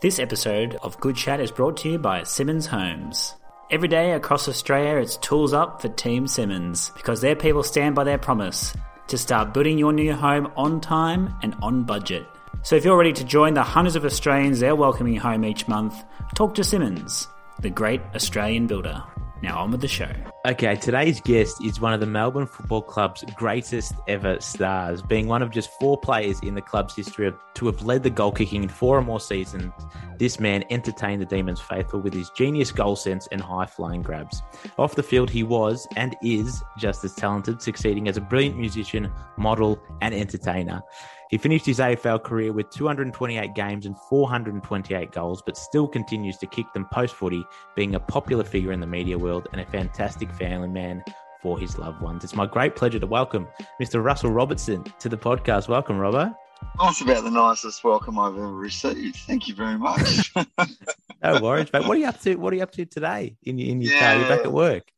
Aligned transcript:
This 0.00 0.18
episode 0.18 0.76
of 0.76 0.98
Good 0.98 1.14
Chat 1.14 1.40
is 1.40 1.50
brought 1.50 1.76
to 1.78 1.90
you 1.90 1.98
by 1.98 2.22
Simonds 2.22 2.64
Homes. 2.64 3.34
Every 3.70 3.86
day 3.86 4.12
across 4.12 4.48
Australia, 4.48 4.96
it's 4.96 5.18
tools 5.18 5.52
up 5.52 5.82
for 5.82 5.90
Team 5.90 6.26
Simonds 6.26 6.90
because 6.96 7.20
their 7.20 7.36
people 7.36 7.62
stand 7.62 7.94
by 7.94 8.04
their 8.04 8.16
promise 8.16 8.74
to 9.08 9.18
start 9.18 9.52
building 9.52 9.76
your 9.76 9.92
new 9.92 10.14
home 10.14 10.50
on 10.56 10.80
time 10.80 11.34
and 11.42 11.54
on 11.60 11.82
budget. 11.82 12.26
So 12.62 12.76
if 12.76 12.84
you're 12.86 12.96
ready 12.96 13.12
to 13.12 13.24
join 13.24 13.52
the 13.52 13.62
hundreds 13.62 13.94
of 13.94 14.06
Australians 14.06 14.60
they're 14.60 14.74
welcoming 14.74 15.16
home 15.16 15.44
each 15.44 15.68
month, 15.68 16.02
talk 16.34 16.54
to 16.54 16.64
Simonds, 16.64 17.28
the 17.60 17.68
great 17.68 18.00
Australian 18.14 18.66
builder. 18.66 19.04
Now 19.42 19.58
on 19.60 19.70
with 19.70 19.80
the 19.80 19.88
show. 19.88 20.10
Okay, 20.46 20.76
today's 20.76 21.20
guest 21.20 21.64
is 21.64 21.80
one 21.80 21.94
of 21.94 22.00
the 22.00 22.06
Melbourne 22.06 22.46
Football 22.46 22.82
Club's 22.82 23.24
greatest 23.36 23.94
ever 24.06 24.38
stars, 24.40 25.00
being 25.00 25.28
one 25.28 25.40
of 25.40 25.50
just 25.50 25.70
four 25.80 25.98
players 25.98 26.40
in 26.40 26.54
the 26.54 26.60
club's 26.60 26.94
history 26.94 27.26
of, 27.26 27.34
to 27.54 27.66
have 27.66 27.82
led 27.82 28.02
the 28.02 28.10
goal 28.10 28.32
kicking 28.32 28.62
in 28.62 28.68
four 28.68 28.98
or 28.98 29.02
more 29.02 29.20
seasons. 29.20 29.72
This 30.18 30.38
man 30.38 30.64
entertained 30.68 31.22
the 31.22 31.26
Demons 31.26 31.60
faithful 31.60 32.00
with 32.00 32.12
his 32.12 32.28
genius 32.30 32.70
goal 32.70 32.96
sense 32.96 33.28
and 33.32 33.40
high 33.40 33.64
flying 33.64 34.02
grabs. 34.02 34.42
Off 34.78 34.94
the 34.94 35.02
field, 35.02 35.30
he 35.30 35.42
was 35.42 35.88
and 35.96 36.16
is 36.22 36.62
just 36.78 37.02
as 37.04 37.14
talented, 37.14 37.62
succeeding 37.62 38.08
as 38.08 38.18
a 38.18 38.22
brilliant 38.22 38.58
musician, 38.58 39.10
model, 39.38 39.80
and 40.02 40.14
entertainer. 40.14 40.82
He 41.30 41.38
finished 41.38 41.64
his 41.64 41.78
AFL 41.78 42.24
career 42.24 42.52
with 42.52 42.70
228 42.70 43.54
games 43.54 43.86
and 43.86 43.96
428 43.96 45.12
goals, 45.12 45.42
but 45.46 45.56
still 45.56 45.86
continues 45.86 46.36
to 46.38 46.46
kick 46.46 46.66
them 46.72 46.88
post 46.92 47.14
footy, 47.14 47.46
being 47.76 47.94
a 47.94 48.00
popular 48.00 48.42
figure 48.42 48.72
in 48.72 48.80
the 48.80 48.86
media 48.88 49.16
world 49.16 49.46
and 49.52 49.60
a 49.60 49.64
fantastic 49.64 50.32
family 50.34 50.66
man 50.66 51.04
for 51.40 51.56
his 51.56 51.78
loved 51.78 52.02
ones. 52.02 52.24
It's 52.24 52.34
my 52.34 52.46
great 52.46 52.74
pleasure 52.74 52.98
to 52.98 53.06
welcome 53.06 53.46
Mr. 53.80 54.02
Russell 54.02 54.32
Robertson 54.32 54.82
to 54.98 55.08
the 55.08 55.16
podcast. 55.16 55.68
Welcome, 55.68 55.98
Robbo. 55.98 56.34
That's 56.80 57.00
about 57.00 57.22
the 57.22 57.30
nicest 57.30 57.84
welcome 57.84 58.18
I've 58.18 58.34
ever 58.34 58.52
received. 58.52 59.18
Thank 59.18 59.46
you 59.46 59.54
very 59.54 59.78
much. 59.78 60.34
no 61.22 61.40
worries, 61.40 61.72
mate. 61.72 61.86
What 61.86 61.96
are 61.96 62.00
you 62.00 62.06
up 62.06 62.20
to? 62.22 62.34
What 62.34 62.52
are 62.52 62.56
you 62.56 62.64
up 62.64 62.72
to 62.72 62.84
today 62.86 63.36
in 63.44 63.56
your 63.56 63.68
in 63.68 63.80
your 63.80 63.92
yeah, 63.94 64.00
car? 64.00 64.20
You're 64.20 64.36
back 64.36 64.46
at 64.46 64.52
work. 64.52 64.90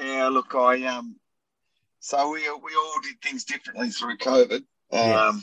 Yeah, 0.00 0.28
look, 0.28 0.54
I 0.54 0.84
um, 0.84 1.16
so 1.98 2.30
we 2.30 2.42
we 2.42 2.46
all 2.46 3.00
did 3.02 3.20
things 3.24 3.42
differently 3.42 3.90
through 3.90 4.18
COVID. 4.18 4.62
Um, 4.92 5.42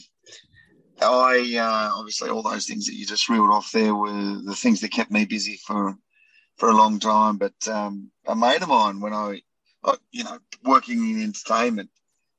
I 1.01 1.57
uh, 1.59 1.97
obviously 1.97 2.29
all 2.29 2.41
those 2.41 2.65
things 2.65 2.85
that 2.85 2.95
you 2.95 3.05
just 3.05 3.29
reeled 3.29 3.51
off 3.51 3.71
there 3.71 3.93
were 3.93 4.39
the 4.43 4.55
things 4.55 4.81
that 4.81 4.91
kept 4.91 5.11
me 5.11 5.25
busy 5.25 5.57
for 5.57 5.97
for 6.57 6.69
a 6.69 6.75
long 6.75 6.99
time. 6.99 7.37
But 7.37 7.67
um, 7.67 8.11
a 8.25 8.35
mate 8.35 8.61
of 8.61 8.69
mine, 8.69 8.99
when 9.01 9.13
I, 9.13 9.41
you 10.11 10.23
know, 10.23 10.39
working 10.63 10.97
in 11.09 11.23
entertainment, 11.23 11.89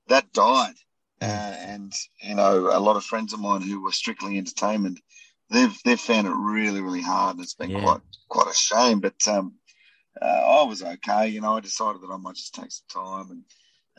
that 0.08 0.32
died, 0.32 0.74
uh, 1.20 1.24
and 1.24 1.92
you 2.22 2.34
know, 2.34 2.70
a 2.72 2.80
lot 2.80 2.96
of 2.96 3.04
friends 3.04 3.32
of 3.32 3.40
mine 3.40 3.62
who 3.62 3.82
were 3.82 3.92
strictly 3.92 4.38
entertainment, 4.38 5.00
they've 5.50 5.76
they've 5.84 6.00
found 6.00 6.26
it 6.26 6.34
really 6.34 6.80
really 6.80 7.02
hard. 7.02 7.38
It's 7.40 7.54
been 7.54 7.70
yeah. 7.70 7.82
quite 7.82 8.00
quite 8.28 8.50
a 8.50 8.54
shame, 8.54 9.00
but 9.00 9.26
um, 9.28 9.54
uh, 10.20 10.24
I 10.24 10.62
was 10.64 10.82
okay. 10.82 11.28
You 11.28 11.40
know, 11.40 11.56
I 11.56 11.60
decided 11.60 12.02
that 12.02 12.10
I 12.10 12.16
might 12.16 12.36
just 12.36 12.54
take 12.54 12.70
some 12.70 13.04
time, 13.04 13.30
and 13.30 13.44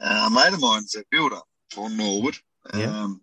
uh, 0.01 0.27
a 0.27 0.33
mate 0.33 0.53
of 0.53 0.61
mine's 0.61 0.95
a 0.95 1.03
builder 1.11 1.39
for 1.71 1.89
Norwood. 1.89 2.37
Yeah. 2.73 3.03
Um, 3.03 3.21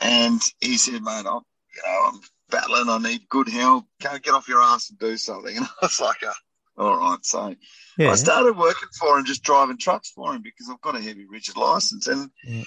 and 0.00 0.40
he 0.60 0.76
said, 0.76 1.02
mate, 1.02 1.26
I'm, 1.26 1.42
you 1.74 1.82
know, 1.84 2.04
I'm 2.06 2.20
battling. 2.50 2.88
I 2.88 2.98
need 2.98 3.28
good 3.28 3.48
help. 3.48 3.86
Can't 4.00 4.22
get 4.22 4.34
off 4.34 4.48
your 4.48 4.62
ass 4.62 4.90
and 4.90 4.98
do 4.98 5.16
something. 5.16 5.56
And 5.56 5.66
I 5.66 5.70
was 5.82 6.00
like, 6.00 6.22
uh, 6.22 6.32
all 6.76 6.96
right. 6.96 7.18
So 7.22 7.54
yeah. 7.96 8.10
I 8.10 8.14
started 8.14 8.56
working 8.56 8.88
for 8.98 9.18
him, 9.18 9.24
just 9.24 9.42
driving 9.42 9.78
trucks 9.78 10.10
for 10.10 10.34
him 10.34 10.42
because 10.42 10.68
I've 10.70 10.80
got 10.80 10.96
a 10.96 11.00
heavy 11.00 11.26
rigid 11.26 11.56
license. 11.56 12.06
And, 12.06 12.30
yeah. 12.44 12.64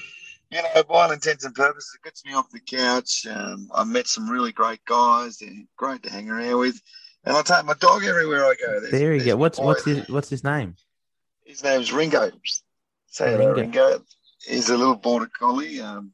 you 0.51 0.61
know, 0.61 0.83
by 0.83 1.03
all 1.03 1.11
intents 1.11 1.45
and 1.45 1.55
purposes, 1.55 1.95
it 1.95 2.03
gets 2.03 2.25
me 2.25 2.33
off 2.33 2.49
the 2.51 2.59
couch. 2.59 3.25
Um, 3.25 3.69
I 3.73 3.83
met 3.83 4.07
some 4.07 4.29
really 4.29 4.51
great 4.51 4.83
guys. 4.85 5.37
They're 5.37 5.49
great 5.77 6.03
to 6.03 6.11
hang 6.11 6.29
around 6.29 6.57
with. 6.59 6.81
And 7.23 7.37
I 7.37 7.41
take 7.43 7.65
my 7.65 7.75
dog 7.75 8.03
everywhere 8.03 8.45
I 8.45 8.55
go. 8.59 8.79
There's, 8.79 8.91
there 8.91 9.13
you 9.13 9.23
go. 9.23 9.35
What's 9.35 9.59
what's 9.59 9.85
his 9.85 10.09
what's 10.09 10.29
his 10.29 10.43
name? 10.43 10.75
His 11.45 11.63
name's 11.63 11.93
Ringo. 11.93 12.31
Say 13.07 13.31
hello, 13.31 13.53
Ringo. 13.53 13.61
Ringo 13.61 14.03
he's 14.47 14.69
a 14.69 14.77
little 14.77 14.95
border 14.95 15.29
collie. 15.37 15.81
Um, 15.81 16.11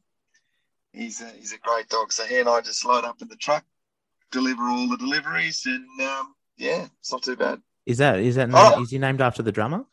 he's 0.92 1.20
a, 1.20 1.28
he's 1.30 1.52
a 1.52 1.58
great 1.58 1.88
dog. 1.88 2.12
So 2.12 2.24
he 2.24 2.38
and 2.38 2.48
I 2.48 2.60
just 2.60 2.84
load 2.84 3.04
up 3.04 3.20
in 3.22 3.28
the 3.28 3.36
truck, 3.36 3.64
deliver 4.30 4.62
all 4.62 4.88
the 4.88 4.96
deliveries, 4.96 5.62
and 5.66 6.00
um, 6.00 6.34
yeah, 6.56 6.86
it's 7.00 7.12
not 7.12 7.22
too 7.22 7.36
bad. 7.36 7.60
Is 7.86 7.98
that 7.98 8.18
is 8.18 8.34
that 8.34 8.50
oh. 8.52 8.82
is 8.82 8.90
he 8.90 8.98
named 8.98 9.20
after 9.20 9.42
the 9.42 9.52
drummer? 9.52 9.84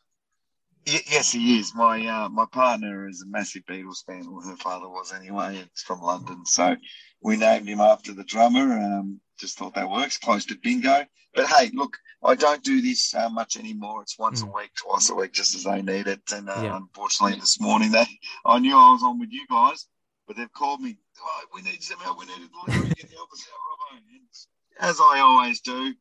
Y- 0.87 1.01
yes, 1.09 1.31
he 1.31 1.59
is. 1.59 1.73
My 1.73 2.05
uh, 2.05 2.29
my 2.29 2.45
partner 2.51 3.07
is 3.07 3.21
a 3.21 3.29
massive 3.29 3.63
Beatles 3.65 4.05
fan, 4.05 4.27
or 4.27 4.41
her 4.43 4.57
father 4.57 4.89
was 4.89 5.13
anyway. 5.13 5.57
It's 5.57 5.83
from 5.83 6.01
London, 6.01 6.45
so 6.45 6.75
we 7.21 7.37
named 7.37 7.67
him 7.67 7.79
after 7.79 8.13
the 8.13 8.23
drummer. 8.23 8.77
Um, 8.77 9.21
just 9.39 9.57
thought 9.57 9.75
that 9.75 9.89
works. 9.89 10.17
Close 10.17 10.45
to 10.45 10.57
bingo. 10.57 11.05
But 11.35 11.47
hey, 11.47 11.69
look, 11.73 11.97
I 12.23 12.35
don't 12.35 12.63
do 12.63 12.81
this 12.81 13.13
uh, 13.13 13.29
much 13.29 13.57
anymore. 13.57 14.01
It's 14.01 14.17
once 14.17 14.41
mm. 14.41 14.49
a 14.49 14.55
week, 14.55 14.71
twice 14.75 15.09
a 15.09 15.15
week, 15.15 15.33
just 15.33 15.53
as 15.53 15.65
they 15.65 15.81
need 15.81 16.07
it. 16.07 16.21
And 16.33 16.49
uh, 16.49 16.61
yeah. 16.61 16.77
unfortunately, 16.77 17.39
this 17.39 17.59
morning 17.59 17.91
they, 17.91 18.05
I 18.45 18.59
knew 18.59 18.75
I 18.75 18.93
was 18.93 19.03
on 19.03 19.19
with 19.19 19.31
you 19.31 19.45
guys, 19.49 19.87
but 20.27 20.37
they've 20.37 20.51
called 20.53 20.81
me. 20.81 20.97
Oh, 21.21 21.41
we 21.53 21.61
need 21.61 21.83
some 21.83 21.99
help. 21.99 22.19
We 22.19 22.25
need 22.25 22.45
a 22.45 22.67
delivery. 22.67 22.95
Can 22.95 23.09
you 23.09 23.17
help 23.17 23.31
us 23.33 23.45
out, 23.51 23.97
Robbo? 23.97 24.89
As 24.89 24.99
I 24.99 25.19
always 25.19 25.61
do, 25.61 25.93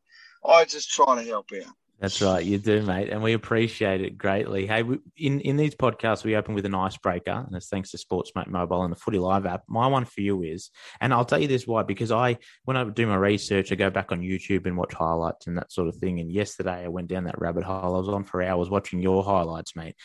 I 0.45 0.65
just 0.65 0.89
try 0.91 1.15
to 1.15 1.29
help 1.29 1.49
out. 1.53 1.73
That's 1.99 2.21
right, 2.21 2.43
you 2.43 2.57
do, 2.57 2.81
mate, 2.81 3.09
and 3.09 3.23
we 3.23 3.33
appreciate 3.33 4.01
it 4.01 4.17
greatly. 4.17 4.67
Hey, 4.67 4.83
we, 4.83 4.99
in 5.15 5.39
in 5.39 5.55
these 5.55 5.75
podcasts, 5.75 6.25
we 6.25 6.35
open 6.35 6.53
with 6.53 6.65
an 6.65 6.75
icebreaker, 6.75 7.45
and 7.47 7.55
it's 7.55 7.69
thanks 7.69 7.91
to 7.91 7.97
Sportsmate 7.97 8.47
Mobile 8.47 8.83
and 8.83 8.91
the 8.91 8.97
Footy 8.97 9.17
Live 9.17 9.45
app. 9.45 9.63
My 9.69 9.87
one 9.87 10.03
for 10.03 10.19
you 10.19 10.43
is, 10.43 10.71
and 10.99 11.13
I'll 11.13 11.23
tell 11.23 11.39
you 11.39 11.47
this 11.47 11.65
why, 11.65 11.83
because 11.83 12.11
I 12.11 12.37
when 12.65 12.75
I 12.75 12.83
do 12.83 13.07
my 13.07 13.15
research, 13.15 13.71
I 13.71 13.75
go 13.75 13.89
back 13.89 14.11
on 14.11 14.19
YouTube 14.19 14.65
and 14.65 14.75
watch 14.75 14.93
highlights 14.93 15.47
and 15.47 15.57
that 15.57 15.71
sort 15.71 15.87
of 15.87 15.95
thing. 15.95 16.19
And 16.19 16.29
yesterday, 16.29 16.83
I 16.83 16.89
went 16.89 17.07
down 17.07 17.23
that 17.23 17.39
rabbit 17.39 17.63
hole. 17.63 17.95
I 17.95 17.99
was 17.99 18.09
on 18.09 18.25
for 18.25 18.43
hours 18.43 18.69
watching 18.69 19.01
your 19.01 19.23
highlights, 19.23 19.73
mate. 19.75 19.95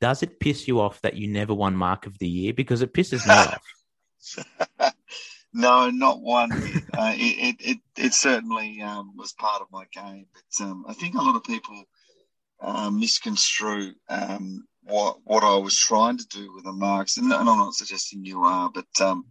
Does 0.00 0.22
it 0.22 0.38
piss 0.38 0.68
you 0.68 0.80
off 0.80 1.00
that 1.02 1.16
you 1.16 1.26
never 1.26 1.52
won 1.52 1.74
Mark 1.74 2.06
of 2.06 2.16
the 2.18 2.28
Year? 2.28 2.52
Because 2.52 2.80
it 2.80 2.94
pisses 2.94 3.26
me 3.26 3.34
off. 4.86 4.94
No, 5.52 5.90
not 5.90 6.20
one. 6.20 6.50
uh, 6.96 7.12
it, 7.16 7.56
it, 7.60 7.78
it 7.96 8.14
certainly 8.14 8.80
um, 8.82 9.16
was 9.16 9.32
part 9.32 9.62
of 9.62 9.68
my 9.72 9.84
game, 9.92 10.26
but 10.32 10.64
um, 10.64 10.84
I 10.88 10.94
think 10.94 11.14
a 11.14 11.22
lot 11.22 11.36
of 11.36 11.44
people 11.44 11.84
uh, 12.60 12.90
misconstrue 12.90 13.94
um, 14.08 14.64
what 14.82 15.18
what 15.24 15.42
I 15.42 15.56
was 15.56 15.76
trying 15.78 16.18
to 16.18 16.26
do 16.26 16.52
with 16.54 16.64
the 16.64 16.72
marks, 16.72 17.16
and, 17.16 17.26
and 17.32 17.48
I'm 17.48 17.58
not 17.58 17.74
suggesting 17.74 18.24
you 18.24 18.42
are, 18.42 18.70
but 18.72 18.86
um, 19.00 19.24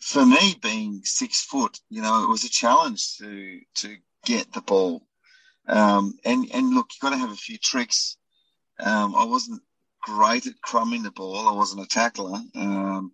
for 0.00 0.24
me, 0.24 0.56
being 0.62 1.00
six 1.04 1.44
foot, 1.44 1.78
you 1.90 2.02
know, 2.02 2.22
it 2.22 2.28
was 2.28 2.44
a 2.44 2.50
challenge 2.50 3.16
to 3.18 3.60
to 3.76 3.96
get 4.24 4.52
the 4.52 4.62
ball, 4.62 5.06
um, 5.68 6.14
and 6.24 6.46
and 6.52 6.70
look, 6.74 6.86
you've 6.92 7.00
got 7.00 7.14
to 7.14 7.20
have 7.20 7.32
a 7.32 7.36
few 7.36 7.58
tricks. 7.58 8.16
Um, 8.80 9.14
I 9.14 9.24
wasn't 9.24 9.60
great 10.02 10.46
at 10.46 10.60
crumbing 10.62 11.02
the 11.02 11.10
ball. 11.10 11.48
I 11.48 11.52
wasn't 11.52 11.84
a 11.84 11.88
tackler. 11.88 12.38
Um, 12.54 13.12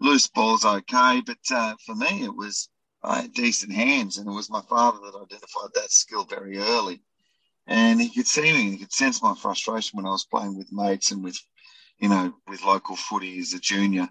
loose 0.00 0.26
ball's 0.26 0.64
okay, 0.64 1.22
but 1.24 1.38
uh, 1.52 1.74
for 1.84 1.94
me, 1.94 2.24
it 2.24 2.34
was 2.34 2.68
I 3.02 3.22
had 3.22 3.32
decent 3.32 3.72
hands, 3.72 4.18
and 4.18 4.28
it 4.28 4.32
was 4.32 4.50
my 4.50 4.60
father 4.62 4.98
that 4.98 5.16
identified 5.16 5.70
that 5.74 5.90
skill 5.90 6.24
very 6.24 6.58
early. 6.58 7.02
And 7.66 8.00
he 8.00 8.10
could 8.10 8.26
see 8.26 8.52
me, 8.52 8.70
he 8.72 8.78
could 8.78 8.92
sense 8.92 9.22
my 9.22 9.34
frustration 9.34 9.96
when 9.96 10.06
I 10.06 10.10
was 10.10 10.26
playing 10.26 10.56
with 10.56 10.72
mates 10.72 11.10
and 11.10 11.22
with, 11.22 11.38
you 11.98 12.08
know, 12.08 12.34
with 12.48 12.64
local 12.64 12.96
footy 12.96 13.38
as 13.38 13.52
a 13.52 13.60
junior. 13.60 14.08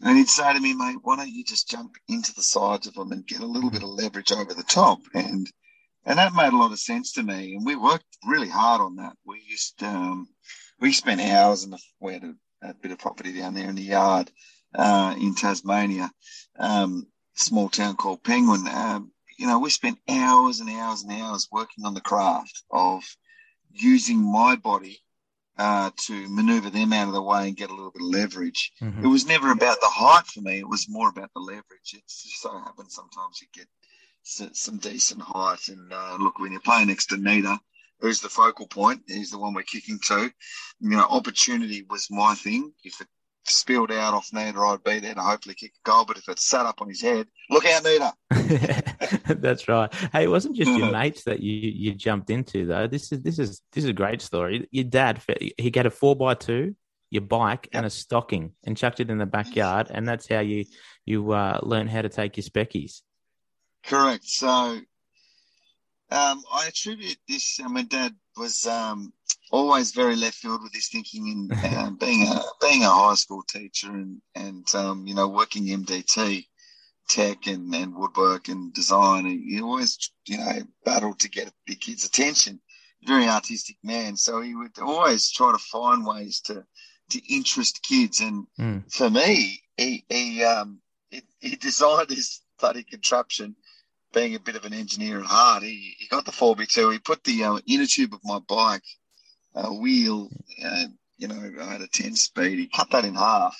And 0.00 0.16
he'd 0.16 0.28
say 0.28 0.52
to 0.52 0.60
me, 0.60 0.74
mate, 0.74 0.98
why 1.02 1.16
don't 1.16 1.28
you 1.28 1.44
just 1.44 1.68
jump 1.68 1.96
into 2.08 2.34
the 2.34 2.42
sides 2.42 2.86
of 2.86 2.94
them 2.94 3.12
and 3.12 3.26
get 3.26 3.40
a 3.40 3.46
little 3.46 3.70
bit 3.70 3.82
of 3.82 3.90
leverage 3.90 4.32
over 4.32 4.54
the 4.54 4.62
top? 4.62 5.00
And 5.12 5.50
and 6.06 6.18
that 6.18 6.34
made 6.34 6.52
a 6.52 6.56
lot 6.56 6.72
of 6.72 6.78
sense 6.78 7.12
to 7.12 7.22
me. 7.22 7.54
And 7.54 7.64
we 7.64 7.76
worked 7.76 8.04
really 8.26 8.48
hard 8.48 8.80
on 8.80 8.96
that. 8.96 9.16
We 9.26 9.40
used 9.46 9.82
um, 9.82 10.28
we 10.80 10.92
spent 10.92 11.20
hours 11.20 11.64
in 11.64 11.70
the 11.70 11.78
we 12.00 12.14
had 12.14 12.24
a, 12.24 12.34
a 12.62 12.74
bit 12.74 12.92
of 12.92 12.98
property 12.98 13.32
down 13.32 13.54
there 13.54 13.68
in 13.68 13.74
the 13.74 13.82
yard 13.82 14.30
uh, 14.74 15.14
in 15.18 15.34
Tasmania, 15.34 16.10
um, 16.58 17.06
small 17.34 17.68
town 17.68 17.96
called 17.96 18.22
Penguin. 18.24 18.66
Um, 18.68 19.12
you 19.38 19.46
know, 19.46 19.58
we 19.58 19.70
spent 19.70 19.98
hours 20.08 20.60
and 20.60 20.70
hours 20.70 21.02
and 21.02 21.12
hours 21.12 21.48
working 21.50 21.84
on 21.84 21.94
the 21.94 22.00
craft 22.00 22.62
of 22.70 23.04
using 23.72 24.20
my 24.20 24.56
body 24.56 25.00
uh, 25.58 25.90
to 25.96 26.28
maneuver 26.28 26.70
them 26.70 26.92
out 26.92 27.08
of 27.08 27.14
the 27.14 27.22
way 27.22 27.48
and 27.48 27.56
get 27.56 27.70
a 27.70 27.74
little 27.74 27.90
bit 27.90 28.02
of 28.02 28.08
leverage. 28.08 28.72
Mm-hmm. 28.80 29.04
It 29.04 29.08
was 29.08 29.26
never 29.26 29.52
about 29.52 29.80
the 29.80 29.86
height 29.86 30.26
for 30.26 30.40
me. 30.40 30.58
It 30.58 30.68
was 30.68 30.88
more 30.88 31.08
about 31.08 31.30
the 31.34 31.40
leverage. 31.40 31.92
It 31.94 32.02
just 32.08 32.40
so 32.40 32.58
happens 32.58 32.94
sometimes 32.94 33.40
you 33.40 33.48
get 33.52 33.68
some 34.24 34.78
decent 34.78 35.22
height. 35.22 35.68
And 35.68 35.92
uh, 35.92 36.16
look, 36.18 36.38
when 36.38 36.52
you're 36.52 36.60
playing 36.60 36.88
next 36.88 37.06
to 37.06 37.16
Nita, 37.16 37.58
who's 38.00 38.20
the 38.20 38.28
focal 38.28 38.66
point, 38.66 39.02
he's 39.06 39.30
the 39.30 39.38
one 39.38 39.54
we're 39.54 39.62
kicking 39.62 40.00
to. 40.06 40.30
You 40.80 40.90
know, 40.90 41.06
opportunity 41.08 41.86
was 41.88 42.08
my 42.10 42.34
thing. 42.34 42.72
If 42.82 43.00
it 43.00 43.08
spilled 43.44 43.92
out 43.92 44.14
off 44.14 44.32
Nita, 44.32 44.58
I'd 44.58 44.84
be 44.84 45.00
there 45.00 45.14
to 45.14 45.20
hopefully 45.20 45.54
kick 45.54 45.72
a 45.84 45.88
goal. 45.88 46.04
But 46.04 46.18
if 46.18 46.28
it 46.28 46.38
sat 46.38 46.66
up 46.66 46.80
on 46.80 46.88
his 46.88 47.02
head, 47.02 47.26
look 47.50 47.66
out, 47.66 47.84
Nita. 47.84 48.12
That's 49.36 49.68
right. 49.68 49.92
Hey, 50.12 50.24
it 50.24 50.30
wasn't 50.30 50.56
just 50.56 50.70
your 50.72 50.90
mates 50.90 51.24
that 51.24 51.40
you 51.40 51.52
you 51.52 51.94
jumped 51.94 52.30
into 52.30 52.66
though. 52.66 52.86
This 52.86 53.12
is 53.12 53.22
this 53.22 53.38
is 53.38 53.62
this 53.72 53.84
is 53.84 53.90
a 53.90 53.94
great 53.94 54.22
story. 54.22 54.68
Your 54.70 54.84
dad 54.84 55.22
he 55.58 55.70
got 55.70 55.86
a 55.86 55.90
four 55.90 56.16
by 56.16 56.34
two, 56.34 56.74
your 57.10 57.22
bike, 57.22 57.68
yep. 57.72 57.78
and 57.78 57.86
a 57.86 57.90
stocking, 57.90 58.52
and 58.64 58.76
chucked 58.76 59.00
it 59.00 59.10
in 59.10 59.18
the 59.18 59.26
backyard, 59.26 59.88
and 59.90 60.08
that's 60.08 60.28
how 60.28 60.40
you 60.40 60.64
you 61.04 61.32
uh, 61.32 61.60
learn 61.62 61.86
how 61.86 62.02
to 62.02 62.08
take 62.08 62.36
your 62.36 62.44
speckies. 62.44 63.02
Correct. 63.84 64.24
So 64.24 64.80
Um, 66.10 66.44
I 66.52 66.66
attribute 66.68 67.18
this. 67.28 67.58
I 67.64 67.68
mean, 67.68 67.86
Dad 67.88 68.14
was 68.36 68.66
um, 68.66 69.12
always 69.50 69.92
very 69.92 70.16
left 70.16 70.36
field 70.36 70.62
with 70.62 70.72
his 70.72 70.88
thinking, 70.88 71.28
and 71.28 71.52
uh, 71.76 71.90
being 71.90 72.26
a 72.26 72.40
being 72.60 72.82
a 72.82 72.90
high 72.90 73.14
school 73.14 73.42
teacher, 73.42 73.90
and 73.90 74.20
and 74.34 74.66
um, 74.74 75.06
you 75.06 75.14
know 75.14 75.28
working 75.28 75.64
MDT 75.66 76.46
tech 77.08 77.46
and, 77.46 77.74
and 77.74 77.94
woodwork 77.94 78.48
and 78.48 78.72
design, 78.72 79.26
and 79.26 79.40
he 79.44 79.60
always 79.60 79.98
you 80.26 80.38
know 80.38 80.62
battled 80.84 81.20
to 81.20 81.28
get 81.28 81.52
the 81.66 81.74
kids' 81.74 82.04
attention. 82.04 82.60
Very 83.06 83.28
artistic 83.28 83.76
man, 83.82 84.16
so 84.16 84.40
he 84.40 84.54
would 84.54 84.78
always 84.78 85.30
try 85.30 85.52
to 85.52 85.58
find 85.58 86.06
ways 86.06 86.40
to 86.40 86.64
to 87.10 87.34
interest 87.34 87.82
kids. 87.82 88.20
And 88.20 88.46
Mm. 88.58 88.90
for 88.92 89.10
me, 89.10 89.60
he 89.76 90.04
he 90.08 90.42
um 90.42 90.80
he, 91.10 91.22
he 91.40 91.56
designed 91.56 92.08
this 92.08 92.40
bloody 92.58 92.84
contraption. 92.84 93.56
Being 94.12 94.36
a 94.36 94.40
bit 94.40 94.54
of 94.54 94.64
an 94.64 94.72
engineer 94.72 95.18
at 95.18 95.26
heart, 95.26 95.64
he, 95.64 95.96
he 95.98 96.06
got 96.06 96.24
the 96.24 96.30
4B2. 96.30 96.92
He 96.92 96.98
put 97.00 97.24
the 97.24 97.42
uh, 97.42 97.58
inner 97.66 97.84
tube 97.84 98.14
of 98.14 98.20
my 98.22 98.38
bike 98.38 98.84
uh, 99.54 99.70
wheel, 99.70 100.28
uh, 100.64 100.84
you 101.16 101.28
know, 101.28 101.52
I 101.60 101.64
had 101.64 101.80
a 101.80 101.88
10 101.88 102.16
speed. 102.16 102.58
He 102.58 102.66
cut 102.68 102.90
that 102.90 103.04
in 103.04 103.14
half, 103.14 103.56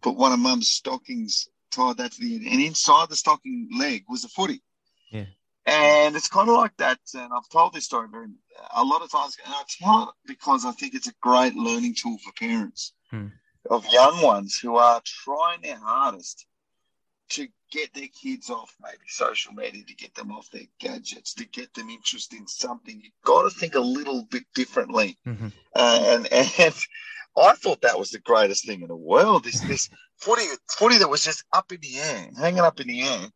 put 0.00 0.16
one 0.16 0.32
of 0.32 0.38
mum's 0.38 0.68
stockings, 0.68 1.48
tied 1.70 1.98
that 1.98 2.12
to 2.12 2.20
the 2.20 2.36
end, 2.36 2.46
and 2.46 2.60
inside 2.62 3.08
the 3.10 3.16
stocking 3.16 3.68
leg 3.78 4.04
was 4.08 4.24
a 4.24 4.28
footy. 4.28 4.62
Yeah. 5.10 5.26
And 5.66 6.14
it's 6.14 6.28
kind 6.28 6.48
of 6.48 6.56
like 6.56 6.76
that. 6.76 6.98
And 7.14 7.32
I've 7.34 7.48
told 7.50 7.72
this 7.72 7.84
story 7.86 8.08
very, 8.10 8.26
a 8.74 8.84
lot 8.84 9.02
of 9.02 9.10
times, 9.10 9.36
and 9.44 9.54
I 9.54 9.62
tell 9.68 10.02
it 10.08 10.14
because 10.26 10.64
I 10.64 10.72
think 10.72 10.94
it's 10.94 11.08
a 11.08 11.14
great 11.20 11.54
learning 11.54 11.94
tool 11.94 12.18
for 12.18 12.32
parents 12.32 12.92
Hmm. 13.10 13.28
of 13.70 13.86
young 13.92 14.22
ones 14.22 14.58
who 14.60 14.76
are 14.76 15.00
trying 15.04 15.62
their 15.62 15.78
hardest 15.78 16.46
to 17.30 17.48
get 17.74 17.92
their 17.92 18.08
kids 18.08 18.50
off 18.50 18.76
maybe 18.80 19.02
social 19.08 19.52
media, 19.52 19.82
to 19.84 19.94
get 19.94 20.14
them 20.14 20.30
off 20.30 20.48
their 20.50 20.68
gadgets, 20.78 21.34
to 21.34 21.44
get 21.44 21.74
them 21.74 21.90
interested 21.90 22.38
in 22.38 22.46
something. 22.46 23.00
You've 23.02 23.12
got 23.24 23.42
to 23.42 23.50
think 23.50 23.74
a 23.74 23.80
little 23.80 24.24
bit 24.30 24.44
differently. 24.54 25.18
Mhm. 25.26 25.52
Uh, 25.74 26.04
and 26.06 26.26
and 26.32 26.74
I 27.36 27.52
thought 27.54 27.80
that 27.82 27.98
was 27.98 28.10
the 28.10 28.20
greatest 28.20 28.64
thing 28.64 28.82
in 28.82 28.88
the 28.88 28.96
world. 28.96 29.42
This 29.42 29.60
this 29.72 29.90
footy 30.18 30.46
footy 30.78 30.98
that 30.98 31.10
was 31.10 31.24
just 31.24 31.44
up 31.52 31.72
in 31.72 31.80
the 31.80 31.98
air, 31.98 32.30
hanging 32.38 32.60
up 32.60 32.80
in 32.80 32.86
the 32.86 33.02
air, 33.02 33.26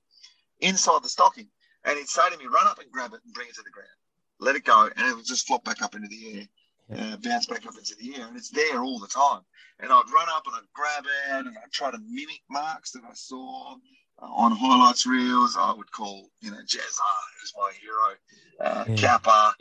inside 0.60 1.02
the 1.02 1.08
stocking. 1.08 1.50
And 1.84 1.98
he'd 1.98 2.08
say 2.08 2.30
to 2.30 2.38
me, 2.38 2.46
"Run 2.46 2.68
up 2.68 2.78
and 2.78 2.92
grab 2.92 3.12
it 3.14 3.20
and 3.24 3.34
bring 3.34 3.48
it 3.48 3.56
to 3.56 3.62
the 3.62 3.70
ground. 3.70 3.98
Let 4.38 4.54
it 4.54 4.64
go, 4.64 4.88
and 4.94 5.06
it 5.08 5.16
would 5.16 5.26
just 5.26 5.48
flop 5.48 5.64
back 5.64 5.82
up 5.82 5.96
into 5.96 6.08
the 6.08 6.22
air, 6.34 6.48
uh, 6.96 7.16
bounce 7.16 7.46
back 7.46 7.66
up 7.66 7.76
into 7.76 7.96
the 7.96 8.14
air, 8.16 8.28
and 8.28 8.36
it's 8.36 8.50
there 8.50 8.84
all 8.84 9.00
the 9.00 9.08
time." 9.08 9.42
And 9.80 9.92
I'd 9.92 10.12
run 10.12 10.28
up 10.28 10.46
and 10.46 10.54
I'd 10.56 10.72
grab 10.72 11.04
it, 11.06 11.30
and 11.30 11.48
I'd 11.48 11.72
try 11.72 11.90
to 11.90 11.98
mimic 11.98 12.42
marks 12.48 12.92
that 12.92 13.04
I 13.04 13.14
saw 13.14 13.76
on 14.20 14.52
highlights 14.52 15.06
reels. 15.06 15.56
I 15.58 15.72
would 15.72 15.90
call, 15.90 16.30
you 16.40 16.50
know, 16.50 16.58
Jazza, 16.58 17.00
who's 17.40 17.52
my 17.56 17.72
hero, 17.80 18.14
uh, 18.60 18.84
Yeah. 18.88 18.96
Kappa, 18.96 19.54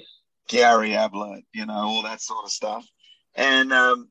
Gary 0.48 0.96
Ablett, 0.96 1.44
you 1.54 1.66
know, 1.66 1.74
all 1.74 2.04
that 2.04 2.22
sort 2.22 2.46
of 2.46 2.52
stuff. 2.52 2.88
And 3.36 3.72
um, 3.72 4.10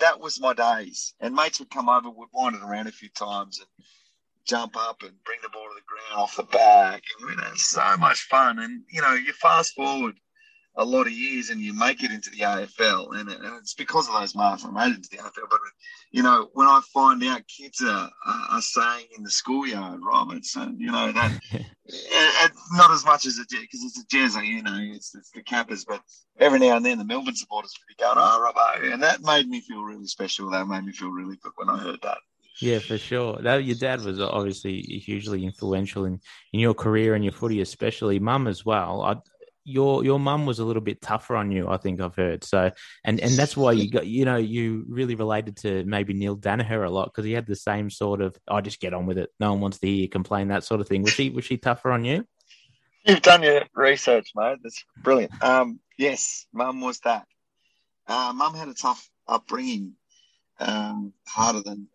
that 0.00 0.20
was 0.20 0.40
my 0.40 0.52
days. 0.52 1.14
And 1.20 1.34
mates 1.34 1.58
would 1.58 1.70
come 1.70 1.88
over, 1.88 2.10
would 2.10 2.28
wind 2.32 2.56
it 2.56 2.62
around 2.62 2.88
a 2.88 2.92
few 2.92 3.08
times 3.08 3.58
and 3.58 3.68
jump 4.44 4.76
up 4.76 5.02
and 5.02 5.12
bring 5.24 5.38
the 5.42 5.48
ball 5.48 5.66
to 5.68 5.74
the 5.74 5.80
ground 5.86 6.22
off 6.22 6.36
the 6.36 6.42
back. 6.44 7.02
And 7.18 7.28
we 7.28 7.42
had 7.42 7.56
so 7.56 7.96
much 7.96 8.20
fun. 8.22 8.58
And, 8.58 8.82
you 8.90 9.00
know, 9.00 9.14
you 9.14 9.32
fast 9.32 9.74
forward 9.74 10.16
a 10.78 10.84
lot 10.84 11.06
of 11.06 11.12
years 11.12 11.50
and 11.50 11.60
you 11.60 11.72
make 11.72 12.02
it 12.02 12.10
into 12.10 12.30
the 12.30 12.38
AFL. 12.38 13.18
And, 13.18 13.30
it, 13.30 13.40
and 13.40 13.56
it's 13.56 13.74
because 13.74 14.08
of 14.08 14.14
those 14.14 14.34
marks 14.34 14.64
I 14.64 14.70
made 14.70 14.92
it 14.92 14.96
into 14.96 15.08
the 15.10 15.16
AFL. 15.18 15.48
But, 15.48 15.60
you 16.10 16.22
know, 16.22 16.50
when 16.52 16.66
I 16.66 16.80
find 16.92 17.22
out 17.24 17.42
kids 17.48 17.82
are, 17.82 18.10
are, 18.26 18.60
saying 18.60 19.06
in 19.16 19.22
the 19.22 19.30
schoolyard, 19.30 20.00
Robertson, 20.02 20.76
you 20.78 20.90
know, 20.90 21.12
that 21.12 21.40
it, 21.52 22.52
not 22.72 22.90
as 22.90 23.04
much 23.04 23.26
as 23.26 23.38
a 23.38 23.44
because 23.48 23.82
it's 23.84 24.00
a 24.00 24.06
jazzer, 24.06 24.46
you 24.46 24.62
know, 24.62 24.78
it's, 24.78 25.14
it's 25.14 25.30
the 25.30 25.42
Kappas, 25.42 25.84
but 25.86 26.02
every 26.38 26.58
now 26.58 26.76
and 26.76 26.84
then 26.84 26.98
the 26.98 27.04
Melbourne 27.04 27.36
supporters 27.36 27.74
would 27.78 27.96
be 27.96 28.02
going, 28.02 28.18
ah, 28.18 28.36
oh, 28.38 28.52
Robbo. 28.52 28.92
And 28.92 29.02
that 29.02 29.22
made 29.22 29.48
me 29.48 29.60
feel 29.60 29.82
really 29.82 30.06
special. 30.06 30.50
That 30.50 30.68
made 30.68 30.84
me 30.84 30.92
feel 30.92 31.10
really 31.10 31.36
good 31.42 31.52
when 31.56 31.70
I 31.70 31.78
heard 31.78 32.00
that. 32.02 32.18
Yeah, 32.60 32.78
for 32.78 32.96
sure. 32.96 33.38
That, 33.42 33.64
your 33.64 33.76
dad 33.76 34.02
was 34.02 34.18
obviously 34.18 34.80
hugely 34.80 35.44
influential 35.44 36.06
in, 36.06 36.20
in 36.52 36.60
your 36.60 36.72
career 36.72 37.14
and 37.14 37.22
your 37.22 37.32
footy, 37.32 37.60
especially. 37.60 38.18
Mum 38.18 38.46
as 38.46 38.64
well. 38.64 39.02
I, 39.02 39.16
your 39.66 40.04
your 40.04 40.20
mum 40.20 40.46
was 40.46 40.60
a 40.60 40.64
little 40.64 40.80
bit 40.80 41.02
tougher 41.02 41.36
on 41.36 41.50
you, 41.50 41.68
I 41.68 41.76
think 41.76 42.00
I've 42.00 42.14
heard. 42.14 42.44
So, 42.44 42.70
and 43.04 43.20
and 43.20 43.32
that's 43.32 43.56
why 43.56 43.72
you 43.72 43.90
got 43.96 44.06
you 44.06 44.24
know 44.24 44.36
you 44.36 44.84
really 44.88 45.16
related 45.16 45.56
to 45.58 45.84
maybe 45.84 46.14
Neil 46.14 46.36
Daniher 46.36 46.86
a 46.86 46.90
lot 46.90 47.06
because 47.06 47.24
he 47.24 47.32
had 47.32 47.46
the 47.46 47.56
same 47.56 47.90
sort 47.90 48.20
of 48.20 48.36
I 48.48 48.60
just 48.60 48.80
get 48.80 48.94
on 48.94 49.06
with 49.06 49.18
it. 49.18 49.30
No 49.40 49.52
one 49.52 49.60
wants 49.60 49.78
to 49.80 49.86
hear 49.86 49.96
you 49.96 50.08
complain 50.08 50.48
that 50.48 50.64
sort 50.64 50.80
of 50.80 50.88
thing. 50.88 51.02
Was 51.02 51.12
she 51.12 51.30
was 51.30 51.44
she 51.44 51.56
tougher 51.56 51.90
on 51.90 52.04
you? 52.04 52.24
You've 53.04 53.22
done 53.22 53.42
your 53.42 53.62
research, 53.74 54.30
mate. 54.34 54.58
That's 54.62 54.84
brilliant. 55.02 55.42
Um, 55.42 55.80
yes, 55.98 56.46
mum 56.52 56.80
was 56.80 57.00
that. 57.00 57.26
Uh, 58.06 58.32
mum 58.34 58.54
had 58.54 58.68
a 58.68 58.74
tough 58.74 59.08
upbringing, 59.26 59.94
um, 60.60 61.12
harder 61.26 61.62
than 61.62 61.88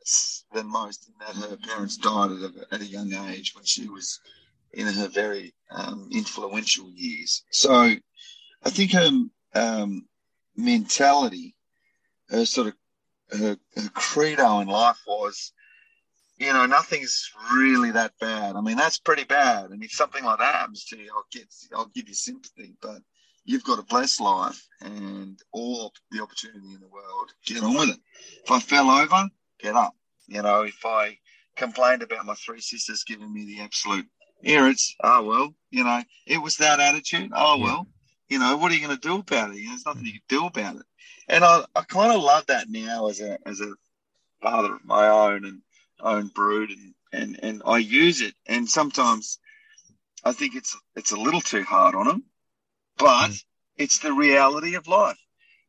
than 0.52 0.68
most, 0.68 1.08
in 1.08 1.14
that 1.20 1.50
her 1.50 1.58
parents 1.58 1.96
died 1.96 2.32
at 2.32 2.38
a, 2.38 2.74
at 2.74 2.82
a 2.82 2.86
young 2.86 3.14
age 3.14 3.54
when 3.56 3.64
she 3.64 3.88
was 3.88 4.20
in 4.74 4.88
her 4.88 5.08
very 5.08 5.54
um, 5.70 6.10
influential 6.12 6.90
years. 6.90 7.44
So 7.52 7.96
I 8.64 8.70
think 8.70 8.92
her 8.94 9.10
um, 9.56 10.08
mentality, 10.56 11.56
her 12.30 12.46
sort 12.46 12.68
of 12.68 12.74
her, 13.38 13.58
her 13.76 13.90
credo 13.94 14.60
in 14.60 14.68
life 14.68 15.00
was, 15.08 15.54
you 16.38 16.52
know, 16.52 16.66
nothing's 16.66 17.32
really 17.54 17.92
that 17.92 18.14
bad. 18.20 18.56
I 18.56 18.62
mean, 18.62 18.78
that's 18.78 19.00
pretty 19.00 19.24
bad. 19.24 19.70
And 19.70 19.84
if 19.84 19.92
something 19.92 20.24
like 20.24 20.40
that 20.40 20.56
happens 20.56 20.86
to 20.86 20.98
you, 20.98 21.12
I'll 21.16 21.26
get, 21.32 21.48
I'll 21.76 21.92
give 21.94 22.10
you 22.10 22.16
sympathy. 22.16 22.74
But 22.82 23.02
you've 23.46 23.64
got 23.64 23.80
a 23.80 23.84
blessed 23.84 24.22
life 24.22 24.68
and 24.82 25.40
all 25.52 25.94
the 26.12 26.22
opportunity 26.22 26.74
in 26.74 26.82
the 26.82 26.88
world. 26.88 27.32
Get 27.46 27.64
on 27.64 27.74
with 27.76 27.90
it. 27.90 28.00
If 28.44 28.52
I 28.52 28.60
fell 28.60 28.90
over, 28.90 29.30
get 29.60 29.76
up. 29.76 29.96
You 30.28 30.42
know, 30.42 30.64
if 30.64 30.86
I 30.86 31.18
complained 31.56 32.02
about 32.02 32.26
my 32.26 32.36
three 32.36 32.62
sisters 32.62 33.04
giving 33.04 33.32
me 33.34 33.46
the 33.46 33.62
absolute 33.62 34.08
irrits, 34.44 34.96
oh 35.04 35.24
well, 35.24 35.56
you 35.70 35.84
know, 35.84 36.02
it 36.26 36.38
was 36.40 36.58
that 36.58 36.80
attitude. 36.80 37.32
Oh 37.36 37.60
well, 37.60 37.88
you 38.30 38.40
know, 38.40 38.58
what 38.58 38.72
are 38.72 38.76
you 38.76 38.86
going 38.86 38.98
to 39.00 39.08
do 39.08 39.18
about 39.20 39.52
it? 39.52 39.58
You 39.58 39.66
know, 39.66 39.70
there's 39.72 39.86
nothing 39.86 40.06
you 40.06 40.14
can 40.14 40.22
do 40.30 40.46
about 40.46 40.76
it. 40.78 40.84
And 41.28 41.44
I, 41.44 41.64
I 41.76 41.82
kind 41.84 42.12
of 42.12 42.22
love 42.22 42.48
that 42.48 42.70
now 42.70 43.08
as 43.08 43.22
a 43.22 43.38
as 43.46 43.62
a 43.62 43.74
father 44.42 44.76
of 44.76 44.86
my 44.86 45.08
own 45.08 45.46
and 45.46 45.62
own 46.02 46.28
brood, 46.28 46.70
and 46.72 46.94
and 47.14 47.40
and 47.44 47.62
I 47.66 47.78
use 47.80 48.22
it. 48.22 48.34
And 48.48 48.70
sometimes 48.70 49.40
I 50.24 50.32
think 50.34 50.56
it's 50.56 50.78
it's 50.96 51.12
a 51.12 51.20
little 51.20 51.42
too 51.42 51.64
hard 51.64 51.96
on 51.96 52.08
them, 52.08 52.24
but 52.98 53.30
Mm. 53.32 53.44
it's 53.78 54.00
the 54.00 54.14
reality 54.14 54.76
of 54.76 54.88
life. 54.88 55.20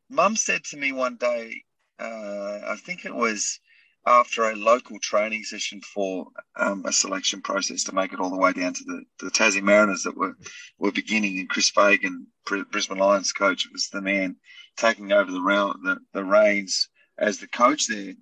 Mum 0.09 0.35
said 0.35 0.63
to 0.65 0.77
me 0.77 0.91
one 0.91 1.15
day, 1.17 1.63
uh, 1.99 2.59
I 2.67 2.75
think 2.77 3.05
it 3.05 3.15
was 3.15 3.59
after 4.05 4.43
a 4.43 4.55
local 4.55 4.99
training 4.99 5.43
session 5.43 5.79
for 5.81 6.27
um, 6.57 6.85
a 6.85 6.91
selection 6.91 7.41
process 7.41 7.83
to 7.83 7.95
make 7.95 8.11
it 8.11 8.19
all 8.19 8.29
the 8.29 8.37
way 8.37 8.51
down 8.51 8.73
to 8.73 8.83
the, 8.83 9.03
the 9.19 9.31
Tassie 9.31 9.61
Mariners 9.61 10.03
that 10.03 10.17
were, 10.17 10.35
were 10.77 10.91
beginning, 10.91 11.39
and 11.39 11.49
Chris 11.49 11.69
Fagan, 11.69 12.27
Brisbane 12.45 12.97
Lions 12.97 13.31
coach, 13.31 13.67
was 13.71 13.87
the 13.89 14.01
man 14.01 14.35
taking 14.75 15.11
over 15.11 15.31
the, 15.31 15.39
the, 15.39 15.97
the 16.13 16.23
reins 16.23 16.89
as 17.17 17.37
the 17.37 17.47
coach 17.47 17.87
there. 17.87 18.13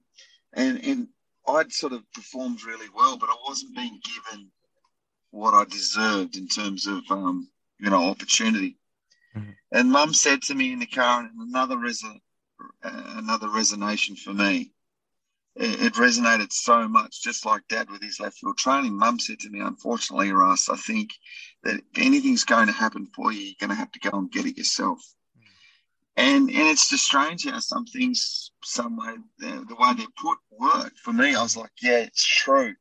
And, 0.54 0.84
and 0.84 1.08
I'd 1.48 1.72
sort 1.72 1.94
of 1.94 2.04
performed 2.14 2.64
really 2.64 2.90
well, 2.96 3.18
but 3.18 3.30
I 3.30 3.36
wasn't 3.48 3.76
being 3.76 4.00
given 4.04 4.52
what 5.32 5.54
I 5.54 5.64
deserved 5.66 6.36
in 6.36 6.48
terms 6.48 6.86
of, 6.86 7.04
um, 7.10 7.50
you 7.80 7.90
know, 7.90 8.04
opportunity. 8.04 8.78
Mhm. 9.36 9.56
And 9.72 9.92
Mum 9.92 10.14
said 10.14 10.42
to 10.44 10.56
me 10.56 10.74
in 10.74 10.80
the 10.80 10.86
car, 10.86 11.22
and 11.22 11.32
another 11.50 11.78
uh, 11.78 12.14
another 12.84 13.48
resonation 13.48 14.18
for 14.18 14.34
me. 14.34 14.74
It, 15.56 15.82
it 15.82 15.94
resonated 15.94 16.52
so 16.52 16.88
much, 16.88 17.22
just 17.22 17.46
like 17.46 17.68
Dad 17.68 17.90
with 17.90 18.02
his 18.02 18.20
left 18.20 18.38
field 18.38 18.58
training. 18.58 18.98
Mum 18.98 19.20
said 19.20 19.40
to 19.40 19.50
me, 19.50 19.60
"Unfortunately, 19.60 20.32
Russ, 20.32 20.70
I 20.70 20.78
think 20.78 21.12
that 21.64 21.76
if 21.76 21.98
anything's 21.98 22.46
going 22.46 22.68
to 22.68 22.74
happen 22.74 23.08
for 23.14 23.32
you, 23.32 23.42
you're 23.42 23.56
going 23.60 23.70
to 23.70 23.76
have 23.76 23.92
to 23.92 24.00
go 24.00 24.18
and 24.18 24.32
get 24.32 24.46
it 24.46 24.58
yourself." 24.58 25.02
And 26.18 26.50
and 26.50 26.68
it's 26.68 26.90
just 26.90 27.06
strange 27.06 27.46
how 27.46 27.60
some 27.60 27.86
things, 27.86 28.52
some 28.64 28.98
way, 28.98 29.16
the, 29.40 29.66
the 29.68 29.76
way 29.76 29.94
they 29.96 30.06
put 30.22 30.38
work 30.52 30.94
for 31.04 31.14
me. 31.14 31.36
I 31.36 31.42
was 31.42 31.56
like, 31.56 31.72
yeah, 31.82 32.00
it's 32.00 32.26
true. 32.26 32.74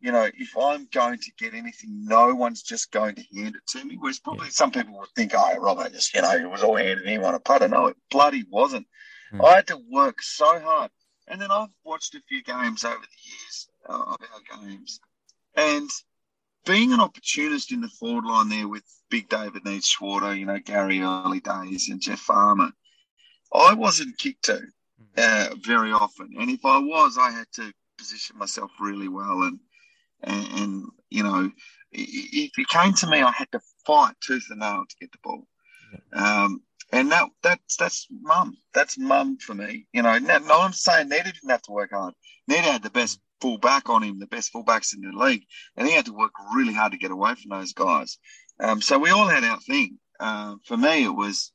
You 0.00 0.10
know, 0.10 0.28
if 0.36 0.56
I'm 0.60 0.88
going 0.92 1.18
to 1.18 1.32
get 1.38 1.54
anything, 1.54 2.04
no 2.04 2.34
one's 2.34 2.62
just 2.62 2.90
going 2.90 3.14
to 3.14 3.24
hand 3.36 3.54
it 3.54 3.66
to 3.68 3.84
me. 3.84 3.96
Whereas 4.00 4.18
probably 4.18 4.50
some 4.50 4.72
people 4.72 4.98
would 4.98 5.08
think, 5.14 5.32
oh, 5.36 5.56
Robert, 5.60 5.92
just, 5.92 6.12
you 6.12 6.22
know, 6.22 6.32
it 6.32 6.50
was 6.50 6.64
all 6.64 6.74
handed 6.74 7.04
to 7.04 7.08
him 7.08 7.24
on 7.24 7.36
a 7.36 7.40
putter. 7.40 7.68
No, 7.68 7.86
it 7.86 7.96
bloody 8.10 8.44
wasn't. 8.50 8.88
Mm. 9.32 9.46
I 9.46 9.54
had 9.54 9.68
to 9.68 9.78
work 9.88 10.20
so 10.20 10.58
hard. 10.58 10.90
And 11.32 11.40
then 11.40 11.50
I've 11.50 11.70
watched 11.82 12.14
a 12.14 12.20
few 12.28 12.42
games 12.42 12.84
over 12.84 13.00
the 13.00 13.30
years 13.30 13.68
uh, 13.88 14.02
of 14.12 14.18
our 14.20 14.60
games. 14.60 15.00
And 15.56 15.88
being 16.66 16.92
an 16.92 17.00
opportunist 17.00 17.72
in 17.72 17.80
the 17.80 17.88
forward 17.88 18.26
line 18.26 18.50
there 18.50 18.68
with 18.68 18.84
Big 19.08 19.30
David 19.30 19.64
Neitz 19.64 19.86
Schwarter, 19.86 20.38
you 20.38 20.44
know, 20.44 20.58
Gary 20.58 21.00
early 21.00 21.40
days 21.40 21.88
and 21.88 22.02
Jeff 22.02 22.18
Farmer, 22.18 22.70
I 23.50 23.72
wasn't 23.72 24.18
kicked 24.18 24.44
to 24.44 24.60
uh, 25.16 25.48
very 25.62 25.90
often. 25.90 26.34
And 26.38 26.50
if 26.50 26.66
I 26.66 26.78
was, 26.78 27.16
I 27.18 27.30
had 27.30 27.46
to 27.54 27.72
position 27.96 28.36
myself 28.36 28.70
really 28.78 29.08
well. 29.08 29.44
And, 29.44 29.58
and, 30.22 30.46
and 30.60 30.84
you 31.08 31.22
know, 31.22 31.50
if 31.92 32.50
it 32.58 32.68
came 32.68 32.92
to 32.92 33.06
me, 33.06 33.22
I 33.22 33.32
had 33.32 33.50
to 33.52 33.60
fight 33.86 34.16
tooth 34.20 34.48
and 34.50 34.60
nail 34.60 34.84
to 34.86 34.96
get 35.00 35.10
the 35.12 35.18
ball. 35.24 35.46
Um, 36.12 36.60
and 36.92 37.10
that 37.10 37.28
that's 37.42 37.76
that's 37.76 38.06
mum. 38.10 38.56
That's 38.74 38.98
mum 38.98 39.38
for 39.38 39.54
me. 39.54 39.86
You 39.92 40.02
know, 40.02 40.18
no, 40.18 40.38
no 40.38 40.60
I'm 40.60 40.72
saying 40.72 41.08
Nita 41.08 41.24
didn't 41.24 41.50
have 41.50 41.62
to 41.62 41.72
work 41.72 41.90
hard. 41.92 42.14
Nita 42.46 42.62
had 42.62 42.82
the 42.82 42.90
best 42.90 43.18
fullback 43.40 43.88
on 43.88 44.02
him, 44.02 44.18
the 44.18 44.26
best 44.26 44.52
fullbacks 44.52 44.94
in 44.94 45.00
the 45.00 45.16
league, 45.16 45.44
and 45.76 45.88
he 45.88 45.94
had 45.94 46.06
to 46.06 46.12
work 46.12 46.32
really 46.54 46.74
hard 46.74 46.92
to 46.92 46.98
get 46.98 47.10
away 47.10 47.34
from 47.34 47.58
those 47.58 47.72
guys. 47.72 48.18
Um, 48.60 48.80
so 48.80 48.98
we 48.98 49.10
all 49.10 49.26
had 49.26 49.42
our 49.42 49.58
thing. 49.60 49.98
Uh, 50.20 50.56
for 50.64 50.76
me, 50.76 51.04
it 51.04 51.14
was, 51.14 51.50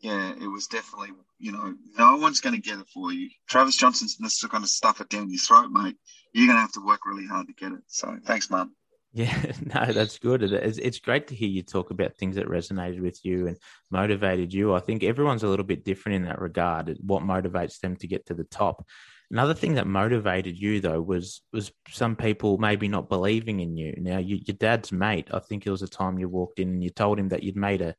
yeah, 0.00 0.32
it 0.40 0.46
was 0.46 0.68
definitely, 0.68 1.10
you 1.38 1.50
know, 1.50 1.74
no 1.98 2.16
one's 2.18 2.40
going 2.40 2.54
to 2.54 2.60
get 2.60 2.78
it 2.78 2.86
for 2.94 3.12
you. 3.12 3.30
Travis 3.48 3.76
Johnson's 3.76 4.16
just 4.16 4.48
going 4.48 4.62
to 4.62 4.68
stuff 4.68 5.00
it 5.00 5.08
down 5.08 5.30
your 5.30 5.40
throat, 5.40 5.70
mate. 5.70 5.96
You're 6.32 6.46
going 6.46 6.56
to 6.56 6.62
have 6.62 6.72
to 6.72 6.86
work 6.86 7.00
really 7.06 7.26
hard 7.26 7.48
to 7.48 7.54
get 7.54 7.72
it. 7.72 7.82
So 7.88 8.16
thanks, 8.24 8.50
mum. 8.50 8.74
Yeah, 9.14 9.52
no, 9.74 9.92
that's 9.92 10.18
good. 10.18 10.42
It's, 10.42 10.78
it's 10.78 10.98
great 10.98 11.28
to 11.28 11.36
hear 11.36 11.48
you 11.48 11.62
talk 11.62 11.90
about 11.90 12.16
things 12.16 12.34
that 12.34 12.48
resonated 12.48 13.00
with 13.00 13.24
you 13.24 13.46
and 13.46 13.56
motivated 13.90 14.52
you. 14.52 14.74
I 14.74 14.80
think 14.80 15.04
everyone's 15.04 15.44
a 15.44 15.48
little 15.48 15.64
bit 15.64 15.84
different 15.84 16.16
in 16.16 16.24
that 16.24 16.40
regard. 16.40 16.98
What 17.00 17.22
motivates 17.22 17.78
them 17.78 17.94
to 17.96 18.08
get 18.08 18.26
to 18.26 18.34
the 18.34 18.44
top. 18.44 18.84
Another 19.30 19.54
thing 19.54 19.74
that 19.74 19.86
motivated 19.86 20.60
you 20.60 20.80
though 20.80 21.00
was 21.00 21.42
was 21.52 21.72
some 21.88 22.14
people 22.16 22.58
maybe 22.58 22.88
not 22.88 23.08
believing 23.08 23.60
in 23.60 23.76
you. 23.76 23.94
Now, 23.98 24.18
you, 24.18 24.40
your 24.44 24.56
dad's 24.56 24.90
mate. 24.90 25.28
I 25.32 25.38
think 25.38 25.64
it 25.64 25.70
was 25.70 25.82
a 25.82 25.88
time 25.88 26.18
you 26.18 26.28
walked 26.28 26.58
in 26.58 26.68
and 26.68 26.82
you 26.82 26.90
told 26.90 27.18
him 27.18 27.28
that 27.28 27.42
you'd 27.44 27.56
made 27.56 27.82
a 27.82 27.94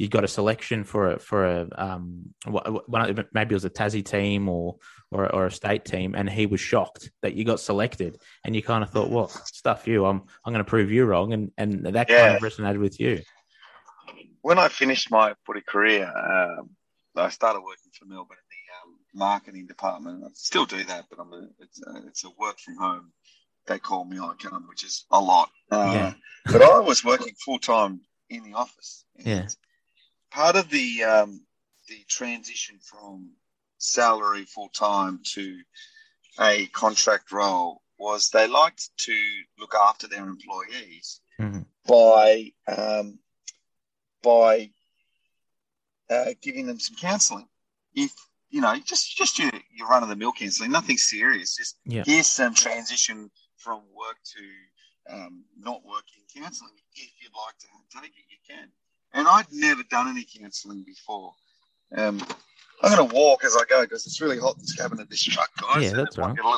you 0.00 0.08
got 0.08 0.24
a 0.24 0.28
selection 0.28 0.82
for 0.82 1.12
a 1.12 1.18
for 1.18 1.44
a 1.44 1.68
um 1.76 2.32
maybe 2.46 3.52
it 3.52 3.60
was 3.60 3.66
a 3.66 3.70
Tassie 3.70 4.02
team 4.02 4.48
or 4.48 4.76
or, 5.10 5.30
or 5.30 5.46
a 5.46 5.52
state 5.52 5.84
team, 5.84 6.14
and 6.14 6.30
he 6.30 6.46
was 6.46 6.58
shocked 6.58 7.10
that 7.20 7.34
you 7.34 7.44
got 7.44 7.60
selected, 7.60 8.16
and 8.42 8.56
you 8.56 8.62
kind 8.62 8.82
of 8.82 8.88
thought, 8.88 9.10
well, 9.10 9.28
stuff 9.28 9.86
you, 9.86 10.06
I'm 10.06 10.22
I'm 10.42 10.54
going 10.54 10.64
to 10.64 10.68
prove 10.68 10.90
you 10.90 11.04
wrong, 11.04 11.34
and 11.34 11.52
and 11.58 11.84
that 11.84 12.08
yeah. 12.08 12.28
kind 12.28 12.36
of 12.36 12.42
resonated 12.42 12.80
with 12.80 12.98
you. 12.98 13.20
When 14.40 14.58
I 14.58 14.68
finished 14.68 15.10
my 15.10 15.34
footy 15.44 15.60
career, 15.60 16.06
um, 16.06 16.70
I 17.14 17.28
started 17.28 17.60
working 17.60 17.92
for 17.92 18.06
Melbourne 18.06 18.38
in 18.38 18.56
the 18.56 18.88
um, 18.88 18.96
marketing 19.12 19.66
department. 19.66 20.24
I 20.24 20.28
still 20.32 20.64
do 20.64 20.82
that, 20.82 21.04
but 21.10 21.18
I'm 21.20 21.32
a, 21.34 21.46
it's 21.58 21.82
a, 21.86 22.06
it's 22.06 22.24
a 22.24 22.30
work 22.38 22.58
from 22.58 22.76
home. 22.78 23.12
They 23.66 23.78
call 23.78 24.06
me 24.06 24.18
I 24.18 24.32
come, 24.38 24.66
which 24.66 24.82
is 24.82 25.04
a 25.10 25.20
lot. 25.20 25.50
Uh, 25.70 25.92
yeah. 25.92 26.14
but 26.46 26.62
I 26.62 26.78
was 26.78 27.04
working 27.04 27.34
full 27.44 27.58
time 27.58 28.00
in 28.30 28.44
the 28.44 28.54
office. 28.54 29.04
Yeah 29.18 29.48
part 30.30 30.56
of 30.56 30.68
the 30.70 31.04
um, 31.04 31.40
the 31.88 32.04
transition 32.08 32.78
from 32.82 33.30
salary 33.78 34.44
full 34.44 34.68
time 34.68 35.20
to 35.24 35.60
a 36.40 36.66
contract 36.66 37.32
role 37.32 37.82
was 37.98 38.30
they 38.30 38.46
liked 38.46 38.90
to 38.96 39.14
look 39.58 39.74
after 39.74 40.08
their 40.08 40.26
employees 40.26 41.20
mm-hmm. 41.40 41.60
by 41.86 42.52
um, 42.68 43.18
by 44.22 44.70
uh, 46.08 46.30
giving 46.42 46.66
them 46.66 46.80
some 46.80 46.96
counselling. 46.96 47.48
If 47.94 48.12
you 48.50 48.60
know, 48.60 48.74
just 48.84 49.16
just 49.16 49.38
your, 49.38 49.50
your 49.72 49.88
run 49.88 50.02
of 50.02 50.08
the 50.08 50.16
mill 50.16 50.32
counselling, 50.32 50.72
nothing 50.72 50.96
serious. 50.96 51.56
Just 51.56 51.76
yeah. 51.84 52.02
here's 52.04 52.28
some 52.28 52.54
transition 52.54 53.30
from 53.56 53.82
work 53.94 54.16
to 54.36 55.14
um, 55.14 55.44
not 55.58 55.84
working 55.84 56.22
counselling. 56.34 56.72
If 56.94 57.10
you'd 57.20 57.32
like 57.34 57.58
to 57.58 58.00
take 58.00 58.10
it, 58.10 58.24
you 58.28 58.38
can 58.48 58.68
and 59.12 59.26
I'd 59.26 59.46
never 59.52 59.82
done 59.84 60.08
any 60.08 60.24
counselling 60.24 60.82
before. 60.82 61.32
Um, 61.96 62.20
I'm 62.82 62.96
going 62.96 63.08
to 63.08 63.14
walk 63.14 63.44
as 63.44 63.56
I 63.56 63.64
go 63.68 63.82
because 63.82 64.06
it's 64.06 64.20
really 64.20 64.38
hot 64.38 64.54
in 64.56 64.62
this 64.62 64.74
cabin 64.74 65.00
of 65.00 65.08
this 65.08 65.22
truck, 65.22 65.50
guys. 65.60 65.84
Yeah, 65.84 65.92
that's 65.92 66.16
right. 66.16 66.34
Get, 66.34 66.44
bit, 66.44 66.54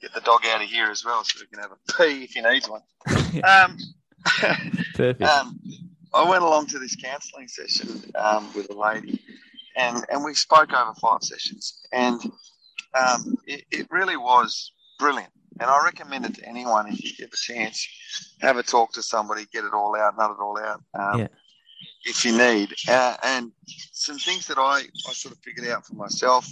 get, 0.00 0.14
the 0.14 0.20
dog 0.20 0.46
out 0.46 0.62
of 0.62 0.68
here 0.68 0.90
as 0.90 1.04
well 1.04 1.22
so 1.24 1.40
we 1.40 1.46
can 1.46 1.58
have 1.58 1.72
a 1.72 1.92
pee 1.92 2.24
if 2.24 2.32
he 2.32 2.40
needs 2.40 2.68
one. 2.68 2.82
um, 3.44 3.76
Perfect. 4.94 5.22
Um, 5.22 5.60
I 6.14 6.28
went 6.28 6.42
along 6.42 6.66
to 6.68 6.78
this 6.78 6.96
counselling 6.96 7.48
session 7.48 8.10
um, 8.14 8.50
with 8.54 8.70
a 8.70 8.74
lady, 8.74 9.20
and, 9.76 10.04
and 10.10 10.24
we 10.24 10.34
spoke 10.34 10.72
over 10.72 10.94
five 10.94 11.22
sessions, 11.22 11.86
and 11.92 12.20
um, 12.94 13.36
it, 13.46 13.64
it 13.70 13.86
really 13.90 14.16
was 14.16 14.72
brilliant. 14.98 15.32
And 15.60 15.68
I 15.68 15.84
recommend 15.84 16.24
it 16.24 16.36
to 16.36 16.48
anyone 16.48 16.88
if 16.88 17.04
you 17.04 17.12
get 17.18 17.30
the 17.30 17.36
chance, 17.36 17.86
have 18.40 18.56
a 18.56 18.62
talk 18.62 18.92
to 18.94 19.02
somebody, 19.02 19.46
get 19.52 19.64
it 19.64 19.74
all 19.74 19.94
out, 19.94 20.16
nut 20.16 20.30
it 20.30 20.42
all 20.42 20.58
out. 20.58 20.82
Um, 20.94 21.20
yeah 21.20 21.28
if 22.04 22.24
you 22.24 22.36
need. 22.36 22.74
Uh, 22.88 23.16
and 23.22 23.52
some 23.92 24.18
things 24.18 24.46
that 24.46 24.58
I, 24.58 24.82
I 25.08 25.12
sort 25.12 25.34
of 25.34 25.40
figured 25.42 25.68
out 25.68 25.86
for 25.86 25.94
myself 25.94 26.46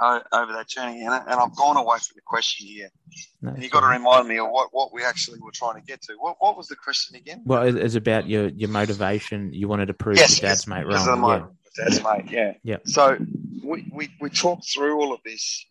uh, 0.00 0.20
over 0.32 0.52
that 0.52 0.68
journey, 0.68 1.04
and, 1.04 1.12
and 1.12 1.40
I've 1.40 1.56
gone 1.56 1.76
away 1.76 1.98
from 1.98 2.14
the 2.14 2.22
question 2.24 2.66
here. 2.66 2.88
No, 3.42 3.50
and 3.50 3.62
you've 3.62 3.72
got 3.72 3.80
to 3.80 3.88
remind 3.88 4.28
me 4.28 4.38
of 4.38 4.48
what, 4.48 4.68
what 4.72 4.92
we 4.92 5.04
actually 5.04 5.40
were 5.40 5.50
trying 5.52 5.74
to 5.74 5.80
get 5.80 6.02
to. 6.02 6.14
What, 6.18 6.36
what 6.38 6.56
was 6.56 6.68
the 6.68 6.76
question 6.76 7.16
again? 7.16 7.42
Well, 7.44 7.76
it's 7.76 7.96
about 7.96 8.28
your, 8.28 8.48
your 8.48 8.68
motivation. 8.68 9.52
You 9.52 9.66
wanted 9.66 9.86
to 9.86 9.94
prove 9.94 10.16
yes, 10.16 10.40
your 10.40 10.50
dad's 10.50 10.66
mate 10.66 10.86
wrong. 10.86 11.56
My, 11.78 11.84
yeah. 11.84 11.90
dad's 11.90 12.04
mate, 12.04 12.30
yeah. 12.30 12.52
yeah. 12.62 12.76
So 12.84 13.18
we, 13.62 13.86
we, 13.92 14.08
we 14.20 14.30
talked 14.30 14.68
through 14.72 15.00
all 15.00 15.12
of 15.12 15.20
this, 15.24 15.64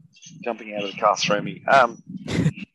jumping 0.44 0.76
out 0.76 0.84
of 0.84 0.92
the 0.92 1.00
car 1.00 1.16
through 1.16 1.42
me. 1.42 1.64
Um, 1.68 2.02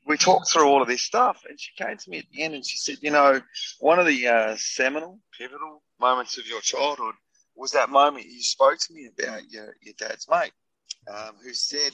we 0.07 0.17
talked 0.17 0.51
through 0.51 0.67
all 0.67 0.83
of 0.83 0.89
this 0.89 1.03
stuff, 1.03 1.43
and 1.49 1.59
she 1.59 1.71
came 1.83 1.97
to 1.97 2.11
me 2.11 2.19
at 2.19 2.25
the 2.33 2.43
end 2.43 2.55
and 2.55 2.67
she 2.67 2.77
said, 2.77 2.97
"You 3.01 3.11
know, 3.11 3.41
one 3.81 3.99
of 3.99 4.07
the 4.07 4.29
uh, 4.29 4.57
seminal, 4.59 5.19
pivotal 5.39 5.83
moments 6.01 6.39
of 6.39 6.47
your 6.47 6.61
childhood 6.61 7.15
was 7.57 7.73
that 7.73 7.91
moment 7.91 8.27
you 8.27 8.43
spoke 8.43 8.79
to 8.79 8.93
me 8.93 9.09
about 9.19 9.51
your 9.51 9.77
your 9.83 9.95
dad's 9.99 10.27
mate, 10.29 10.53
um, 11.13 11.37
who 11.43 11.55
said 11.55 11.93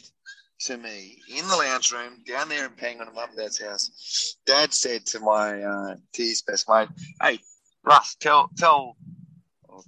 to 0.61 0.77
me 0.77 1.19
in 1.29 1.47
the 1.47 1.57
lounge 1.57 1.93
room 1.93 2.23
down 2.27 2.49
there 2.49 2.67
in 2.67 3.01
at 3.01 3.15
mum 3.15 3.29
and 3.29 3.39
dad's 3.39 3.61
house. 3.61 4.37
Dad 4.47 4.73
said 4.73 5.07
to 5.07 5.21
my 5.21 5.63
uh, 5.63 5.95
to 6.15 6.23
his 6.23 6.43
best 6.43 6.69
mate, 6.69 6.89
"Hey, 7.23 7.41
Russ, 7.85 8.17
tell 8.21 8.51
tell." 8.57 8.97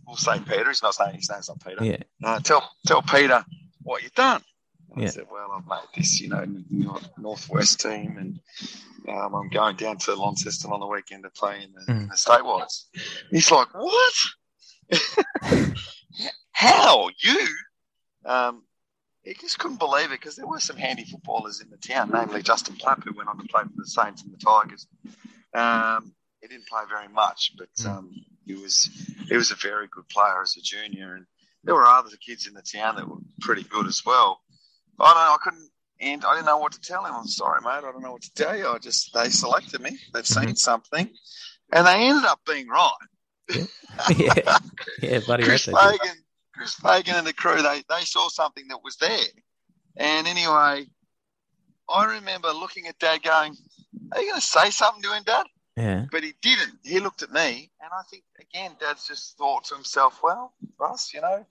We'll 0.06 0.16
say 0.16 0.38
Peter. 0.40 0.68
He's 0.68 0.82
not 0.82 0.94
saying 0.94 1.16
his 1.16 1.30
name's 1.30 1.48
not 1.48 1.64
Peter. 1.64 1.84
Yeah. 1.84 2.02
Uh, 2.22 2.40
tell 2.40 2.68
tell 2.86 3.02
Peter 3.02 3.44
what 3.82 4.02
you've 4.02 4.14
done. 4.14 4.42
Yeah. 4.96 5.04
I 5.04 5.08
said, 5.08 5.26
well, 5.30 5.52
I've 5.56 5.66
made 5.66 5.88
this, 5.96 6.20
you 6.20 6.28
know, 6.28 6.44
Northwest 7.16 7.80
team 7.80 8.16
and 8.18 8.40
um, 9.08 9.34
I'm 9.34 9.48
going 9.48 9.76
down 9.76 9.98
to 9.98 10.14
Launceston 10.14 10.72
on 10.72 10.80
the 10.80 10.86
weekend 10.86 11.22
to 11.24 11.30
play 11.30 11.62
in 11.62 11.72
the, 11.72 11.92
mm. 11.92 12.08
the 12.08 12.14
statewide. 12.14 12.66
He's 13.30 13.50
like, 13.50 13.68
what? 13.72 14.14
How? 16.52 17.08
You? 17.22 17.48
Um, 18.24 18.64
he 19.22 19.34
just 19.34 19.58
couldn't 19.58 19.78
believe 19.78 20.06
it 20.06 20.20
because 20.20 20.36
there 20.36 20.46
were 20.46 20.60
some 20.60 20.76
handy 20.76 21.04
footballers 21.04 21.60
in 21.60 21.70
the 21.70 21.76
town, 21.76 22.10
namely 22.12 22.42
Justin 22.42 22.76
Plapp, 22.76 23.04
who 23.04 23.14
went 23.14 23.28
on 23.28 23.38
to 23.38 23.44
play 23.44 23.62
for 23.62 23.70
the 23.76 23.86
Saints 23.86 24.22
and 24.22 24.32
the 24.32 24.38
Tigers. 24.38 24.86
Um, 25.54 26.12
he 26.40 26.48
didn't 26.48 26.66
play 26.66 26.82
very 26.88 27.08
much, 27.08 27.52
but 27.56 27.68
mm. 27.78 27.86
um, 27.86 28.10
he 28.50 28.62
was 28.62 28.90
he 29.28 29.36
was 29.36 29.50
a 29.50 29.56
very 29.56 29.86
good 29.88 30.08
player 30.08 30.42
as 30.42 30.56
a 30.56 30.62
junior, 30.62 31.14
and 31.14 31.26
there 31.64 31.74
were 31.74 31.86
other 31.86 32.16
kids 32.16 32.46
in 32.46 32.54
the 32.54 32.62
town 32.62 32.96
that 32.96 33.08
were 33.08 33.18
pretty 33.40 33.62
good 33.62 33.86
as 33.86 34.02
well. 34.04 34.40
I 34.98 35.06
don't 35.06 35.14
know. 35.14 35.34
I 35.34 35.36
couldn't, 35.42 35.70
and 36.00 36.24
I 36.24 36.34
didn't 36.34 36.46
know 36.46 36.58
what 36.58 36.72
to 36.72 36.80
tell 36.80 37.04
him. 37.04 37.14
I'm 37.14 37.26
sorry, 37.26 37.60
mate. 37.62 37.70
I 37.70 37.80
don't 37.80 38.02
know 38.02 38.12
what 38.12 38.22
to 38.22 38.34
tell 38.34 38.56
you. 38.56 38.66
I 38.66 38.78
just 38.78 39.12
they 39.14 39.28
selected 39.28 39.80
me. 39.80 39.98
They've 40.12 40.26
seen 40.26 40.44
mm-hmm. 40.44 40.54
something, 40.54 41.08
and 41.72 41.86
they 41.86 42.08
ended 42.08 42.24
up 42.24 42.40
being 42.46 42.68
right. 42.68 42.92
yeah, 44.16 44.58
yeah, 45.02 45.20
buddy. 45.26 45.44
Chris 45.44 45.64
Fagan, 45.64 46.16
Chris 46.54 46.74
Fagan, 46.74 47.16
and 47.16 47.26
the 47.26 47.32
crew 47.32 47.62
they 47.62 47.82
they 47.88 48.02
saw 48.02 48.28
something 48.28 48.68
that 48.68 48.82
was 48.82 48.96
there, 48.96 49.18
and 49.96 50.26
anyway, 50.26 50.86
I 51.88 52.04
remember 52.04 52.48
looking 52.52 52.86
at 52.86 52.98
Dad 52.98 53.22
going, 53.22 53.56
"Are 54.12 54.20
you 54.20 54.30
going 54.30 54.40
to 54.40 54.46
say 54.46 54.70
something 54.70 55.02
to 55.02 55.14
him, 55.14 55.22
Dad?" 55.24 55.46
Yeah. 55.76 56.06
But 56.10 56.24
he 56.24 56.34
didn't. 56.42 56.78
He 56.82 57.00
looked 57.00 57.22
at 57.22 57.32
me, 57.32 57.70
and 57.80 57.90
I 57.92 58.02
think 58.10 58.24
again, 58.38 58.72
Dad's 58.80 59.06
just 59.06 59.38
thought 59.38 59.64
to 59.64 59.74
himself, 59.74 60.20
"Well, 60.22 60.52
Russ, 60.78 61.14
you 61.14 61.20
know." 61.20 61.46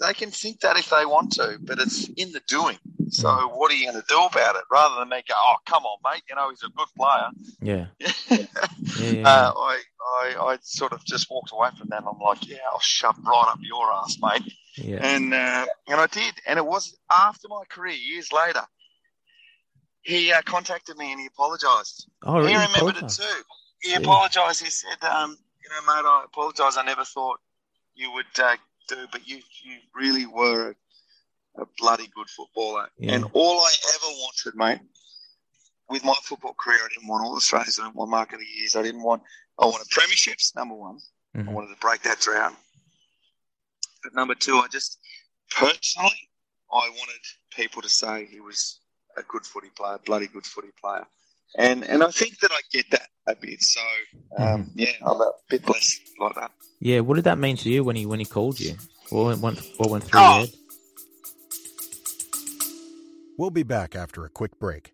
they 0.00 0.12
can 0.12 0.30
think 0.30 0.60
that 0.60 0.76
if 0.76 0.90
they 0.90 1.06
want 1.06 1.32
to, 1.32 1.58
but 1.62 1.78
it's 1.78 2.08
in 2.16 2.32
the 2.32 2.40
doing. 2.48 2.78
So 3.10 3.28
mm. 3.28 3.56
what 3.56 3.70
are 3.70 3.74
you 3.74 3.90
going 3.90 4.00
to 4.00 4.06
do 4.08 4.18
about 4.24 4.56
it? 4.56 4.62
Rather 4.70 4.96
than 4.98 5.08
me 5.08 5.22
go, 5.28 5.34
oh, 5.36 5.56
come 5.66 5.84
on, 5.84 5.98
mate, 6.04 6.22
you 6.28 6.34
know, 6.34 6.50
he's 6.50 6.62
a 6.62 6.68
good 6.70 6.88
player. 6.96 7.28
Yeah. 7.60 7.86
yeah, 8.98 9.10
yeah. 9.10 9.28
Uh, 9.28 9.52
I, 9.56 9.80
I, 10.02 10.36
I 10.38 10.58
sort 10.62 10.92
of 10.92 11.04
just 11.04 11.30
walked 11.30 11.52
away 11.52 11.68
from 11.78 11.88
that 11.90 12.00
and 12.00 12.08
I'm 12.08 12.18
like, 12.18 12.48
yeah, 12.48 12.58
I'll 12.72 12.80
shove 12.80 13.16
right 13.24 13.48
up 13.48 13.58
your 13.62 13.92
ass, 13.92 14.18
mate. 14.20 14.52
Yeah. 14.76 14.98
And, 15.00 15.32
uh, 15.32 15.66
and 15.86 16.00
I 16.00 16.06
did. 16.08 16.34
And 16.46 16.58
it 16.58 16.66
was 16.66 16.96
after 17.12 17.46
my 17.48 17.62
career, 17.68 17.94
years 17.94 18.32
later, 18.32 18.62
he 20.04 20.32
uh, 20.32 20.42
contacted 20.42 20.96
me 20.96 21.10
and 21.10 21.20
he 21.20 21.26
apologised. 21.26 22.08
Oh, 22.22 22.36
really? 22.38 22.52
He 22.52 22.56
remembered 22.56 23.02
it 23.02 23.08
too. 23.08 23.42
He 23.82 23.90
yeah. 23.90 23.98
apologised. 23.98 24.62
He 24.62 24.70
said, 24.70 25.02
um, 25.02 25.36
you 25.62 25.70
know, 25.70 25.94
mate, 25.94 26.06
I 26.06 26.24
apologise. 26.26 26.76
I 26.76 26.84
never 26.84 27.04
thought 27.04 27.40
you 27.94 28.12
would 28.12 28.26
uh, 28.38 28.56
do, 28.88 28.96
but 29.10 29.26
you 29.26 29.36
you 29.62 29.78
really 29.94 30.26
were 30.26 30.74
a, 31.56 31.62
a 31.62 31.66
bloody 31.78 32.08
good 32.14 32.28
footballer. 32.28 32.88
Yeah. 32.98 33.14
And 33.14 33.24
all 33.32 33.60
I 33.60 33.72
ever 33.94 34.06
wanted, 34.06 34.54
mate, 34.56 34.80
with 35.88 36.04
my 36.04 36.14
football 36.22 36.54
career, 36.54 36.78
I 36.84 36.88
didn't 36.94 37.08
want 37.08 37.24
all 37.24 37.36
Australians. 37.36 37.80
I 37.80 37.84
didn't 37.84 37.96
want 37.96 38.10
mark 38.10 38.32
of 38.34 38.40
the 38.40 38.46
years. 38.46 38.76
I 38.76 38.82
didn't 38.82 39.02
want. 39.02 39.22
I 39.58 39.64
wanted 39.64 39.88
premierships. 39.88 40.54
Number 40.54 40.74
one, 40.74 40.98
mm-hmm. 41.34 41.48
I 41.48 41.52
wanted 41.52 41.68
to 41.68 41.80
break 41.80 42.02
that 42.02 42.20
drought. 42.20 42.54
But 44.02 44.14
number 44.14 44.34
two, 44.34 44.56
I 44.56 44.66
just 44.70 44.98
personally, 45.50 46.28
I 46.70 46.90
wanted 46.90 47.20
people 47.56 47.80
to 47.80 47.88
say 47.88 48.26
he 48.30 48.40
was 48.40 48.80
a 49.16 49.22
good 49.28 49.44
footy 49.44 49.70
player, 49.76 49.98
bloody 50.04 50.26
good 50.26 50.46
footy 50.46 50.70
player. 50.80 51.06
and 51.58 51.84
and 51.84 52.02
I 52.02 52.10
think 52.10 52.38
that 52.40 52.50
I 52.52 52.60
get 52.72 52.90
that 52.90 53.08
a 53.28 53.34
bit. 53.36 53.62
So 53.62 53.80
um, 54.38 54.70
yeah, 54.74 54.92
I'm 55.04 55.20
a 55.20 55.32
bit 55.48 55.68
less 55.68 56.00
like 56.18 56.34
that. 56.36 56.50
Yeah, 56.80 57.00
what 57.00 57.14
did 57.14 57.24
that 57.24 57.38
mean 57.38 57.56
to 57.58 57.70
you 57.70 57.84
when 57.84 57.96
he 57.96 58.06
when 58.06 58.18
he 58.18 58.24
called 58.26 58.58
you? 58.60 58.74
What 59.10 59.38
went 59.40 59.60
what 59.76 59.90
went 59.90 60.04
through 60.04 60.20
Oh. 60.20 60.38
your 60.38 60.46
head? 60.46 60.54
We'll 63.36 63.50
be 63.50 63.62
back 63.64 63.96
after 63.96 64.24
a 64.24 64.28
quick 64.28 64.58
break. 64.60 64.92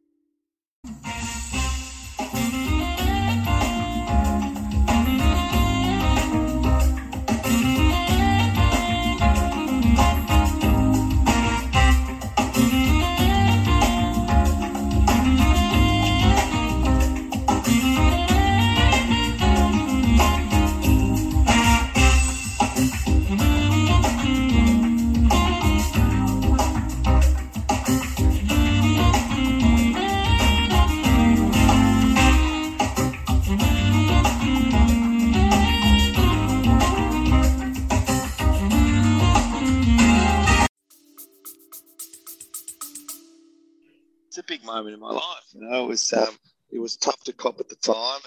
Moment 44.81 44.95
in 44.95 45.01
my 45.01 45.13
life. 45.13 45.45
You 45.53 45.61
know, 45.61 45.85
it 45.85 45.89
was 45.89 46.13
um, 46.13 46.37
it 46.71 46.79
was 46.79 46.97
tough 46.97 47.23
to 47.25 47.33
cop 47.33 47.61
at 47.61 47.69
the 47.69 47.77
time, 47.77 48.21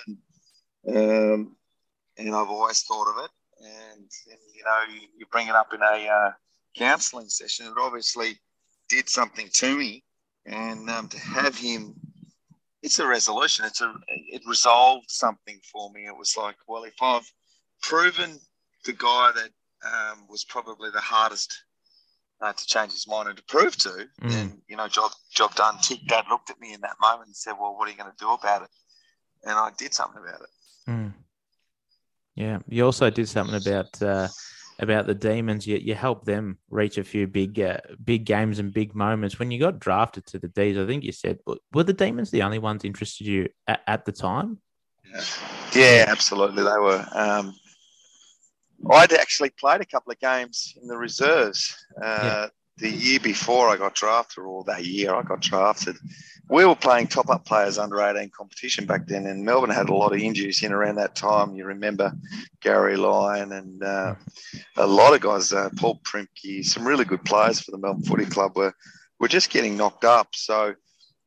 and 0.86 0.98
um, 0.98 1.56
and 2.18 2.36
I've 2.36 2.50
always 2.50 2.82
thought 2.84 3.10
of 3.10 3.24
it. 3.24 3.32
And, 3.60 4.10
and 4.30 4.40
you 4.54 4.64
know, 4.66 4.94
you, 4.94 5.08
you 5.18 5.26
bring 5.32 5.48
it 5.48 5.56
up 5.56 5.74
in 5.74 5.82
a 5.82 6.08
uh, 6.08 6.32
counselling 6.78 7.30
session. 7.30 7.68
It 7.68 7.74
obviously 7.80 8.38
did 8.90 9.10
something 9.10 9.50
to 9.54 9.78
me, 9.78 10.04
and 10.46 10.90
um, 10.90 11.08
to 11.10 11.20
have 11.20 11.58
him, 11.58 11.96
it's 12.82 13.00
a 13.00 13.08
resolution. 13.08 13.66
It's 13.66 13.82
a 13.82 13.94
it 14.08 14.42
resolved 14.48 15.10
something 15.10 15.60
for 15.72 15.92
me. 15.92 16.06
It 16.06 16.18
was 16.18 16.36
like, 16.38 16.58
well, 16.68 16.84
if 16.84 16.96
I've 17.02 17.30
proven 17.82 18.40
the 18.86 18.94
guy 18.94 19.32
that 19.36 19.50
um, 19.86 20.28
was 20.30 20.44
probably 20.44 20.90
the 20.92 21.00
hardest 21.00 21.64
uh, 22.44 22.52
to 22.54 22.66
change 22.66 22.92
his 22.92 23.08
mind 23.08 23.30
and 23.30 23.38
to 23.38 23.44
prove 23.46 23.76
to, 23.78 23.90
Mm. 24.22 24.32
then 24.32 24.62
you 24.68 24.76
know, 24.76 24.88
job 24.88 25.12
job 25.34 25.56
done. 25.56 25.78
Tick. 25.82 26.00
Dad 26.08 26.26
looked 26.30 26.50
at 26.50 26.60
me 26.60 26.74
in 26.74 26.82
that 26.82 26.98
moment 27.00 27.28
and 27.28 27.36
said, 27.36 27.54
"Well, 27.60 27.76
what 27.76 27.88
are 27.88 27.92
you 27.92 27.98
going 27.98 28.12
to 28.12 28.18
do 28.26 28.32
about 28.32 28.64
it?" 28.64 28.70
And 29.44 29.58
I 29.58 29.72
did 29.78 29.94
something 29.94 30.22
about 30.22 30.42
it. 30.42 30.50
Mm. 30.90 31.14
Yeah, 32.36 32.60
you 32.68 32.86
also 32.86 33.10
did 33.10 33.30
something 33.30 33.56
about 33.56 34.02
uh, 34.02 34.28
about 34.80 35.08
the 35.08 35.16
demons. 35.16 35.66
You 35.66 35.78
you 35.78 35.96
helped 35.96 36.26
them 36.26 36.58
reach 36.70 36.98
a 36.98 37.04
few 37.04 37.28
big 37.28 37.60
uh, 37.60 37.78
big 38.04 38.26
games 38.26 38.60
and 38.60 38.74
big 38.74 38.94
moments. 38.94 39.40
When 39.40 39.52
you 39.52 39.60
got 39.60 39.80
drafted 39.80 40.26
to 40.28 40.40
the 40.40 40.50
D's, 40.50 40.78
I 40.78 40.86
think 40.86 41.04
you 41.04 41.12
said, 41.12 41.40
were 41.72 41.84
the 41.84 41.94
demons 41.94 42.32
the 42.32 42.44
only 42.44 42.60
ones 42.60 42.84
interested 42.84 43.28
you 43.28 43.50
at, 43.68 43.82
at 43.88 44.06
the 44.06 44.12
time? 44.12 44.60
Yeah, 45.74 46.06
absolutely, 46.08 46.64
they 46.64 46.80
were. 46.80 47.06
Um, 47.14 47.56
I'd 48.92 49.14
actually 49.14 49.50
played 49.52 49.82
a 49.82 49.86
couple 49.86 50.12
of 50.12 50.20
games 50.20 50.78
in 50.82 50.88
the 50.88 50.98
reserves 50.98 51.76
uh, 52.02 52.48
the 52.78 52.90
year 52.90 53.20
before 53.20 53.70
I 53.70 53.78
got 53.78 53.96
drafted, 53.96 54.44
or 54.44 54.64
that 54.66 54.86
year 54.86 55.14
I 55.14 55.22
got 55.22 55.42
drafted. 55.42 55.96
We 56.50 56.66
were 56.66 56.76
playing 56.76 57.08
top 57.08 57.30
up 57.30 57.46
players 57.46 57.78
under 57.78 58.02
18 58.02 58.32
competition 58.36 58.86
back 58.86 59.08
then, 59.08 59.28
and 59.28 59.46
Melbourne 59.46 59.70
had 59.70 59.90
a 59.90 59.96
lot 59.96 60.14
of 60.14 60.20
injuries 60.20 60.64
in 60.64 60.74
around 60.74 60.96
that 60.96 61.16
time. 61.16 61.56
You 61.56 61.66
remember 61.66 62.12
Gary 62.62 62.98
Lyon 62.98 63.54
and 63.54 63.82
uh, 63.84 64.16
a 64.76 64.86
lot 64.86 65.14
of 65.14 65.22
guys, 65.22 65.54
uh, 65.54 65.70
Paul 65.78 66.02
Prymke, 66.04 66.66
some 66.66 66.86
really 66.86 67.06
good 67.06 67.24
players 67.24 67.62
for 67.62 67.72
the 67.72 67.78
Melbourne 67.78 68.04
Footy 68.04 68.26
Club 68.26 68.58
were, 68.58 68.74
were 69.20 69.30
just 69.30 69.52
getting 69.52 69.78
knocked 69.78 70.04
up. 70.04 70.30
So 70.34 70.76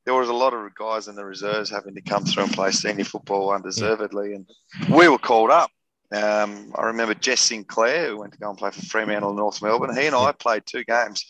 there 0.04 0.14
was 0.14 0.28
a 0.28 0.34
lot 0.34 0.52
of 0.52 0.74
guys 0.74 1.08
in 1.08 1.16
the 1.16 1.24
reserves 1.24 1.70
having 1.70 1.94
to 1.94 2.02
come 2.02 2.24
through 2.24 2.44
and 2.44 2.52
play 2.52 2.70
senior 2.70 3.04
football 3.04 3.52
undeservedly, 3.52 4.34
and 4.34 4.46
we 4.90 5.08
were 5.08 5.18
called 5.18 5.50
up. 5.50 5.70
Um, 6.12 6.72
I 6.74 6.86
remember 6.86 7.14
Jess 7.14 7.40
Sinclair, 7.40 8.08
who 8.08 8.18
went 8.18 8.32
to 8.32 8.38
go 8.38 8.48
and 8.48 8.58
play 8.58 8.70
for 8.70 8.82
Fremantle 8.82 9.30
and 9.30 9.38
North 9.38 9.62
Melbourne. 9.62 9.96
He 9.96 10.06
and 10.06 10.14
I 10.14 10.32
played 10.32 10.64
two 10.66 10.84
games 10.84 11.24